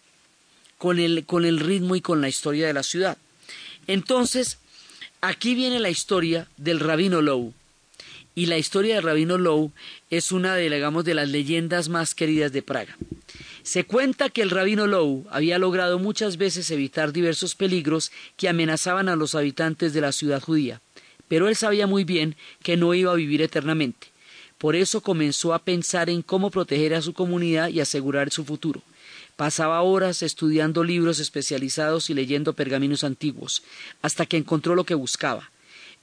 con 0.78 1.00
el, 1.00 1.26
con 1.26 1.46
el 1.46 1.62
ritmo 1.62 1.96
y 1.96 2.02
con 2.02 2.19
la 2.19 2.28
historia 2.28 2.67
de 2.67 2.74
la 2.74 2.84
ciudad. 2.84 3.17
Entonces, 3.88 4.58
aquí 5.22 5.56
viene 5.56 5.80
la 5.80 5.89
historia 5.89 6.48
del 6.58 6.82
rabino 6.82 7.22
Lowe. 7.22 7.54
Y 8.36 8.48
la 8.48 8.58
historia 8.58 8.96
de 8.96 9.02
Rabino 9.02 9.38
Lowe 9.38 9.72
es 10.10 10.32
una 10.32 10.56
de, 10.56 10.69
de 10.69 11.13
las 11.13 11.30
leyendas 11.30 11.89
más 11.89 12.15
queridas 12.15 12.52
de 12.52 12.63
Praga. 12.63 12.98
Se 13.62 13.86
cuenta 13.86 14.30
que 14.30 14.41
el 14.41 14.50
rabino 14.50 14.88
Lowe 14.88 15.26
había 15.30 15.58
logrado 15.60 16.00
muchas 16.00 16.38
veces 16.38 16.69
evitar 16.72 17.13
diversos 17.13 17.56
peligros 17.56 18.12
que 18.36 18.50
amenazaban 18.50 19.08
a 19.08 19.15
los 19.15 19.36
habitantes 19.36 19.93
de 19.93 20.02
la 20.02 20.12
ciudad 20.12 20.41
judía, 20.41 20.82
pero 21.28 21.48
él 21.48 21.56
sabía 21.56 21.88
muy 21.88 22.04
bien 22.04 22.36
que 22.62 22.76
no 22.76 22.93
iba 22.93 23.12
a 23.12 23.15
vivir 23.15 23.41
eternamente. 23.41 24.08
Por 24.58 24.76
eso 24.76 25.02
comenzó 25.02 25.54
a 25.54 25.60
pensar 25.60 26.10
en 26.10 26.22
cómo 26.22 26.50
proteger 26.50 26.93
a 26.93 27.02
su 27.02 27.13
comunidad 27.13 27.69
y 27.69 27.80
asegurar 27.80 28.32
su 28.32 28.43
futuro. 28.43 28.82
Pasaba 29.36 29.82
horas 29.82 30.24
estudiando 30.24 30.84
libros 30.84 31.19
especializados 31.19 32.10
y 32.10 32.13
leyendo 32.13 32.54
pergaminos 32.54 33.04
antiguos, 33.04 33.63
hasta 34.02 34.26
que 34.26 34.38
encontró 34.38 34.76
lo 34.76 34.84
que 34.84 34.96
buscaba 34.96 35.53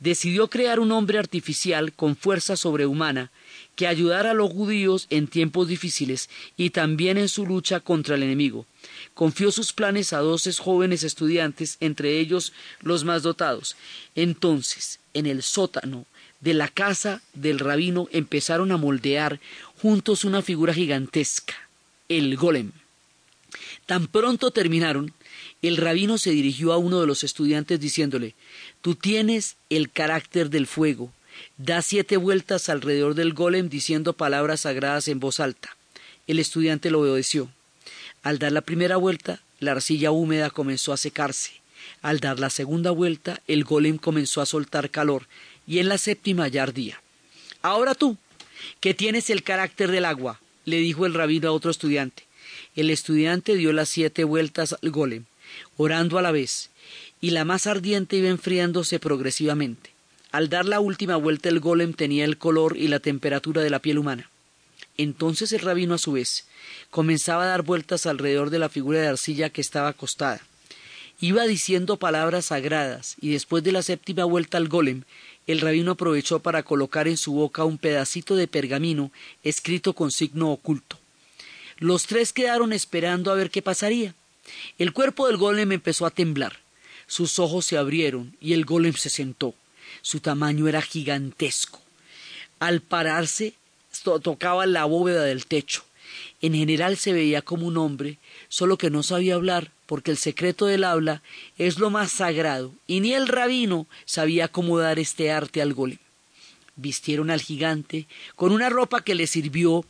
decidió 0.00 0.48
crear 0.48 0.80
un 0.80 0.92
hombre 0.92 1.18
artificial 1.18 1.92
con 1.92 2.16
fuerza 2.16 2.56
sobrehumana 2.56 3.30
que 3.76 3.86
ayudara 3.86 4.32
a 4.32 4.34
los 4.34 4.50
judíos 4.50 5.06
en 5.10 5.28
tiempos 5.28 5.68
difíciles 5.68 6.28
y 6.56 6.70
también 6.70 7.16
en 7.16 7.28
su 7.28 7.46
lucha 7.46 7.80
contra 7.80 8.16
el 8.16 8.22
enemigo. 8.22 8.66
Confió 9.14 9.52
sus 9.52 9.72
planes 9.72 10.12
a 10.12 10.18
doce 10.18 10.52
jóvenes 10.52 11.02
estudiantes, 11.02 11.76
entre 11.80 12.18
ellos 12.18 12.52
los 12.82 13.04
más 13.04 13.22
dotados. 13.22 13.76
Entonces, 14.14 14.98
en 15.14 15.26
el 15.26 15.42
sótano 15.42 16.06
de 16.40 16.54
la 16.54 16.68
casa 16.68 17.22
del 17.34 17.58
rabino 17.58 18.08
empezaron 18.12 18.72
a 18.72 18.76
moldear 18.76 19.40
juntos 19.80 20.24
una 20.24 20.42
figura 20.42 20.74
gigantesca, 20.74 21.54
el 22.08 22.36
golem. 22.36 22.72
Tan 23.86 24.06
pronto 24.06 24.50
terminaron, 24.50 25.12
el 25.62 25.76
rabino 25.76 26.16
se 26.16 26.30
dirigió 26.30 26.72
a 26.72 26.78
uno 26.78 27.00
de 27.00 27.06
los 27.06 27.24
estudiantes 27.24 27.80
diciéndole 27.80 28.34
Tú 28.82 28.94
tienes 28.94 29.56
el 29.68 29.90
carácter 29.90 30.48
del 30.48 30.66
fuego. 30.66 31.12
Da 31.58 31.82
siete 31.82 32.16
vueltas 32.16 32.68
alrededor 32.68 33.14
del 33.14 33.34
golem 33.34 33.68
diciendo 33.68 34.14
palabras 34.14 34.62
sagradas 34.62 35.08
en 35.08 35.20
voz 35.20 35.38
alta. 35.38 35.76
El 36.26 36.38
estudiante 36.38 36.90
lo 36.90 37.00
obedeció. 37.00 37.50
Al 38.22 38.38
dar 38.38 38.52
la 38.52 38.62
primera 38.62 38.96
vuelta, 38.96 39.40
la 39.58 39.72
arcilla 39.72 40.10
húmeda 40.10 40.48
comenzó 40.48 40.92
a 40.92 40.96
secarse. 40.96 41.52
Al 42.00 42.20
dar 42.20 42.38
la 42.38 42.48
segunda 42.48 42.90
vuelta, 42.90 43.42
el 43.46 43.64
golem 43.64 43.98
comenzó 43.98 44.40
a 44.40 44.46
soltar 44.46 44.90
calor, 44.90 45.26
y 45.66 45.78
en 45.78 45.88
la 45.88 45.98
séptima 45.98 46.48
ya 46.48 46.62
ardía. 46.62 47.02
Ahora 47.60 47.94
tú, 47.94 48.16
que 48.80 48.94
tienes 48.94 49.28
el 49.28 49.42
carácter 49.42 49.90
del 49.90 50.06
agua, 50.06 50.40
le 50.64 50.78
dijo 50.78 51.04
el 51.04 51.14
rabino 51.14 51.48
a 51.48 51.52
otro 51.52 51.70
estudiante. 51.70 52.24
El 52.74 52.88
estudiante 52.88 53.54
dio 53.56 53.72
las 53.72 53.90
siete 53.90 54.24
vueltas 54.24 54.74
al 54.80 54.90
golem, 54.90 55.24
orando 55.76 56.18
a 56.18 56.22
la 56.22 56.30
vez, 56.30 56.70
y 57.20 57.30
la 57.30 57.44
más 57.44 57.66
ardiente 57.66 58.16
iba 58.16 58.28
enfriándose 58.28 58.98
progresivamente. 58.98 59.90
Al 60.33 60.48
dar 60.48 60.64
la 60.64 60.80
última 60.80 61.16
vuelta 61.16 61.48
el 61.48 61.61
golem 61.61 61.92
tenía 61.92 62.24
el 62.24 62.38
color 62.38 62.76
y 62.76 62.88
la 62.88 63.00
temperatura 63.00 63.62
de 63.62 63.70
la 63.70 63.80
piel 63.80 63.98
humana. 63.98 64.30
Entonces 64.96 65.52
el 65.52 65.61
rabino 65.61 65.94
a 65.94 65.98
su 65.98 66.12
vez 66.12 66.46
comenzaba 66.90 67.44
a 67.44 67.48
dar 67.48 67.62
vueltas 67.62 68.06
alrededor 68.06 68.50
de 68.50 68.59
la 68.59 68.68
figura 68.68 69.00
de 69.00 69.09
arcilla 69.09 69.50
que 69.50 69.61
estaba 69.61 69.88
acostada. 69.88 70.40
Iba 71.20 71.44
diciendo 71.44 71.98
palabras 71.98 72.46
sagradas 72.46 73.16
y 73.20 73.30
después 73.30 73.62
de 73.62 73.72
la 73.72 73.83
séptima 73.83 74.24
vuelta 74.24 74.56
al 74.56 74.68
golem, 74.68 75.02
el 75.46 75.61
rabino 75.61 75.92
aprovechó 75.92 76.40
para 76.40 76.62
colocar 76.62 77.09
en 77.09 77.16
su 77.16 77.33
boca 77.33 77.64
un 77.64 77.76
pedacito 77.76 78.37
de 78.37 78.48
pergamino 78.48 79.11
escrito 79.42 79.94
con 79.94 80.12
signo 80.12 80.50
oculto. 80.50 80.98
Los 81.78 82.06
tres 82.06 82.33
quedaron 82.33 82.72
esperando 82.72 83.33
a 83.33 83.35
ver 83.35 83.50
qué 83.50 83.62
pasaría. 83.62 84.14
El 84.78 84.92
cuerpo 84.92 85.26
del 85.26 85.37
golem 85.37 85.72
empezó 85.72 86.06
a 86.06 86.11
temblar. 86.11 86.59
Sus 87.10 87.40
ojos 87.40 87.64
se 87.64 87.76
abrieron 87.76 88.36
y 88.40 88.52
el 88.52 88.64
golem 88.64 88.94
se 88.94 89.10
sentó. 89.10 89.52
Su 90.00 90.20
tamaño 90.20 90.68
era 90.68 90.80
gigantesco. 90.80 91.80
Al 92.60 92.82
pararse, 92.82 93.54
tocaba 94.22 94.64
la 94.66 94.84
bóveda 94.84 95.24
del 95.24 95.44
techo. 95.46 95.82
En 96.40 96.54
general 96.54 96.96
se 96.96 97.12
veía 97.12 97.42
como 97.42 97.66
un 97.66 97.78
hombre, 97.78 98.18
solo 98.48 98.78
que 98.78 98.90
no 98.90 99.02
sabía 99.02 99.34
hablar, 99.34 99.72
porque 99.86 100.12
el 100.12 100.18
secreto 100.18 100.66
del 100.66 100.84
habla 100.84 101.20
es 101.58 101.80
lo 101.80 101.90
más 101.90 102.12
sagrado, 102.12 102.72
y 102.86 103.00
ni 103.00 103.12
el 103.12 103.26
rabino 103.26 103.88
sabía 104.04 104.46
cómo 104.46 104.78
dar 104.78 105.00
este 105.00 105.32
arte 105.32 105.60
al 105.60 105.74
golem. 105.74 105.98
Vistieron 106.80 107.30
al 107.30 107.40
gigante 107.40 108.06
con 108.36 108.52
una 108.52 108.68
ropa 108.68 109.02
que 109.02 109.14
le 109.14 109.26
sirvió 109.26 109.84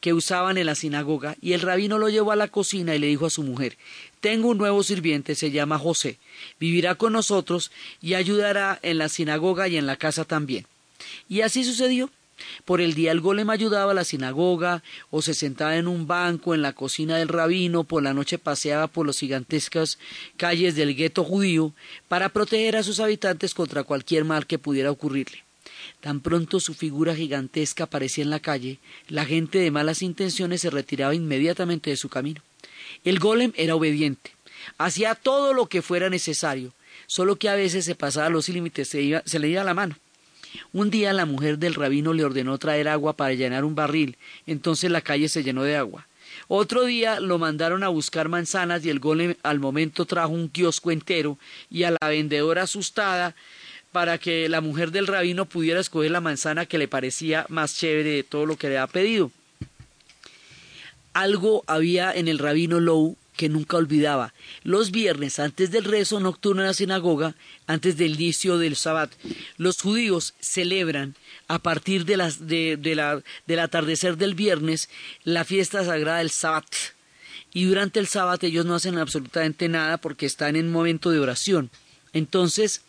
que 0.00 0.12
usaban 0.12 0.58
en 0.58 0.66
la 0.66 0.74
sinagoga 0.74 1.36
y 1.40 1.52
el 1.52 1.60
rabino 1.60 1.98
lo 1.98 2.08
llevó 2.08 2.32
a 2.32 2.36
la 2.36 2.48
cocina 2.48 2.94
y 2.94 2.98
le 2.98 3.06
dijo 3.06 3.26
a 3.26 3.30
su 3.30 3.42
mujer 3.42 3.76
tengo 4.20 4.48
un 4.48 4.58
nuevo 4.58 4.82
sirviente, 4.82 5.34
se 5.34 5.50
llama 5.50 5.78
José, 5.78 6.18
vivirá 6.58 6.94
con 6.94 7.14
nosotros 7.14 7.70
y 8.00 8.14
ayudará 8.14 8.78
en 8.82 8.98
la 8.98 9.08
sinagoga 9.08 9.66
y 9.68 9.76
en 9.76 9.86
la 9.86 9.96
casa 9.96 10.24
también. 10.24 10.66
Y 11.28 11.40
así 11.40 11.64
sucedió. 11.64 12.10
Por 12.64 12.80
el 12.80 12.94
día 12.94 13.12
el 13.12 13.20
golem 13.20 13.50
ayudaba 13.50 13.92
a 13.92 13.94
la 13.94 14.04
sinagoga, 14.04 14.82
o 15.10 15.20
se 15.20 15.34
sentaba 15.34 15.76
en 15.76 15.86
un 15.86 16.06
banco 16.06 16.54
en 16.54 16.62
la 16.62 16.72
cocina 16.72 17.18
del 17.18 17.28
rabino, 17.28 17.84
por 17.84 18.02
la 18.02 18.14
noche 18.14 18.38
paseaba 18.38 18.86
por 18.86 19.06
las 19.06 19.18
gigantescas 19.18 19.98
calles 20.38 20.74
del 20.74 20.96
gueto 20.96 21.22
judío 21.22 21.74
para 22.08 22.30
proteger 22.30 22.76
a 22.76 22.82
sus 22.82 22.98
habitantes 22.98 23.52
contra 23.52 23.84
cualquier 23.84 24.24
mal 24.24 24.46
que 24.46 24.58
pudiera 24.58 24.90
ocurrirle. 24.90 25.44
Tan 26.00 26.20
pronto 26.20 26.60
su 26.60 26.74
figura 26.74 27.14
gigantesca 27.14 27.84
aparecía 27.84 28.24
en 28.24 28.30
la 28.30 28.40
calle, 28.40 28.78
la 29.08 29.26
gente 29.26 29.58
de 29.58 29.70
malas 29.70 30.00
intenciones 30.02 30.62
se 30.62 30.70
retiraba 30.70 31.14
inmediatamente 31.14 31.90
de 31.90 31.96
su 31.96 32.08
camino. 32.08 32.40
El 33.04 33.18
golem 33.18 33.52
era 33.54 33.74
obediente, 33.74 34.32
hacía 34.78 35.14
todo 35.14 35.52
lo 35.52 35.66
que 35.66 35.82
fuera 35.82 36.08
necesario, 36.08 36.72
solo 37.06 37.36
que 37.36 37.50
a 37.50 37.54
veces 37.54 37.84
se 37.84 37.94
pasaba 37.94 38.30
los 38.30 38.48
límites, 38.48 38.88
se, 38.88 39.22
se 39.24 39.38
le 39.38 39.48
iba 39.48 39.62
la 39.62 39.74
mano. 39.74 39.96
Un 40.72 40.90
día 40.90 41.12
la 41.12 41.26
mujer 41.26 41.58
del 41.58 41.74
rabino 41.74 42.12
le 42.14 42.24
ordenó 42.24 42.56
traer 42.58 42.88
agua 42.88 43.12
para 43.14 43.34
llenar 43.34 43.64
un 43.64 43.74
barril, 43.74 44.16
entonces 44.46 44.90
la 44.90 45.02
calle 45.02 45.28
se 45.28 45.42
llenó 45.42 45.62
de 45.64 45.76
agua. 45.76 46.06
Otro 46.48 46.84
día 46.84 47.20
lo 47.20 47.38
mandaron 47.38 47.82
a 47.82 47.88
buscar 47.88 48.28
manzanas 48.28 48.84
y 48.84 48.90
el 48.90 49.00
golem 49.00 49.34
al 49.42 49.60
momento 49.60 50.06
trajo 50.06 50.32
un 50.32 50.48
kiosco 50.48 50.90
entero 50.90 51.38
y 51.70 51.84
a 51.84 51.92
la 51.92 52.08
vendedora 52.08 52.62
asustada 52.62 53.34
para 53.92 54.18
que 54.18 54.48
la 54.48 54.60
mujer 54.60 54.90
del 54.90 55.06
rabino 55.06 55.46
pudiera 55.46 55.80
escoger 55.80 56.10
la 56.10 56.20
manzana 56.20 56.66
que 56.66 56.78
le 56.78 56.88
parecía 56.88 57.46
más 57.48 57.76
chévere 57.76 58.10
de 58.10 58.22
todo 58.22 58.46
lo 58.46 58.56
que 58.56 58.68
le 58.68 58.78
había 58.78 58.92
pedido. 58.92 59.30
Algo 61.12 61.64
había 61.66 62.12
en 62.12 62.28
el 62.28 62.38
rabino 62.38 62.78
Low 62.78 63.16
que 63.40 63.48
nunca 63.48 63.78
olvidaba. 63.78 64.34
Los 64.64 64.90
viernes, 64.90 65.38
antes 65.38 65.70
del 65.70 65.84
rezo 65.84 66.20
nocturno 66.20 66.60
en 66.60 66.68
la 66.68 66.74
sinagoga, 66.74 67.34
antes 67.66 67.96
del 67.96 68.14
inicio 68.14 68.58
del 68.58 68.76
Sabbat, 68.76 69.10
los 69.56 69.80
judíos 69.80 70.34
celebran 70.40 71.16
a 71.48 71.58
partir 71.58 72.04
de 72.04 72.18
las, 72.18 72.46
de, 72.46 72.78
la, 72.94 73.22
del 73.46 73.58
atardecer 73.60 74.18
del 74.18 74.34
viernes 74.34 74.90
la 75.24 75.44
fiesta 75.44 75.84
sagrada 75.84 76.18
del 76.18 76.30
Sabbat. 76.30 76.66
Y 77.54 77.64
durante 77.64 77.98
el 77.98 78.06
Sabbat 78.06 78.44
ellos 78.44 78.66
no 78.66 78.74
hacen 78.74 78.98
absolutamente 78.98 79.70
nada 79.70 79.96
porque 79.96 80.26
están 80.26 80.54
en 80.54 80.70
momento 80.70 81.10
de 81.10 81.20
oración. 81.20 81.70
Entonces, 82.12 82.82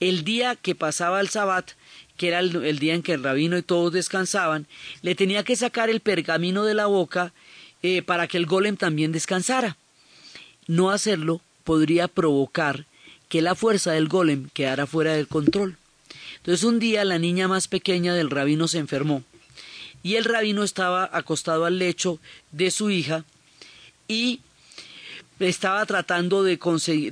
el 0.00 0.24
día 0.24 0.56
que 0.56 0.74
pasaba 0.74 1.20
el 1.20 1.28
Sabbat, 1.28 1.72
que 2.16 2.28
era 2.28 2.40
el, 2.40 2.78
día 2.78 2.94
en 2.94 3.02
que 3.02 3.12
el 3.12 3.22
rabino 3.22 3.56
y 3.56 3.62
todos 3.62 3.92
descansaban, 3.92 4.66
le 5.02 5.14
tenía 5.14 5.44
que 5.44 5.56
sacar 5.56 5.88
el 5.90 6.00
pergamino 6.00 6.64
de 6.64 6.74
la 6.74 6.86
boca 6.86 7.32
eh, 7.82 8.02
para 8.02 8.26
que 8.26 8.36
el 8.36 8.46
golem 8.46 8.76
también 8.76 9.12
descansara. 9.12 9.76
No 10.66 10.90
hacerlo 10.90 11.40
podría 11.64 12.08
provocar 12.08 12.86
que 13.28 13.42
la 13.42 13.54
fuerza 13.54 13.92
del 13.92 14.08
golem 14.08 14.48
quedara 14.52 14.86
fuera 14.86 15.14
del 15.14 15.28
control. 15.28 15.76
Entonces 16.38 16.64
un 16.64 16.78
día 16.78 17.04
la 17.04 17.18
niña 17.18 17.48
más 17.48 17.68
pequeña 17.68 18.14
del 18.14 18.30
rabino 18.30 18.66
se 18.66 18.78
enfermó 18.78 19.22
y 20.02 20.16
el 20.16 20.24
rabino 20.24 20.64
estaba 20.64 21.08
acostado 21.12 21.64
al 21.64 21.78
lecho 21.78 22.18
de 22.52 22.70
su 22.70 22.90
hija 22.90 23.24
y 24.08 24.40
estaba 25.48 25.84
tratando 25.86 26.42
de, 26.42 26.58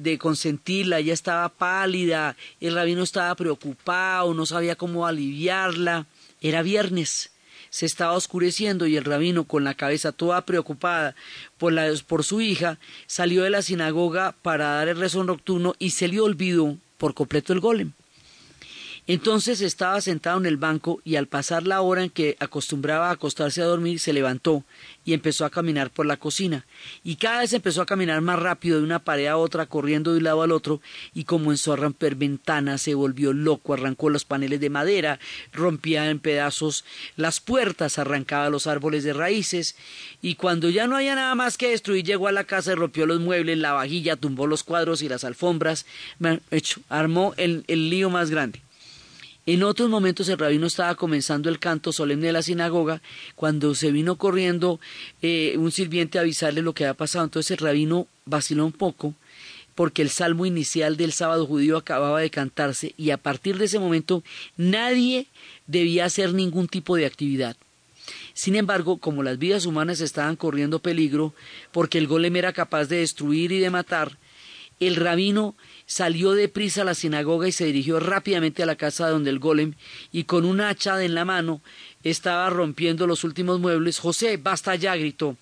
de, 0.01 0.19
consentirla, 0.19 0.99
ella 0.99 1.15
estaba 1.15 1.49
pálida, 1.49 2.37
el 2.61 2.75
rabino 2.75 3.03
estaba 3.03 3.35
preocupado, 3.35 4.35
no 4.35 4.47
sabía 4.47 4.77
cómo 4.77 5.07
aliviarla. 5.07 6.07
Era 6.41 6.63
viernes 6.63 7.31
se 7.71 7.87
estaba 7.87 8.13
oscureciendo 8.13 8.87
y 8.87 8.97
el 8.97 9.05
rabino, 9.05 9.45
con 9.45 9.65
la 9.65 9.75
cabeza 9.75 10.13
toda 10.13 10.43
preocupada 10.43 11.15
por, 11.59 11.73
la, 11.73 11.93
por 12.07 12.25
su 12.25 12.41
hija, 12.41 12.79
salió 13.07 13.43
de 13.43 13.51
la 13.51 13.63
sinagoga 13.63 14.35
para 14.43 14.75
dar 14.75 14.89
el 14.89 14.99
rezo 14.99 15.25
nocturno 15.25 15.75
y 15.79 15.91
se 15.91 16.09
le 16.09 16.21
olvidó 16.21 16.77
por 16.97 17.15
completo 17.15 17.53
el 17.53 17.61
golem. 17.61 17.93
Entonces 19.09 19.63
estaba 19.63 20.03
sentado 20.03 20.39
en 20.39 20.45
el 20.45 20.59
banco 20.59 21.01
y 21.03 21.17
al 21.17 21.29
pasar 21.29 21.67
la 21.67 21.81
hora 21.81 22.05
en 22.05 22.11
que 22.11 22.37
acostumbraba 22.41 23.09
a 23.09 23.13
acostarse 23.13 23.63
a 23.63 23.65
dormir, 23.65 24.01
se 24.01 24.13
levantó 24.13 24.65
y 25.07 25.15
empezó 25.15 25.47
a 25.47 25.51
caminar 25.51 25.89
por 25.89 26.05
la 26.05 26.19
cocina. 26.19 26.67
Y 27.03 27.17
cada 27.17 27.41
vez 27.41 27.55
empezó 27.55 27.81
a 27.81 27.87
caminar 27.87 28.21
más 28.21 28.39
rápido 28.39 28.77
de 28.77 28.85
una 28.85 28.99
pared 28.99 29.29
a 29.29 29.39
otra, 29.39 29.65
corriendo 29.65 30.13
de 30.13 30.19
un 30.19 30.25
lado 30.25 30.43
al 30.43 30.53
otro, 30.53 30.83
y 31.15 31.25
comenzó 31.25 31.73
a 31.73 31.77
romper 31.77 32.17
ventanas, 32.17 32.83
se 32.83 32.93
volvió 32.93 33.33
loco, 33.33 33.73
arrancó 33.73 34.11
los 34.11 34.27
paneles 34.27 34.61
de 34.61 34.69
madera, 34.69 35.19
rompía 35.55 36.11
en 36.11 36.19
pedazos 36.19 36.85
las 37.17 37.41
puertas, 37.41 37.99
arrancaba 37.99 38.51
los 38.51 38.67
árboles 38.67 39.05
de 39.05 39.15
raíces, 39.15 39.75
y 40.21 40.35
cuando 40.35 40.69
ya 40.69 40.87
no 40.87 40.97
había 40.97 41.15
nada 41.15 41.35
más 41.35 41.57
que 41.57 41.71
destruir, 41.71 42.05
llegó 42.05 42.29
a 42.29 42.33
la 42.33 42.45
casa 42.45 42.73
y 42.73 42.75
rompió 42.75 43.07
los 43.07 43.21
muebles, 43.21 43.57
la 43.57 43.73
vajilla, 43.73 44.17
tumbó 44.17 44.47
los 44.47 44.65
cuadros 44.65 45.01
y 45.01 45.09
las 45.09 45.25
alfombras, 45.25 45.87
hecho, 46.51 46.83
armó 46.91 47.33
el 47.39 47.65
lío 47.67 48.11
más 48.11 48.29
grande. 48.29 48.61
En 49.49 49.63
otros 49.63 49.89
momentos 49.89 50.29
el 50.29 50.37
rabino 50.37 50.67
estaba 50.67 50.95
comenzando 50.95 51.49
el 51.49 51.59
canto 51.59 51.91
solemne 51.91 52.27
de 52.27 52.33
la 52.35 52.43
sinagoga 52.43 53.01
cuando 53.35 53.75
se 53.75 53.91
vino 53.91 54.17
corriendo 54.17 54.79
eh, 55.23 55.55
un 55.57 55.73
sirviente 55.73 56.19
a 56.19 56.21
avisarle 56.21 56.61
lo 56.61 56.75
que 56.75 56.85
había 56.85 56.93
pasado. 56.93 57.25
Entonces 57.25 57.53
el 57.53 57.57
rabino 57.57 58.07
vaciló 58.27 58.67
un 58.67 58.73
poco 58.73 59.15
porque 59.75 60.03
el 60.03 60.11
salmo 60.11 60.45
inicial 60.45 60.99
del 60.99 61.13
sábado 61.13 61.47
judío 61.47 61.79
acababa 61.79 62.21
de 62.21 62.29
cantarse 62.29 62.93
y 62.99 63.09
a 63.09 63.17
partir 63.17 63.57
de 63.57 63.65
ese 63.65 63.79
momento 63.79 64.23
nadie 64.59 65.29
debía 65.67 66.05
hacer 66.05 66.35
ningún 66.35 66.69
tipo 66.69 66.97
de 66.97 67.07
actividad. 67.07 67.57
Sin 68.35 68.55
embargo, 68.55 68.99
como 68.99 69.23
las 69.23 69.39
vidas 69.39 69.65
humanas 69.65 70.03
estaban 70.03 70.37
corriendo 70.37 70.81
peligro, 70.81 71.33
porque 71.73 71.97
el 71.97 72.07
golem 72.07 72.37
era 72.37 72.53
capaz 72.53 72.85
de 72.85 72.99
destruir 72.99 73.51
y 73.53 73.61
de 73.61 73.71
matar, 73.71 74.19
el 74.81 74.97
rabino 74.97 75.57
salió 75.87 76.33
deprisa 76.33 76.83
a 76.83 76.85
la 76.85 76.95
sinagoga 76.95 77.49
y 77.49 77.53
se 77.53 77.65
dirigió 77.65 77.99
rápidamente 77.99 78.63
a 78.63 78.67
la 78.67 78.77
casa 78.77 79.09
donde 79.09 79.31
el 79.31 79.39
golem, 79.39 79.75
y 80.13 80.25
con 80.25 80.45
un 80.45 80.61
hacha 80.61 81.03
en 81.03 81.15
la 81.15 81.25
mano 81.25 81.61
estaba 82.05 82.49
rompiendo 82.51 83.07
los 83.07 83.25
últimos 83.25 83.59
muebles. 83.61 83.99
José, 83.99 84.37
basta 84.37 84.75
ya, 84.77 84.95
gritó. 84.97 85.37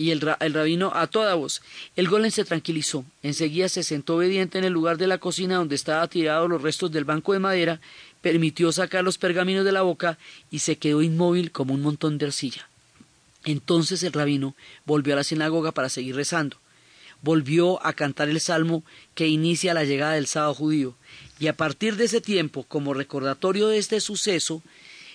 Y 0.00 0.12
el, 0.12 0.20
el, 0.38 0.54
rabino 0.54 0.92
a 0.94 1.08
toda 1.08 1.34
voz. 1.34 1.60
El 1.96 2.08
golem 2.08 2.30
se 2.30 2.44
tranquilizó. 2.44 3.04
Enseguida 3.24 3.68
se 3.68 3.82
sentó 3.82 4.16
obediente 4.16 4.56
en 4.56 4.64
el 4.64 4.72
lugar 4.72 4.96
de 4.96 5.08
la 5.08 5.18
cocina 5.18 5.56
donde 5.56 5.74
estaba 5.74 6.06
tirados 6.06 6.48
los 6.48 6.62
restos 6.62 6.92
del 6.92 7.04
banco 7.04 7.32
de 7.32 7.40
madera, 7.40 7.80
permitió 8.22 8.70
sacar 8.70 9.02
los 9.02 9.18
pergaminos 9.18 9.64
de 9.64 9.72
la 9.72 9.82
boca 9.82 10.16
y 10.52 10.60
se 10.60 10.76
quedó 10.76 11.02
inmóvil 11.02 11.50
como 11.50 11.74
un 11.74 11.82
montón 11.82 12.16
de 12.16 12.26
arcilla. 12.26 12.68
Entonces 13.44 14.02
el 14.04 14.12
rabino 14.12 14.54
volvió 14.86 15.14
a 15.14 15.16
la 15.16 15.24
sinagoga 15.24 15.72
para 15.72 15.88
seguir 15.88 16.14
rezando 16.14 16.58
volvió 17.22 17.84
a 17.84 17.92
cantar 17.92 18.28
el 18.28 18.40
salmo 18.40 18.84
que 19.14 19.28
inicia 19.28 19.74
la 19.74 19.84
llegada 19.84 20.14
del 20.14 20.26
sábado 20.26 20.54
judío. 20.54 20.94
Y 21.38 21.46
a 21.46 21.56
partir 21.56 21.96
de 21.96 22.04
ese 22.04 22.20
tiempo, 22.20 22.64
como 22.64 22.94
recordatorio 22.94 23.68
de 23.68 23.78
este 23.78 24.00
suceso, 24.00 24.62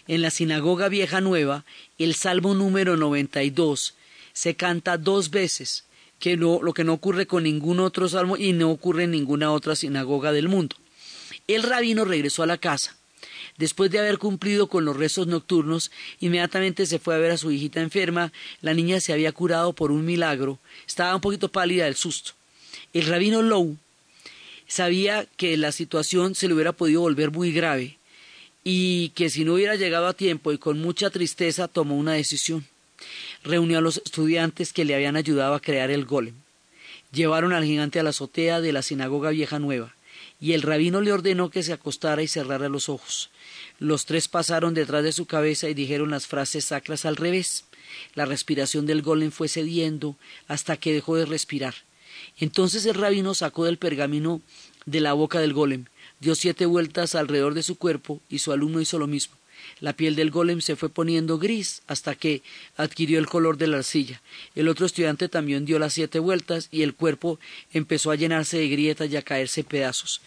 en 0.08 0.22
la 0.22 0.32
sinagoga 0.32 0.90
vieja 0.90 1.22
nueva, 1.22 1.66
el 1.98 2.16
salmo 2.16 2.54
número 2.54 2.98
92 2.98 3.96
se 4.34 4.56
canta 4.56 4.98
dos 4.98 5.30
veces, 5.30 5.86
que 6.20 6.38
lo 6.38 6.74
que 6.74 6.84
no 6.84 6.94
ocurre 6.94 7.28
con 7.28 7.44
ningún 7.44 7.80
otro 7.80 8.08
salmo 8.08 8.38
y 8.38 8.54
no 8.54 8.72
ocurre 8.72 9.04
en 9.04 9.12
ninguna 9.12 9.52
otra 9.52 9.76
sinagoga 9.76 10.32
del 10.32 10.48
mundo. 10.48 10.78
El 11.48 11.64
rabino 11.64 12.06
regresó 12.06 12.44
a 12.44 12.48
la 12.48 12.58
casa 12.58 12.96
Después 13.58 13.92
de 13.92 14.00
haber 14.00 14.18
cumplido 14.18 14.68
con 14.68 14.86
los 14.86 14.98
rezos 14.98 15.28
nocturnos, 15.28 15.92
inmediatamente 16.20 16.86
se 16.86 17.00
fue 17.00 17.16
a 17.16 17.20
ver 17.20 17.32
a 17.32 17.38
su 17.38 17.52
hijita 17.52 17.82
enferma. 17.82 18.32
La 18.62 18.74
niña 18.74 19.00
se 19.00 19.14
había 19.14 19.32
curado 19.32 19.74
por 19.74 19.92
un 19.92 20.06
milagro. 20.06 20.60
Estaba 20.88 21.16
un 21.16 21.22
poquito 21.22 21.50
pálida 21.50 21.86
del 21.86 21.96
susto. 21.96 22.32
El 22.94 23.06
rabino 23.06 23.42
Lowe 23.42 23.78
sabía 24.68 25.28
que 25.38 25.56
la 25.58 25.72
situación 25.72 26.36
se 26.36 26.48
le 26.48 26.54
hubiera 26.54 26.72
podido 26.72 27.02
volver 27.02 27.32
muy 27.32 27.52
grave 27.52 27.98
y 28.64 29.10
que 29.10 29.30
si 29.30 29.44
no 29.44 29.54
hubiera 29.54 29.76
llegado 29.76 30.08
a 30.08 30.14
tiempo 30.14 30.52
y 30.52 30.58
con 30.58 30.80
mucha 30.80 31.10
tristeza 31.10 31.68
tomó 31.68 31.96
una 31.96 32.14
decisión. 32.14 32.66
Reunió 33.44 33.80
a 33.80 33.82
los 33.82 33.98
estudiantes 33.98 34.72
que 34.72 34.86
le 34.86 34.96
habían 34.96 35.16
ayudado 35.16 35.54
a 35.54 35.60
crear 35.60 35.92
el 35.92 36.06
golem. 36.06 36.36
Llevaron 37.12 37.54
al 37.54 37.66
gigante 37.66 38.00
a 38.00 38.04
la 38.04 38.12
azotea 38.12 38.62
de 38.62 38.72
la 38.72 38.82
sinagoga 38.82 39.30
vieja 39.30 39.60
nueva, 39.60 39.94
y 40.44 40.52
el 40.52 40.62
rabino 40.62 41.00
le 41.00 41.14
ordenó 41.14 41.50
que 41.50 41.64
se 41.64 41.72
acostara 41.72 42.22
y 42.22 42.28
cerrara 42.28 42.68
los 42.68 42.90
ojos. 42.90 43.30
Los 43.80 44.06
tres 44.06 44.28
pasaron 44.28 44.74
detrás 44.74 45.02
de 45.02 45.14
su 45.14 45.26
cabeza 45.26 45.70
y 45.70 45.74
dijeron 45.74 46.12
las 46.12 46.28
frases 46.28 46.66
sacras 46.66 47.06
al 47.06 47.16
revés. 47.16 47.64
La 48.14 48.26
respiración 48.26 48.86
del 48.86 49.02
golem 49.02 49.32
fue 49.32 49.48
cediendo 49.48 50.18
hasta 50.50 50.76
que 50.76 50.92
dejó 50.92 51.16
de 51.16 51.26
respirar. 51.26 51.76
Entonces 52.38 52.86
el 52.86 52.96
rabino 52.96 53.34
sacó 53.36 53.64
del 53.64 53.78
pergamino 53.78 54.42
de 54.86 55.00
la 55.00 55.14
boca 55.14 55.40
del 55.40 55.54
golem, 55.54 55.86
dio 56.20 56.36
siete 56.36 56.66
vueltas 56.66 57.16
alrededor 57.16 57.54
de 57.54 57.64
su 57.64 57.78
cuerpo 57.78 58.20
y 58.28 58.40
su 58.40 58.52
alumno 58.52 58.82
hizo 58.82 59.00
lo 59.00 59.08
mismo. 59.08 59.38
La 59.80 59.94
piel 59.94 60.16
del 60.16 60.32
golem 60.32 60.62
se 60.62 60.76
fue 60.76 60.90
poniendo 60.90 61.38
gris 61.38 61.82
hasta 61.88 62.16
que 62.16 62.42
adquirió 62.78 63.20
el 63.20 63.28
color 63.28 63.58
de 63.58 63.68
la 63.68 63.78
arcilla. 63.78 64.22
El 64.56 64.68
otro 64.68 64.86
estudiante 64.86 65.30
también 65.30 65.66
dio 65.66 65.80
las 65.80 65.94
siete 65.94 66.20
vueltas 66.20 66.70
y 66.72 66.82
el 66.84 66.94
cuerpo 66.94 67.40
empezó 67.72 68.12
a 68.12 68.16
llenarse 68.16 68.58
de 68.58 68.70
grietas 68.70 69.12
y 69.12 69.18
a 69.18 69.22
caerse 69.22 69.64
pedazos. 69.64 70.22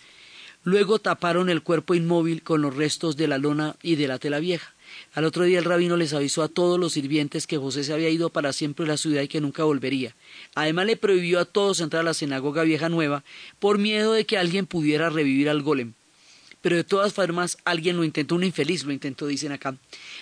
Luego 0.65 0.99
taparon 0.99 1.49
el 1.49 1.63
cuerpo 1.63 1.95
inmóvil 1.95 2.43
con 2.43 2.61
los 2.61 2.75
restos 2.75 3.17
de 3.17 3.29
la 3.29 3.39
lona 3.39 3.77
y 3.83 3.95
de 3.95 4.09
la 4.09 4.19
tela 4.19 4.41
vieja. 4.41 4.75
Al 5.15 5.25
otro 5.25 5.45
día 5.45 5.59
el 5.59 5.65
rabino 5.65 5.97
les 5.97 6.13
avisó 6.13 6.43
a 6.43 6.49
todos 6.49 6.79
los 6.79 6.93
sirvientes 6.93 7.47
que 7.47 7.57
José 7.57 7.85
se 7.85 7.93
había 7.93 8.11
ido 8.11 8.31
para 8.31 8.53
siempre 8.53 8.85
de 8.85 8.91
la 8.91 8.97
ciudad 8.97 9.23
y 9.23 9.29
que 9.29 9.41
nunca 9.41 9.65
volvería. 9.65 10.15
Además 10.55 10.87
le 10.87 10.97
prohibió 10.97 11.41
a 11.41 11.45
todos 11.45 11.81
entrar 11.81 12.01
a 12.01 12.05
la 12.05 12.15
sinagoga 12.15 12.65
vieja 12.65 12.89
nueva 12.89 13.23
por 13.59 13.79
miedo 13.79 14.13
de 14.13 14.27
que 14.27 14.39
alguien 14.39 14.67
pudiera 14.67 15.09
revivir 15.09 15.49
al 15.49 15.63
golem. 15.63 15.95
Pero 16.67 16.79
de 16.79 16.83
todas 16.83 17.15
formas 17.15 17.59
alguien 17.65 17.97
lo 17.97 18.03
intentó, 18.03 18.35
un 18.35 18.43
infeliz 18.43 18.83
lo 18.83 18.91
intentó, 18.91 19.29
dicen 19.29 19.53
acá. 19.53 19.77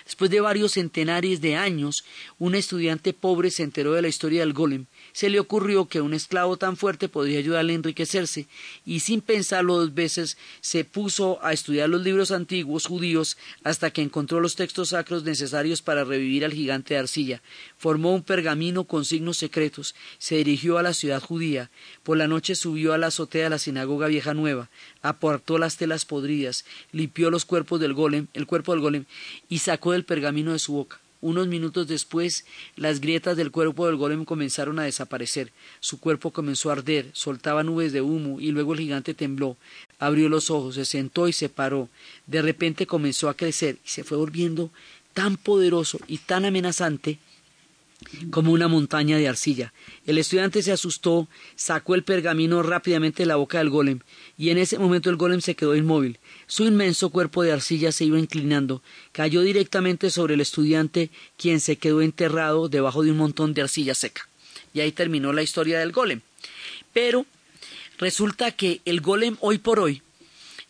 Después 0.05 0.31
de 0.31 0.43
varios 0.43 0.73
centenares 0.73 1.41
de 1.41 1.57
años, 1.57 2.05
un 2.39 2.55
estudiante 2.55 3.15
pobre 3.15 3.51
se 3.51 3.63
enteró 3.63 3.95
de 3.95 4.03
la 4.03 4.09
historia 4.09 4.41
del 4.41 4.53
golem 4.53 4.85
se 5.15 5.31
le 5.31 5.39
ocurrió 5.39 5.87
que 5.87 6.01
un 6.01 6.13
esclavo 6.13 6.57
tan 6.57 6.77
fuerte 6.77 7.09
podría 7.09 7.39
ayudarle 7.39 7.73
a 7.73 7.77
enriquecerse, 7.77 8.49
y 8.85 8.99
sin 9.01 9.21
pensarlo 9.21 9.77
dos 9.79 9.95
veces 9.95 10.37
se 10.61 10.85
puso 10.85 11.39
a 11.43 11.53
estudiar 11.53 11.89
los 11.89 12.03
libros 12.03 12.33
antiguos 12.33 12.87
judíos 12.87 13.39
hasta 13.63 13.93
que 13.93 14.03
encontró 14.03 14.41
los 14.41 14.57
textos 14.57 14.89
sacros 14.89 15.23
necesarios 15.23 15.83
para 15.83 16.03
revivir 16.03 16.45
al 16.45 16.53
gigante 16.53 16.95
de 16.95 17.01
arcilla. 17.01 17.43
Formó 17.79 18.13
un 18.13 18.25
pergamino 18.25 18.85
con 18.85 19.05
signos 19.05 19.39
secretos, 19.39 19.95
se 20.19 20.35
dirigió 20.35 20.79
a 20.79 20.83
la 20.83 20.93
ciudad 20.93 21.23
judía, 21.23 21.71
por 22.03 22.17
la 22.17 22.27
noche 22.27 22.57
subió 22.57 22.93
a 22.93 22.99
la 22.99 23.07
azotea 23.07 23.45
de 23.45 23.51
la 23.51 23.59
sinagoga 23.61 24.09
vieja 24.09 24.35
nueva, 24.35 24.69
apartó 25.01 25.59
las 25.59 25.77
telas 25.77 26.05
podridas, 26.05 26.65
limpió 26.91 27.31
los 27.31 27.45
cuerpos 27.45 27.79
del 27.79 27.95
golem, 27.95 28.27
el 28.35 28.47
cuerpo 28.47 28.73
del 28.73 28.81
golem, 28.81 29.05
y 29.49 29.59
sacó 29.59 29.93
del 29.93 30.05
pergamino 30.05 30.53
de 30.53 30.59
su 30.59 30.73
boca. 30.73 31.04
Unos 31.25 31.49
minutos 31.49 31.89
después, 31.89 32.45
las 32.77 33.01
grietas 33.01 33.35
del 33.35 33.51
cuerpo 33.51 33.87
del 33.87 33.97
golem 33.97 34.27
comenzaron 34.27 34.79
a 34.79 34.83
desaparecer. 34.83 35.53
Su 35.81 35.99
cuerpo 35.99 36.33
comenzó 36.33 36.69
a 36.69 36.75
arder, 36.75 37.09
soltaba 37.15 37.65
nubes 37.65 37.95
de 37.95 38.03
humo 38.03 38.41
y 38.41 38.51
luego 38.51 38.75
el 38.75 38.81
gigante 38.81 39.15
tembló. 39.15 39.57
Abrió 39.99 40.29
los 40.29 40.51
ojos, 40.51 40.75
se 40.75 40.85
sentó 40.85 41.27
y 41.27 41.33
se 41.33 41.49
paró. 41.49 41.89
De 42.27 42.43
repente 42.43 42.87
comenzó 42.87 43.31
a 43.31 43.39
crecer 43.39 43.79
y 43.83 43.89
se 43.89 44.05
fue 44.05 44.19
volviendo 44.19 44.71
tan 45.15 45.39
poderoso 45.39 45.99
y 46.09 46.19
tan 46.19 46.45
amenazante 46.45 47.19
como 48.31 48.53
una 48.53 48.69
montaña 48.69 49.17
de 49.17 49.29
arcilla. 49.29 49.73
El 50.07 50.19
estudiante 50.19 50.63
se 50.63 50.73
asustó, 50.73 51.29
sacó 51.57 51.95
el 51.95 52.05
pergamino 52.05 52.63
rápidamente 52.63 53.23
de 53.23 53.27
la 53.27 53.37
boca 53.37 53.59
del 53.59 53.71
golem, 53.71 54.01
y 54.37 54.51
en 54.51 54.59
ese 54.59 54.79
momento 54.79 55.11
el 55.11 55.17
golem 55.17 55.41
se 55.41 55.55
quedó 55.55 55.75
inmóvil. 55.75 56.19
Su 56.47 56.65
inmenso 56.65 57.11
cuerpo 57.11 57.43
de 57.43 57.53
arcilla 57.53 57.93
se 57.93 58.05
iba 58.05 58.19
inclinando, 58.19 58.83
cayó 59.13 59.43
directamente 59.43 60.11
sobre 60.11 60.35
el 60.35 60.41
estudiante, 60.41 61.11
quien 61.37 61.61
se 61.61 61.77
quedó 61.77 62.03
enterrado 62.03 62.69
debajo 62.69 63.03
de 63.03 63.11
un 63.11 63.17
montón 63.17 63.55
de 63.55 63.63
arcilla 63.63 63.95
seca. 63.95 64.29
Y 64.73 64.81
ahí 64.81 64.93
terminó 64.93 65.33
la 65.33 65.43
historia 65.43 65.79
del 65.79 65.93
golem. 65.93 66.21
Pero 66.93 67.27
resulta 67.99 68.51
que 68.53 68.81
el 68.85 69.01
golem 69.01 69.37
hoy 69.41 69.59
por 69.59 69.79
hoy 69.79 70.03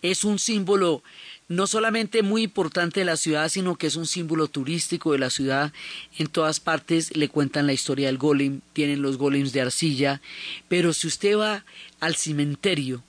es 0.02 0.24
un 0.24 0.38
símbolo 0.38 1.02
no 1.48 1.66
solamente 1.66 2.22
muy 2.22 2.42
importante 2.42 3.00
de 3.00 3.06
la 3.06 3.16
ciudad, 3.16 3.48
sino 3.48 3.76
que 3.76 3.86
es 3.86 3.96
un 3.96 4.06
símbolo 4.06 4.48
turístico 4.48 5.12
de 5.12 5.18
la 5.18 5.30
ciudad. 5.30 5.72
En 6.18 6.26
todas 6.26 6.60
partes 6.60 7.16
le 7.16 7.28
cuentan 7.28 7.66
la 7.66 7.72
historia 7.72 8.06
del 8.06 8.18
golem, 8.18 8.60
tienen 8.72 9.02
los 9.02 9.18
golems 9.18 9.52
de 9.52 9.60
arcilla, 9.60 10.20
pero 10.68 10.92
si 10.92 11.06
usted 11.06 11.36
va 11.36 11.64
al 12.00 12.16
cementerio 12.16 13.02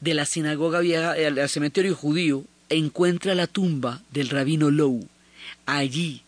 de 0.00 0.14
la 0.14 0.26
sinagoga 0.26 0.80
vieja, 0.80 1.16
eh, 1.16 1.26
al 1.26 1.48
cementerio 1.48 1.94
judío, 1.94 2.44
encuentra 2.68 3.34
la 3.34 3.46
tumba 3.46 4.02
del 4.10 4.28
rabino 4.28 4.70
Lou. 4.70 5.06
Allí 5.66 6.22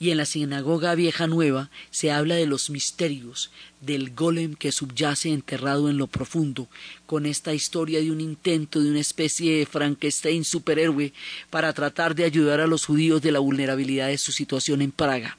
y 0.00 0.10
en 0.10 0.18
la 0.18 0.26
sinagoga 0.26 0.94
vieja 0.94 1.26
nueva 1.26 1.70
se 1.90 2.10
habla 2.10 2.36
de 2.36 2.46
los 2.46 2.70
misterios 2.70 3.50
del 3.80 4.14
golem 4.14 4.54
que 4.54 4.72
subyace 4.72 5.30
enterrado 5.30 5.88
en 5.88 5.98
lo 5.98 6.06
profundo, 6.06 6.68
con 7.06 7.26
esta 7.26 7.54
historia 7.54 8.00
de 8.00 8.10
un 8.10 8.20
intento 8.20 8.80
de 8.80 8.90
una 8.90 9.00
especie 9.00 9.58
de 9.58 9.66
Frankenstein 9.66 10.44
superhéroe 10.44 11.12
para 11.50 11.72
tratar 11.72 12.14
de 12.14 12.24
ayudar 12.24 12.60
a 12.60 12.66
los 12.66 12.86
judíos 12.86 13.22
de 13.22 13.32
la 13.32 13.38
vulnerabilidad 13.40 14.08
de 14.08 14.18
su 14.18 14.32
situación 14.32 14.82
en 14.82 14.92
Praga. 14.92 15.38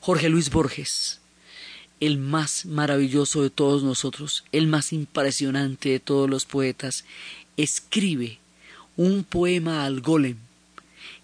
Jorge 0.00 0.28
Luis 0.28 0.50
Borges, 0.50 1.20
el 2.00 2.18
más 2.18 2.66
maravilloso 2.66 3.42
de 3.42 3.50
todos 3.50 3.82
nosotros, 3.82 4.44
el 4.52 4.66
más 4.66 4.92
impresionante 4.92 5.90
de 5.90 6.00
todos 6.00 6.28
los 6.28 6.44
poetas, 6.44 7.04
escribe 7.56 8.38
un 8.96 9.24
poema 9.24 9.84
al 9.84 10.00
golem 10.00 10.36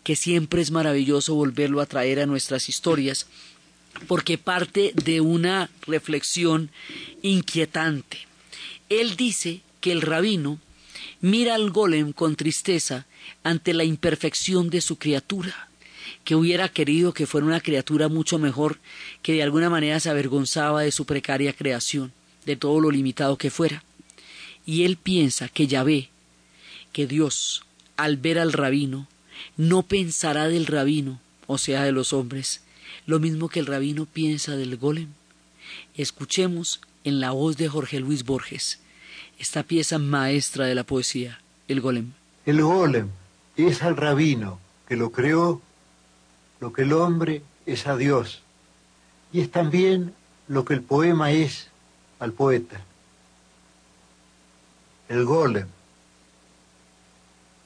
que 0.04 0.16
siempre 0.16 0.62
es 0.62 0.70
maravilloso 0.70 1.34
volverlo 1.34 1.80
a 1.80 1.86
traer 1.86 2.20
a 2.20 2.26
nuestras 2.26 2.68
historias, 2.68 3.26
porque 4.06 4.38
parte 4.38 4.92
de 4.94 5.20
una 5.20 5.70
reflexión 5.86 6.70
inquietante. 7.22 8.18
Él 8.88 9.16
dice 9.16 9.60
que 9.80 9.92
el 9.92 10.02
rabino 10.02 10.58
mira 11.20 11.54
al 11.54 11.70
golem 11.70 12.12
con 12.12 12.36
tristeza 12.36 13.06
ante 13.42 13.74
la 13.74 13.84
imperfección 13.84 14.70
de 14.70 14.80
su 14.80 14.96
criatura, 14.96 15.68
que 16.24 16.34
hubiera 16.34 16.68
querido 16.68 17.12
que 17.12 17.26
fuera 17.26 17.46
una 17.46 17.60
criatura 17.60 18.08
mucho 18.08 18.38
mejor, 18.38 18.78
que 19.22 19.32
de 19.32 19.42
alguna 19.42 19.70
manera 19.70 20.00
se 20.00 20.10
avergonzaba 20.10 20.82
de 20.82 20.92
su 20.92 21.04
precaria 21.04 21.52
creación, 21.52 22.12
de 22.46 22.56
todo 22.56 22.80
lo 22.80 22.90
limitado 22.90 23.36
que 23.36 23.50
fuera. 23.50 23.84
Y 24.66 24.84
él 24.84 24.96
piensa 24.96 25.48
que 25.48 25.66
ya 25.66 25.82
ve 25.82 26.08
que 26.92 27.06
Dios, 27.06 27.64
al 27.96 28.16
ver 28.16 28.38
al 28.38 28.52
rabino, 28.52 29.08
no 29.56 29.82
pensará 29.82 30.48
del 30.48 30.66
rabino, 30.66 31.20
o 31.46 31.58
sea, 31.58 31.82
de 31.82 31.92
los 31.92 32.12
hombres, 32.12 32.62
lo 33.06 33.18
mismo 33.18 33.48
que 33.48 33.60
el 33.60 33.66
rabino 33.66 34.06
piensa 34.06 34.56
del 34.56 34.76
golem. 34.76 35.08
Escuchemos 35.94 36.80
en 37.04 37.20
la 37.20 37.30
voz 37.32 37.56
de 37.56 37.68
Jorge 37.68 38.00
Luis 38.00 38.24
Borges 38.24 38.78
esta 39.40 39.62
pieza 39.62 39.98
maestra 39.98 40.66
de 40.66 40.74
la 40.74 40.84
poesía, 40.84 41.40
el 41.66 41.80
golem. 41.80 42.12
El 42.44 42.62
golem 42.62 43.08
es 43.56 43.82
al 43.82 43.96
rabino 43.96 44.60
que 44.86 44.96
lo 44.96 45.12
creó, 45.12 45.62
lo 46.60 46.74
que 46.74 46.82
el 46.82 46.92
hombre 46.92 47.42
es 47.64 47.86
a 47.86 47.96
Dios, 47.96 48.42
y 49.32 49.40
es 49.40 49.50
también 49.50 50.12
lo 50.46 50.66
que 50.66 50.74
el 50.74 50.82
poema 50.82 51.32
es 51.32 51.68
al 52.18 52.32
poeta. 52.32 52.82
El 55.08 55.24
golem. 55.24 55.68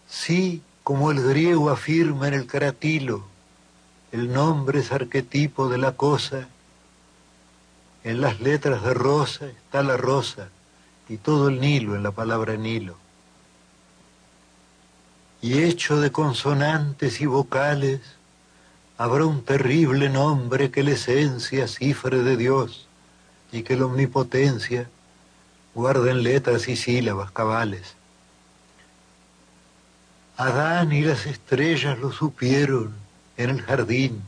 Sí, 0.09 0.62
como 0.85 1.11
el 1.11 1.22
griego 1.22 1.70
afirma 1.70 2.28
en 2.28 2.35
el 2.35 2.47
caratilo, 2.47 3.24
el 4.12 4.32
nombre 4.32 4.80
es 4.80 4.93
arquetipo 4.93 5.68
de 5.70 5.78
la 5.78 5.93
cosa, 5.93 6.47
en 8.05 8.20
las 8.20 8.41
letras 8.41 8.85
de 8.85 8.93
rosa 8.93 9.47
está 9.47 9.82
la 9.82 9.97
rosa 9.97 10.51
y 11.09 11.16
todo 11.16 11.49
el 11.49 11.59
Nilo 11.59 11.97
en 11.97 12.03
la 12.03 12.11
palabra 12.11 12.57
Nilo. 12.57 12.97
Y 15.41 15.62
hecho 15.62 15.99
de 16.01 16.12
consonantes 16.12 17.20
y 17.22 17.26
vocales, 17.26 18.01
habrá 18.99 19.24
un 19.24 19.43
terrible 19.43 20.11
nombre 20.11 20.70
que 20.70 20.82
la 20.82 20.93
esencia 20.93 21.66
cifre 21.66 22.22
de 22.22 22.37
Dios 22.37 22.87
y 23.53 23.62
que 23.62 23.76
la 23.76 23.87
omnipotencia 23.87 24.89
guarda 25.74 26.11
en 26.11 26.22
letras 26.22 26.68
y 26.68 26.76
sílabas 26.76 27.30
cabales. 27.30 27.97
Adán 30.37 30.93
y 30.93 31.03
las 31.03 31.26
estrellas 31.26 31.97
lo 32.01 32.11
supieron 32.11 32.93
en 33.37 33.51
el 33.51 33.62
jardín. 33.62 34.20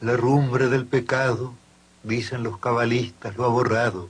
La 0.00 0.16
rumbre 0.16 0.68
del 0.68 0.86
pecado, 0.86 1.52
dicen 2.04 2.44
los 2.44 2.58
cabalistas, 2.58 3.36
lo 3.36 3.44
ha 3.44 3.48
borrado 3.48 4.08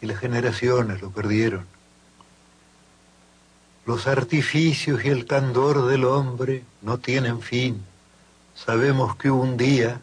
y 0.00 0.06
las 0.06 0.18
generaciones 0.18 1.02
lo 1.02 1.10
perdieron. 1.10 1.66
Los 3.84 4.06
artificios 4.06 5.04
y 5.04 5.08
el 5.08 5.26
candor 5.26 5.86
del 5.86 6.04
hombre 6.04 6.62
no 6.82 6.98
tienen 6.98 7.40
fin. 7.40 7.82
Sabemos 8.54 9.16
que 9.16 9.30
hubo 9.30 9.42
un 9.42 9.56
día 9.56 10.00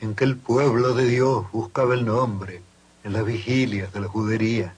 en 0.00 0.16
que 0.16 0.24
el 0.24 0.36
pueblo 0.36 0.94
de 0.94 1.06
Dios 1.06 1.46
buscaba 1.52 1.94
el 1.94 2.04
nombre 2.04 2.60
en 3.04 3.12
las 3.12 3.24
vigilias 3.24 3.92
de 3.92 4.00
la 4.00 4.08
judería 4.08 4.74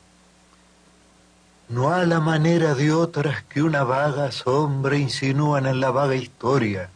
no 1.68 1.92
a 1.92 2.06
la 2.06 2.20
manera 2.20 2.74
de 2.74 2.92
otras 2.92 3.42
que 3.42 3.60
una 3.60 3.82
vaga 3.82 4.30
sombra 4.30 4.96
insinúan 4.96 5.66
en 5.66 5.80
la 5.80 5.90
vaga 5.90 6.14
historia. 6.14 6.90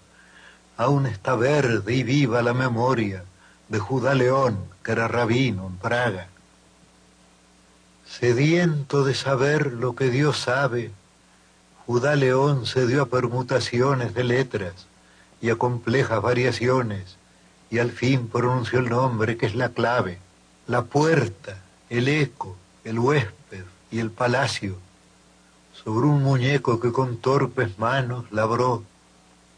Aún 0.76 1.06
está 1.06 1.34
verde 1.34 1.92
y 1.92 2.04
viva 2.04 2.40
la 2.42 2.54
memoria 2.54 3.24
de 3.68 3.78
Judá 3.80 4.14
León, 4.14 4.58
que 4.84 4.92
era 4.92 5.08
rabino 5.08 5.66
en 5.66 5.76
Praga. 5.76 6.28
Sediento 8.06 9.04
de 9.04 9.14
saber 9.14 9.72
lo 9.72 9.94
que 9.96 10.10
Dios 10.10 10.38
sabe, 10.38 10.92
Judá 11.86 12.14
León 12.14 12.66
se 12.66 12.86
dio 12.86 13.02
a 13.02 13.06
permutaciones 13.06 14.14
de 14.14 14.24
letras 14.24 14.86
y 15.40 15.50
a 15.50 15.56
complejas 15.56 16.22
variaciones, 16.22 17.16
y 17.70 17.78
al 17.78 17.90
fin 17.90 18.28
pronunció 18.28 18.78
el 18.78 18.88
nombre 18.88 19.36
que 19.36 19.46
es 19.46 19.54
la 19.56 19.70
clave, 19.70 20.18
la 20.68 20.82
puerta, 20.82 21.58
el 21.88 22.08
eco, 22.08 22.56
el 22.84 22.98
huésped 22.98 23.64
y 23.90 23.98
el 23.98 24.10
palacio, 24.10 24.76
sobre 25.72 26.06
un 26.06 26.22
muñeco 26.22 26.80
que 26.80 26.92
con 26.92 27.16
torpes 27.16 27.78
manos 27.78 28.30
labró 28.30 28.84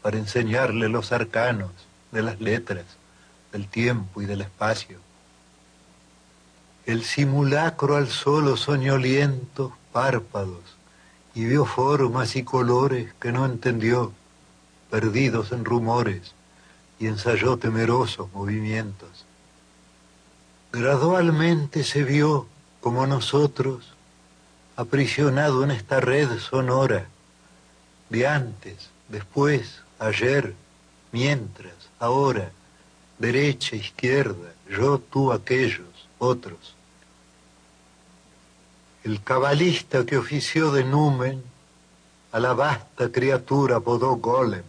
para 0.01 0.17
enseñarle 0.17 0.89
los 0.89 1.11
arcanos 1.11 1.71
de 2.11 2.21
las 2.21 2.39
letras, 2.39 2.85
del 3.51 3.67
tiempo 3.67 4.21
y 4.21 4.25
del 4.25 4.41
espacio. 4.41 4.97
El 6.85 7.03
simulacro 7.03 7.95
al 7.95 8.09
solo 8.09 8.57
soñolientos 8.57 9.71
párpados 9.91 10.61
y 11.35 11.45
vio 11.45 11.65
formas 11.65 12.35
y 12.35 12.43
colores 12.43 13.13
que 13.19 13.31
no 13.31 13.45
entendió, 13.45 14.11
perdidos 14.89 15.51
en 15.51 15.65
rumores, 15.65 16.33
y 16.99 17.07
ensayó 17.07 17.57
temerosos 17.57 18.31
movimientos. 18.33 19.25
Gradualmente 20.71 21.83
se 21.83 22.03
vio, 22.03 22.47
como 22.81 23.07
nosotros, 23.07 23.92
aprisionado 24.75 25.63
en 25.63 25.71
esta 25.71 25.99
red 25.99 26.39
sonora, 26.39 27.07
de 28.09 28.27
antes, 28.27 28.89
después, 29.09 29.81
ayer, 29.99 30.53
mientras, 31.11 31.73
ahora, 31.99 32.51
derecha, 33.17 33.75
izquierda, 33.75 34.53
yo, 34.69 34.99
tú, 34.99 35.31
aquellos, 35.31 36.07
otros. 36.19 36.75
El 39.03 39.21
cabalista 39.21 40.05
que 40.05 40.17
ofició 40.17 40.71
de 40.71 40.83
numen 40.83 41.43
a 42.31 42.39
la 42.39 42.53
vasta 42.53 43.11
criatura 43.11 43.77
apodó 43.77 44.15
golem. 44.15 44.63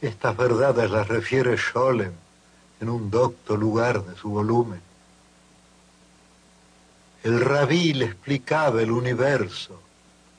Estas 0.00 0.36
verdades 0.36 0.90
las 0.90 1.08
refiere 1.08 1.56
Scholem 1.58 2.12
en 2.80 2.88
un 2.88 3.10
docto 3.10 3.56
lugar 3.56 4.04
de 4.04 4.16
su 4.16 4.30
volumen. 4.30 4.80
El 7.28 7.42
rabí 7.42 7.92
le 7.92 8.06
explicaba 8.06 8.80
el 8.80 8.90
universo. 8.90 9.78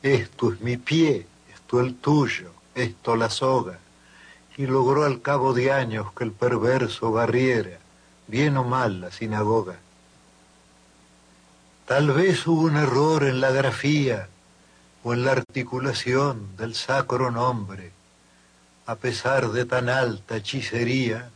Esto 0.02 0.52
es 0.52 0.62
mi 0.62 0.78
pie, 0.78 1.28
esto 1.54 1.80
el 1.82 1.94
tuyo, 1.98 2.50
esto 2.74 3.16
la 3.16 3.30
soga. 3.30 3.78
Y 4.58 4.66
logró 4.66 5.04
al 5.06 5.22
cabo 5.22 5.54
de 5.54 5.72
años 5.72 6.12
que 6.14 6.24
el 6.24 6.32
perverso 6.32 7.12
barriera, 7.12 7.78
bien 8.26 8.58
o 8.58 8.64
mal, 8.64 9.02
la 9.02 9.12
sinagoga. 9.12 9.76
Tal 11.86 12.12
vez 12.12 12.48
hubo 12.48 12.64
un 12.64 12.76
error 12.76 13.24
en 13.24 13.40
la 13.40 13.52
grafía 13.52 14.28
o 15.04 15.14
en 15.14 15.26
la 15.26 15.34
articulación 15.34 16.58
del 16.58 16.74
sacro 16.74 17.30
nombre. 17.30 17.92
A 18.88 18.96
pesar 18.96 19.52
de 19.52 19.66
tan 19.66 19.90
alta 19.90 20.38
hechicería, 20.38 21.30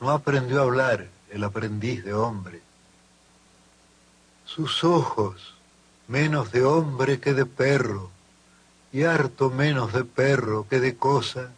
no 0.00 0.10
aprendió 0.10 0.60
a 0.60 0.62
hablar 0.62 1.08
el 1.28 1.44
aprendiz 1.44 2.02
de 2.06 2.14
hombre. 2.14 2.63
Sus 4.54 4.84
ojos, 4.84 5.52
menos 6.06 6.52
de 6.52 6.64
hombre 6.64 7.18
que 7.18 7.34
de 7.34 7.44
perro, 7.44 8.10
y 8.92 9.02
harto 9.02 9.50
menos 9.50 9.92
de 9.92 10.04
perro 10.04 10.68
que 10.70 10.78
de 10.78 10.96
cosa, 10.96 11.50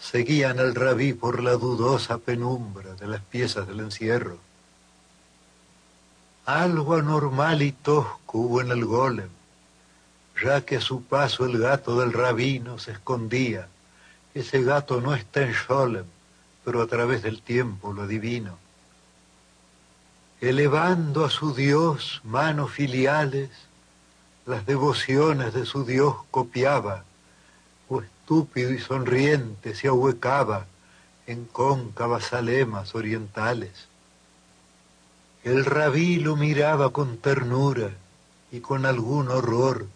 seguían 0.00 0.58
al 0.58 0.74
rabí 0.74 1.12
por 1.12 1.42
la 1.42 1.52
dudosa 1.52 2.16
penumbra 2.16 2.94
de 2.94 3.08
las 3.08 3.20
piezas 3.20 3.68
del 3.68 3.80
encierro. 3.80 4.38
Algo 6.46 6.94
anormal 6.94 7.60
y 7.60 7.72
tosco 7.72 8.38
hubo 8.38 8.62
en 8.62 8.70
el 8.70 8.86
golem, 8.86 9.28
ya 10.42 10.62
que 10.62 10.76
a 10.76 10.80
su 10.80 11.02
paso 11.02 11.44
el 11.44 11.58
gato 11.58 12.00
del 12.00 12.14
rabino 12.14 12.78
se 12.78 12.92
escondía. 12.92 13.68
Ese 14.32 14.62
gato 14.62 15.02
no 15.02 15.14
está 15.14 15.42
en 15.42 15.52
Sholem, 15.52 16.06
pero 16.64 16.80
a 16.80 16.86
través 16.86 17.22
del 17.22 17.42
tiempo 17.42 17.92
lo 17.92 18.04
adivino. 18.04 18.63
Elevando 20.44 21.24
a 21.24 21.30
su 21.30 21.54
Dios 21.54 22.20
manos 22.22 22.70
filiales, 22.70 23.48
las 24.44 24.66
devociones 24.66 25.54
de 25.54 25.64
su 25.64 25.86
Dios 25.86 26.16
copiaba, 26.30 27.04
o 27.88 28.02
estúpido 28.02 28.70
y 28.70 28.78
sonriente 28.78 29.74
se 29.74 29.88
ahuecaba 29.88 30.66
en 31.26 31.46
cóncavas 31.46 32.34
alemas 32.34 32.94
orientales. 32.94 33.88
El 35.44 35.64
rabí 35.64 36.16
lo 36.16 36.36
miraba 36.36 36.90
con 36.90 37.16
ternura 37.16 37.92
y 38.52 38.60
con 38.60 38.84
algún 38.84 39.30
horror. 39.30 39.86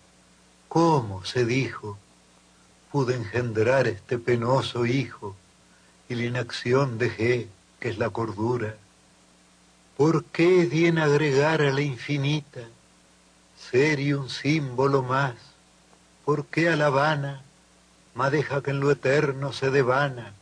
¿Cómo, 0.70 1.26
se 1.26 1.44
dijo, 1.44 1.98
pude 2.90 3.16
engendrar 3.16 3.86
este 3.86 4.16
penoso 4.18 4.86
hijo 4.86 5.36
y 6.08 6.14
la 6.14 6.24
inacción 6.24 6.96
dejé, 6.96 7.48
que 7.80 7.90
es 7.90 7.98
la 7.98 8.08
cordura? 8.08 8.76
¿Por 9.98 10.26
qué 10.26 10.66
di 10.66 10.86
en 10.86 10.98
agregar 10.98 11.60
a 11.60 11.72
la 11.72 11.80
infinita 11.80 12.60
ser 13.70 13.98
y 13.98 14.12
un 14.12 14.30
símbolo 14.30 15.02
más? 15.02 15.34
¿Por 16.24 16.46
qué 16.46 16.68
a 16.68 16.76
la 16.76 16.88
vana 16.88 17.42
deja 18.30 18.62
que 18.62 18.70
en 18.70 18.78
lo 18.78 18.92
eterno 18.92 19.52
se 19.52 19.70
devana? 19.70 20.34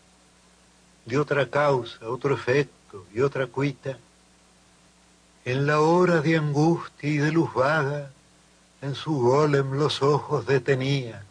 De 1.06 1.16
otra 1.16 1.48
causa, 1.48 2.06
otro 2.06 2.34
efecto 2.34 3.06
y 3.14 3.22
otra 3.22 3.46
cuita 3.46 3.96
en 5.46 5.66
la 5.66 5.80
hora 5.80 6.20
de 6.20 6.36
angustia 6.36 7.08
y 7.08 7.16
de 7.16 7.32
luz 7.32 7.54
vaga, 7.54 8.10
en 8.82 8.94
su 8.94 9.18
golem 9.18 9.72
los 9.72 10.02
ojos 10.02 10.44
detenía. 10.44 11.22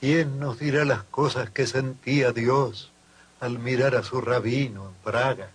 ¿Quién 0.00 0.40
nos 0.40 0.58
dirá 0.58 0.84
las 0.84 1.04
cosas 1.04 1.48
que 1.50 1.68
sentía 1.68 2.32
Dios 2.32 2.90
al 3.38 3.60
mirar 3.60 3.94
a 3.94 4.02
su 4.02 4.20
rabino 4.20 4.88
en 4.88 4.94
Praga? 5.04 5.50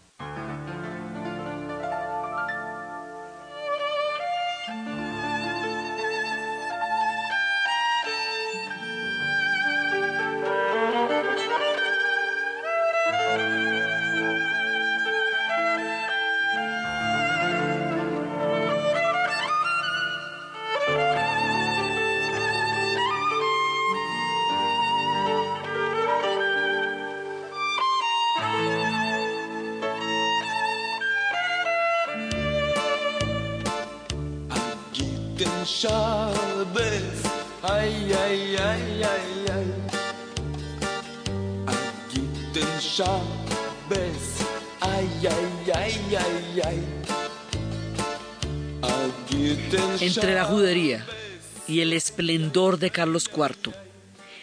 IV 53.36 53.74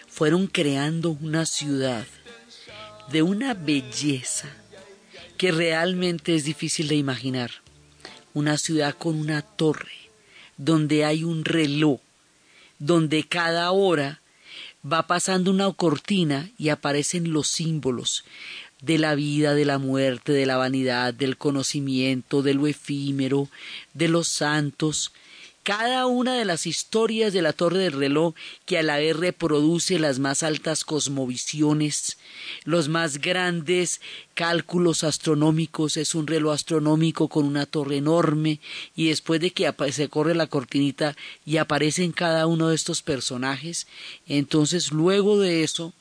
fueron 0.08 0.46
creando 0.46 1.10
una 1.20 1.46
ciudad 1.46 2.06
de 3.10 3.22
una 3.22 3.54
belleza 3.54 4.48
que 5.38 5.50
realmente 5.50 6.34
es 6.34 6.44
difícil 6.44 6.88
de 6.88 6.96
imaginar. 6.96 7.50
Una 8.34 8.58
ciudad 8.58 8.94
con 8.96 9.18
una 9.18 9.42
torre, 9.42 9.92
donde 10.56 11.04
hay 11.04 11.24
un 11.24 11.44
reloj, 11.44 12.00
donde 12.78 13.24
cada 13.24 13.70
hora 13.72 14.20
va 14.84 15.06
pasando 15.06 15.50
una 15.50 15.72
cortina 15.72 16.50
y 16.58 16.68
aparecen 16.68 17.32
los 17.32 17.48
símbolos 17.48 18.24
de 18.80 18.98
la 18.98 19.14
vida, 19.14 19.54
de 19.54 19.64
la 19.64 19.78
muerte, 19.78 20.32
de 20.32 20.44
la 20.44 20.56
vanidad, 20.56 21.14
del 21.14 21.36
conocimiento, 21.36 22.42
de 22.42 22.54
lo 22.54 22.66
efímero, 22.66 23.48
de 23.94 24.08
los 24.08 24.28
santos, 24.28 25.12
cada 25.62 26.06
una 26.06 26.34
de 26.34 26.44
las 26.44 26.66
historias 26.66 27.32
de 27.32 27.42
la 27.42 27.52
torre 27.52 27.78
del 27.78 27.92
reloj 27.92 28.34
que 28.66 28.78
a 28.78 28.82
la 28.82 28.96
vez 28.96 29.16
reproduce 29.16 29.98
las 29.98 30.18
más 30.18 30.42
altas 30.42 30.84
cosmovisiones, 30.84 32.18
los 32.64 32.88
más 32.88 33.18
grandes 33.18 34.00
cálculos 34.34 35.04
astronómicos, 35.04 35.96
es 35.96 36.14
un 36.14 36.26
reloj 36.26 36.54
astronómico 36.54 37.28
con 37.28 37.44
una 37.44 37.66
torre 37.66 37.98
enorme 37.98 38.60
y 38.96 39.08
después 39.08 39.40
de 39.40 39.52
que 39.52 39.72
se 39.92 40.08
corre 40.08 40.34
la 40.34 40.48
cortinita 40.48 41.16
y 41.46 41.58
aparecen 41.58 42.12
cada 42.12 42.46
uno 42.46 42.68
de 42.68 42.74
estos 42.74 43.02
personajes, 43.02 43.86
entonces 44.26 44.90
luego 44.90 45.38
de 45.38 45.62
eso 45.62 45.92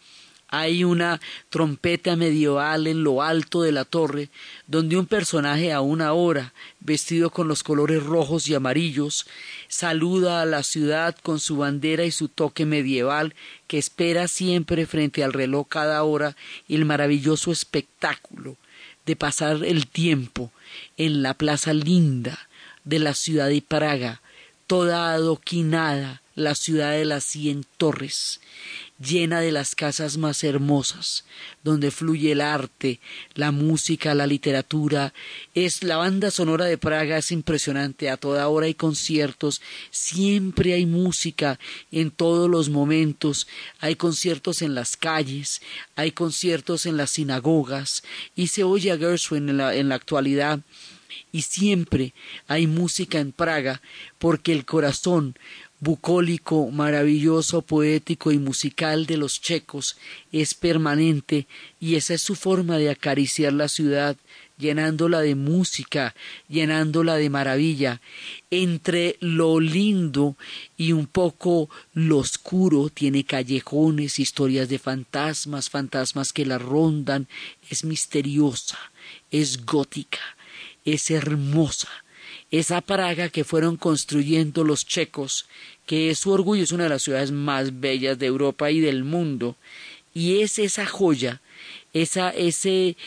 hay 0.52 0.84
una 0.84 1.20
trompeta 1.50 2.16
medieval 2.16 2.86
en 2.86 3.04
lo 3.04 3.24
alto 3.24 3.62
de 3.62 3.72
la 3.72 3.86
torre, 3.86 4.30
donde 4.68 4.98
un 4.98 5.08
personaje 5.08 5.72
a 5.72 5.82
una 5.82 6.14
hora, 6.14 6.54
vestido 6.82 7.30
con 7.30 7.48
los 7.48 7.64
colores 7.64 8.04
rojos 8.04 8.48
y 8.48 8.54
amarillos, 8.54 9.26
saluda 9.70 10.42
a 10.42 10.46
la 10.46 10.62
ciudad 10.62 11.16
con 11.24 11.40
su 11.40 11.58
bandera 11.58 12.04
y 12.04 12.12
su 12.12 12.28
toque 12.28 12.66
medieval 12.66 13.34
que 13.68 13.78
espera 13.78 14.28
siempre 14.28 14.86
frente 14.86 15.24
al 15.24 15.34
reloj 15.34 15.68
cada 15.70 16.04
hora 16.04 16.36
el 16.68 16.84
maravilloso 16.84 17.52
espectáculo 17.52 18.58
de 19.06 19.16
pasar 19.16 19.64
el 19.64 19.88
tiempo 19.88 20.52
en 20.98 21.24
la 21.24 21.34
plaza 21.34 21.74
linda 21.74 22.50
de 22.84 23.00
la 23.00 23.14
ciudad 23.14 23.48
de 23.48 23.62
Praga, 23.62 24.22
toda 24.68 25.14
adoquinada, 25.14 26.22
la 26.36 26.56
ciudad 26.56 26.92
de 26.92 27.06
las 27.06 27.24
cien 27.24 27.66
torres, 27.78 28.42
llena 29.02 29.42
de 29.42 29.52
las 29.52 29.76
casas 29.76 30.18
más 30.18 30.44
hermosas, 30.44 31.26
donde 31.64 31.92
fluye 31.92 32.32
el 32.32 32.42
arte, 32.42 33.00
la 33.34 33.52
música, 33.52 34.14
la 34.14 34.28
literatura. 34.28 35.14
Es 35.54 35.84
la 35.84 35.98
banda 35.98 36.32
sonora 36.32 36.66
de 36.66 36.78
Praga 36.78 37.18
es 37.18 37.32
impresionante, 37.32 38.10
a 38.10 38.18
toda 38.18 38.48
hora 38.48 38.68
hay 38.68 38.74
conciertos, 38.74 39.62
siempre 39.90 40.74
hay 40.74 40.86
música 40.86 41.60
en 41.92 42.12
todos 42.12 42.50
los 42.50 42.70
momentos, 42.70 43.48
hay 43.80 43.96
conciertos 43.96 44.62
en 44.62 44.76
las 44.76 44.96
calles, 44.96 45.62
hay 45.96 46.12
conciertos 46.12 46.86
en 46.86 46.98
las 46.98 47.12
sinagogas 47.12 48.04
y 48.36 48.48
se 48.48 48.64
oye 48.64 48.92
a 48.92 48.98
Gershwin 48.98 49.50
en 49.50 49.58
la, 49.58 49.76
en 49.76 49.90
la 49.90 49.96
actualidad. 49.96 50.60
Y 51.34 51.44
siempre 51.44 52.14
hay 52.48 52.68
música 52.68 53.20
en 53.20 53.32
Praga 53.32 53.82
porque 54.18 54.52
el 54.54 54.66
corazón 54.66 55.36
bucólico, 55.82 56.70
maravilloso, 56.70 57.64
poético 57.64 58.32
y 58.32 58.38
musical 58.38 59.08
de 59.08 59.18
los 59.18 59.42
checos 59.42 59.98
es 60.32 60.54
permanente 60.54 61.48
y 61.80 61.96
esa 61.96 62.14
es 62.14 62.22
su 62.22 62.36
forma 62.36 62.78
de 62.78 62.92
acariciar 62.92 63.52
la 63.52 63.68
ciudad, 63.68 64.16
llenándola 64.60 65.22
de 65.22 65.34
música, 65.34 66.14
llenándola 66.48 67.16
de 67.16 67.32
maravilla. 67.32 68.00
Entre 68.52 69.18
lo 69.22 69.60
lindo 69.60 70.38
y 70.78 70.92
un 70.92 71.08
poco 71.08 71.68
lo 71.96 72.20
oscuro 72.20 72.90
tiene 72.90 73.24
callejones, 73.24 74.20
historias 74.20 74.70
de 74.70 74.78
fantasmas, 74.78 75.72
fantasmas 75.72 76.32
que 76.32 76.46
la 76.46 76.60
rondan, 76.60 77.28
es 77.72 77.84
misteriosa, 77.86 78.78
es 79.32 79.66
gótica, 79.66 80.22
es 80.86 81.10
hermosa 81.10 81.90
esa 82.52 82.82
Praga 82.82 83.30
que 83.30 83.46
fueron 83.46 83.78
construyendo 83.78 84.64
los 84.64 84.86
checos, 84.86 85.46
que 85.86 86.10
es 86.10 86.20
su 86.20 86.32
orgullo, 86.32 86.64
es 86.64 86.74
una 86.74 86.84
de 86.84 86.90
las 86.90 87.04
ciudades 87.04 87.32
más 87.32 87.80
bellas 87.80 88.20
de 88.20 88.26
Europa 88.26 88.70
y 88.70 88.82
del 88.82 89.06
mundo, 89.06 89.56
y 90.14 90.42
es 90.42 90.60
esa 90.60 90.86
joya, 90.86 91.42
esa, 91.94 92.30
ese, 92.30 92.98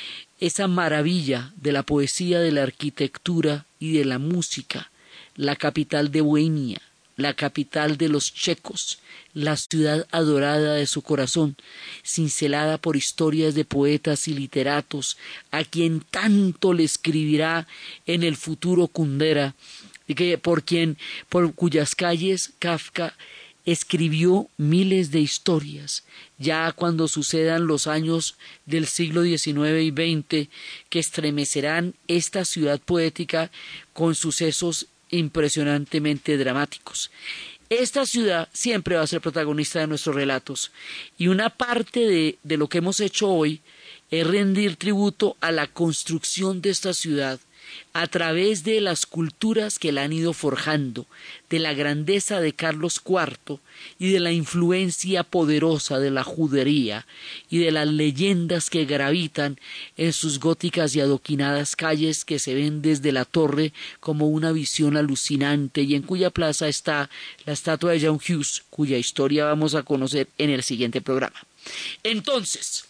esa 0.41 0.67
maravilla 0.67 1.53
de 1.57 1.73
la 1.73 1.83
poesía, 1.83 2.41
de 2.41 2.53
la 2.53 2.63
arquitectura 2.63 3.67
y 3.79 3.93
de 3.93 4.07
la 4.07 4.19
música, 4.19 4.91
la 5.37 5.57
capital 5.57 6.11
de 6.11 6.23
Bohemia, 6.23 6.81
la 7.17 7.35
capital 7.35 7.97
de 7.97 8.09
los 8.09 8.33
checos, 8.33 8.99
la 9.33 9.57
ciudad 9.57 10.07
adorada 10.11 10.75
de 10.75 10.87
su 10.87 11.03
corazón, 11.03 11.57
cincelada 12.05 12.79
por 12.79 12.97
historias 12.97 13.55
de 13.55 13.65
poetas 13.65 14.29
y 14.29 14.35
literatos, 14.35 15.17
a 15.51 15.65
quien 15.65 16.01
tanto 16.01 16.73
le 16.73 16.85
escribirá 16.85 17.67
en 18.07 18.23
el 18.23 18.37
futuro 18.37 18.89
Kundera, 18.89 19.55
y 20.07 20.15
que 20.15 20.39
por 20.39 20.65
quien, 20.65 20.99
por 21.29 21.55
cuyas 21.55 21.95
calles 21.95 22.53
Kafka 22.59 23.15
escribió 23.65 24.49
miles 24.59 25.11
de 25.11 25.21
historias, 25.21 26.05
ya 26.39 26.73
cuando 26.73 27.09
sucedan 27.09 27.67
los 27.67 27.87
años 27.87 28.37
del 28.67 28.87
siglo 28.87 29.23
XIX 29.23 29.81
y 29.81 29.91
XX 29.91 30.49
que 30.91 30.99
estremecerán 30.99 31.95
esta 32.07 32.45
ciudad 32.45 32.79
poética 32.81 33.51
con 33.95 34.15
sucesos 34.15 34.87
impresionantemente 35.19 36.37
dramáticos. 36.37 37.11
Esta 37.71 38.05
ciudad 38.07 38.49
siempre 38.53 38.97
va 38.97 39.03
a 39.03 39.07
ser 39.07 39.21
protagonista 39.21 39.81
de 39.81 39.87
nuestros 39.87 40.15
relatos 40.15 40.71
y 41.17 41.29
una 41.29 41.51
parte 41.51 42.37
de, 42.43 42.57
lo 42.57 42.69
que 42.69 42.79
hemos 42.79 43.01
hecho 43.01 43.29
hoy 43.31 43.63
es 44.11 44.27
rendir 44.27 44.77
tributo 44.77 45.37
a 45.41 45.51
la 45.51 45.67
construcción 45.67 46.61
de 46.61 46.71
esta 46.71 46.93
ciudad 46.93 47.41
a 47.93 48.07
través 48.07 48.65
de 48.65 48.81
las 48.81 49.07
culturas 49.07 49.79
que 49.79 49.93
la 49.93 50.03
han 50.03 50.13
ido 50.13 50.33
forjando, 50.33 51.07
de 51.49 51.59
la 51.59 51.75
grandeza 51.75 52.41
de 52.41 52.53
Carlos 52.53 53.01
IV 53.07 53.61
y 53.99 54.11
de 54.11 54.21
la 54.21 54.33
influencia 54.33 55.23
poderosa 55.23 55.99
de 55.99 56.11
la 56.11 56.25
judería 56.25 57.07
y 57.51 57.59
de 57.59 57.71
las 57.71 57.87
leyendas 57.87 58.71
que 58.71 58.85
gravitan 58.85 59.59
en 59.97 60.13
sus 60.13 60.41
góticas 60.41 60.97
y 60.97 61.01
adoquinadas 61.01 61.77
calles 61.77 62.25
que 62.25 62.39
se 62.39 62.55
ven 62.55 62.83
desde 62.83 63.13
la 63.13 63.25
torre 63.25 63.73
como 64.01 64.29
una 64.29 64.53
visión 64.53 64.97
alucinante 64.97 65.83
y 65.83 65.95
en 65.95 66.03
cuya 66.03 66.31
plaza 66.31 66.69
está 66.69 67.11
la 67.47 67.53
estatua 67.53 67.93
de 67.93 68.07
John 68.07 68.17
Hughes, 68.17 68.65
cuya 68.71 68.99
historia 68.99 69.45
vamos 69.45 69.75
a 69.75 69.83
conocer 69.83 70.29
en 70.39 70.51
el 70.51 70.63
siguiente 70.63 71.01
programa. 71.01 71.45
Entonces, 72.03 72.87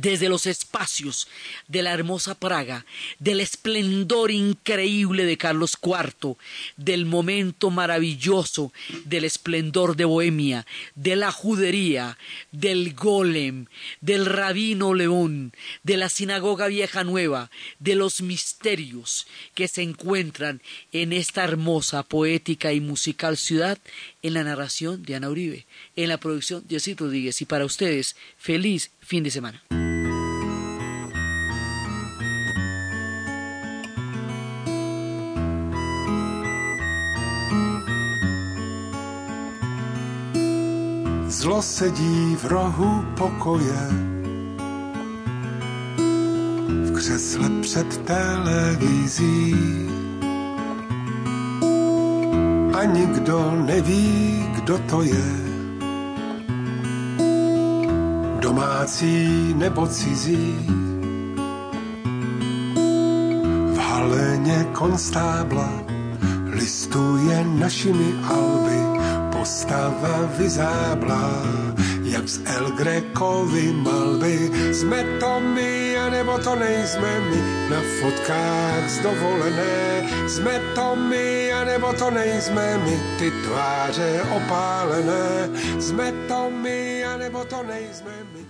desde 0.00 0.28
los 0.28 0.46
espacios 0.46 1.28
de 1.68 1.82
la 1.82 1.92
hermosa 1.92 2.34
Praga, 2.34 2.84
del 3.18 3.40
esplendor 3.40 4.30
increíble 4.30 5.24
de 5.24 5.38
Carlos 5.38 5.76
IV, 5.82 6.36
del 6.76 7.06
momento 7.06 7.70
maravilloso 7.70 8.72
del 9.04 9.24
esplendor 9.24 9.96
de 9.96 10.04
Bohemia, 10.04 10.66
de 10.94 11.16
la 11.16 11.32
judería, 11.32 12.18
del 12.52 12.94
golem, 12.94 13.66
del 14.00 14.26
rabino 14.26 14.94
León, 14.94 15.52
de 15.82 15.96
la 15.96 16.08
sinagoga 16.08 16.66
vieja 16.66 17.04
nueva, 17.04 17.50
de 17.78 17.94
los 17.94 18.20
misterios 18.20 19.26
que 19.54 19.68
se 19.68 19.82
encuentran 19.82 20.60
en 20.92 21.12
esta 21.12 21.44
hermosa, 21.44 22.02
poética 22.02 22.72
y 22.72 22.80
musical 22.80 23.36
ciudad, 23.36 23.78
en 24.22 24.34
la 24.34 24.44
narración 24.44 25.02
de 25.04 25.14
Ana 25.14 25.30
Uribe, 25.30 25.66
en 25.96 26.08
la 26.08 26.18
producción 26.18 26.62
de 26.68 26.76
Osito 26.76 27.04
Rodríguez. 27.04 27.40
Y 27.42 27.46
para 27.46 27.64
ustedes, 27.64 28.14
feliz 28.36 28.90
fin 29.00 29.24
de 29.24 29.30
semana. 29.30 29.62
Zlo 41.28 41.62
sedí 41.62 42.36
v 42.36 42.44
rohu 42.44 43.04
pokoje, 43.16 43.80
v 46.86 46.92
křesle 46.96 47.50
před 47.60 48.04
televizí. 48.04 49.54
A 52.74 52.84
nikdo 52.84 53.50
neví, 53.66 54.44
kdo 54.54 54.78
to 54.78 55.02
je. 55.02 55.45
Domácí 58.46 59.54
nebo 59.58 59.86
cizí. 59.86 60.54
V 63.74 63.78
haleně 63.78 64.66
konstábla 64.72 65.72
listuje 66.50 67.44
našimi 67.44 68.14
alby 68.22 69.00
postava 69.32 70.30
vyzáblá, 70.38 71.42
jak 72.02 72.28
z 72.28 72.40
El 72.44 72.70
Grekovy 72.70 73.72
malby. 73.72 74.50
Jsme 74.74 75.04
to 75.20 75.40
my, 75.40 75.85
anebo 76.26 76.42
to 76.42 76.56
nejsme 76.58 77.20
my, 77.30 77.70
na 77.70 77.80
fotkách 78.00 78.88
z 78.90 78.98
dovolené. 78.98 80.02
Jsme 80.26 80.60
to 80.74 80.96
my, 80.96 81.52
anebo 81.52 81.92
to 81.92 82.10
nejsme 82.10 82.78
my, 82.78 82.98
ty 83.18 83.30
tváře 83.30 84.22
opálené. 84.36 85.50
Jsme 85.78 86.12
to 86.28 86.50
my, 86.50 87.04
anebo 87.04 87.44
to 87.44 87.62
nejsme 87.62 88.10
my. 88.34 88.42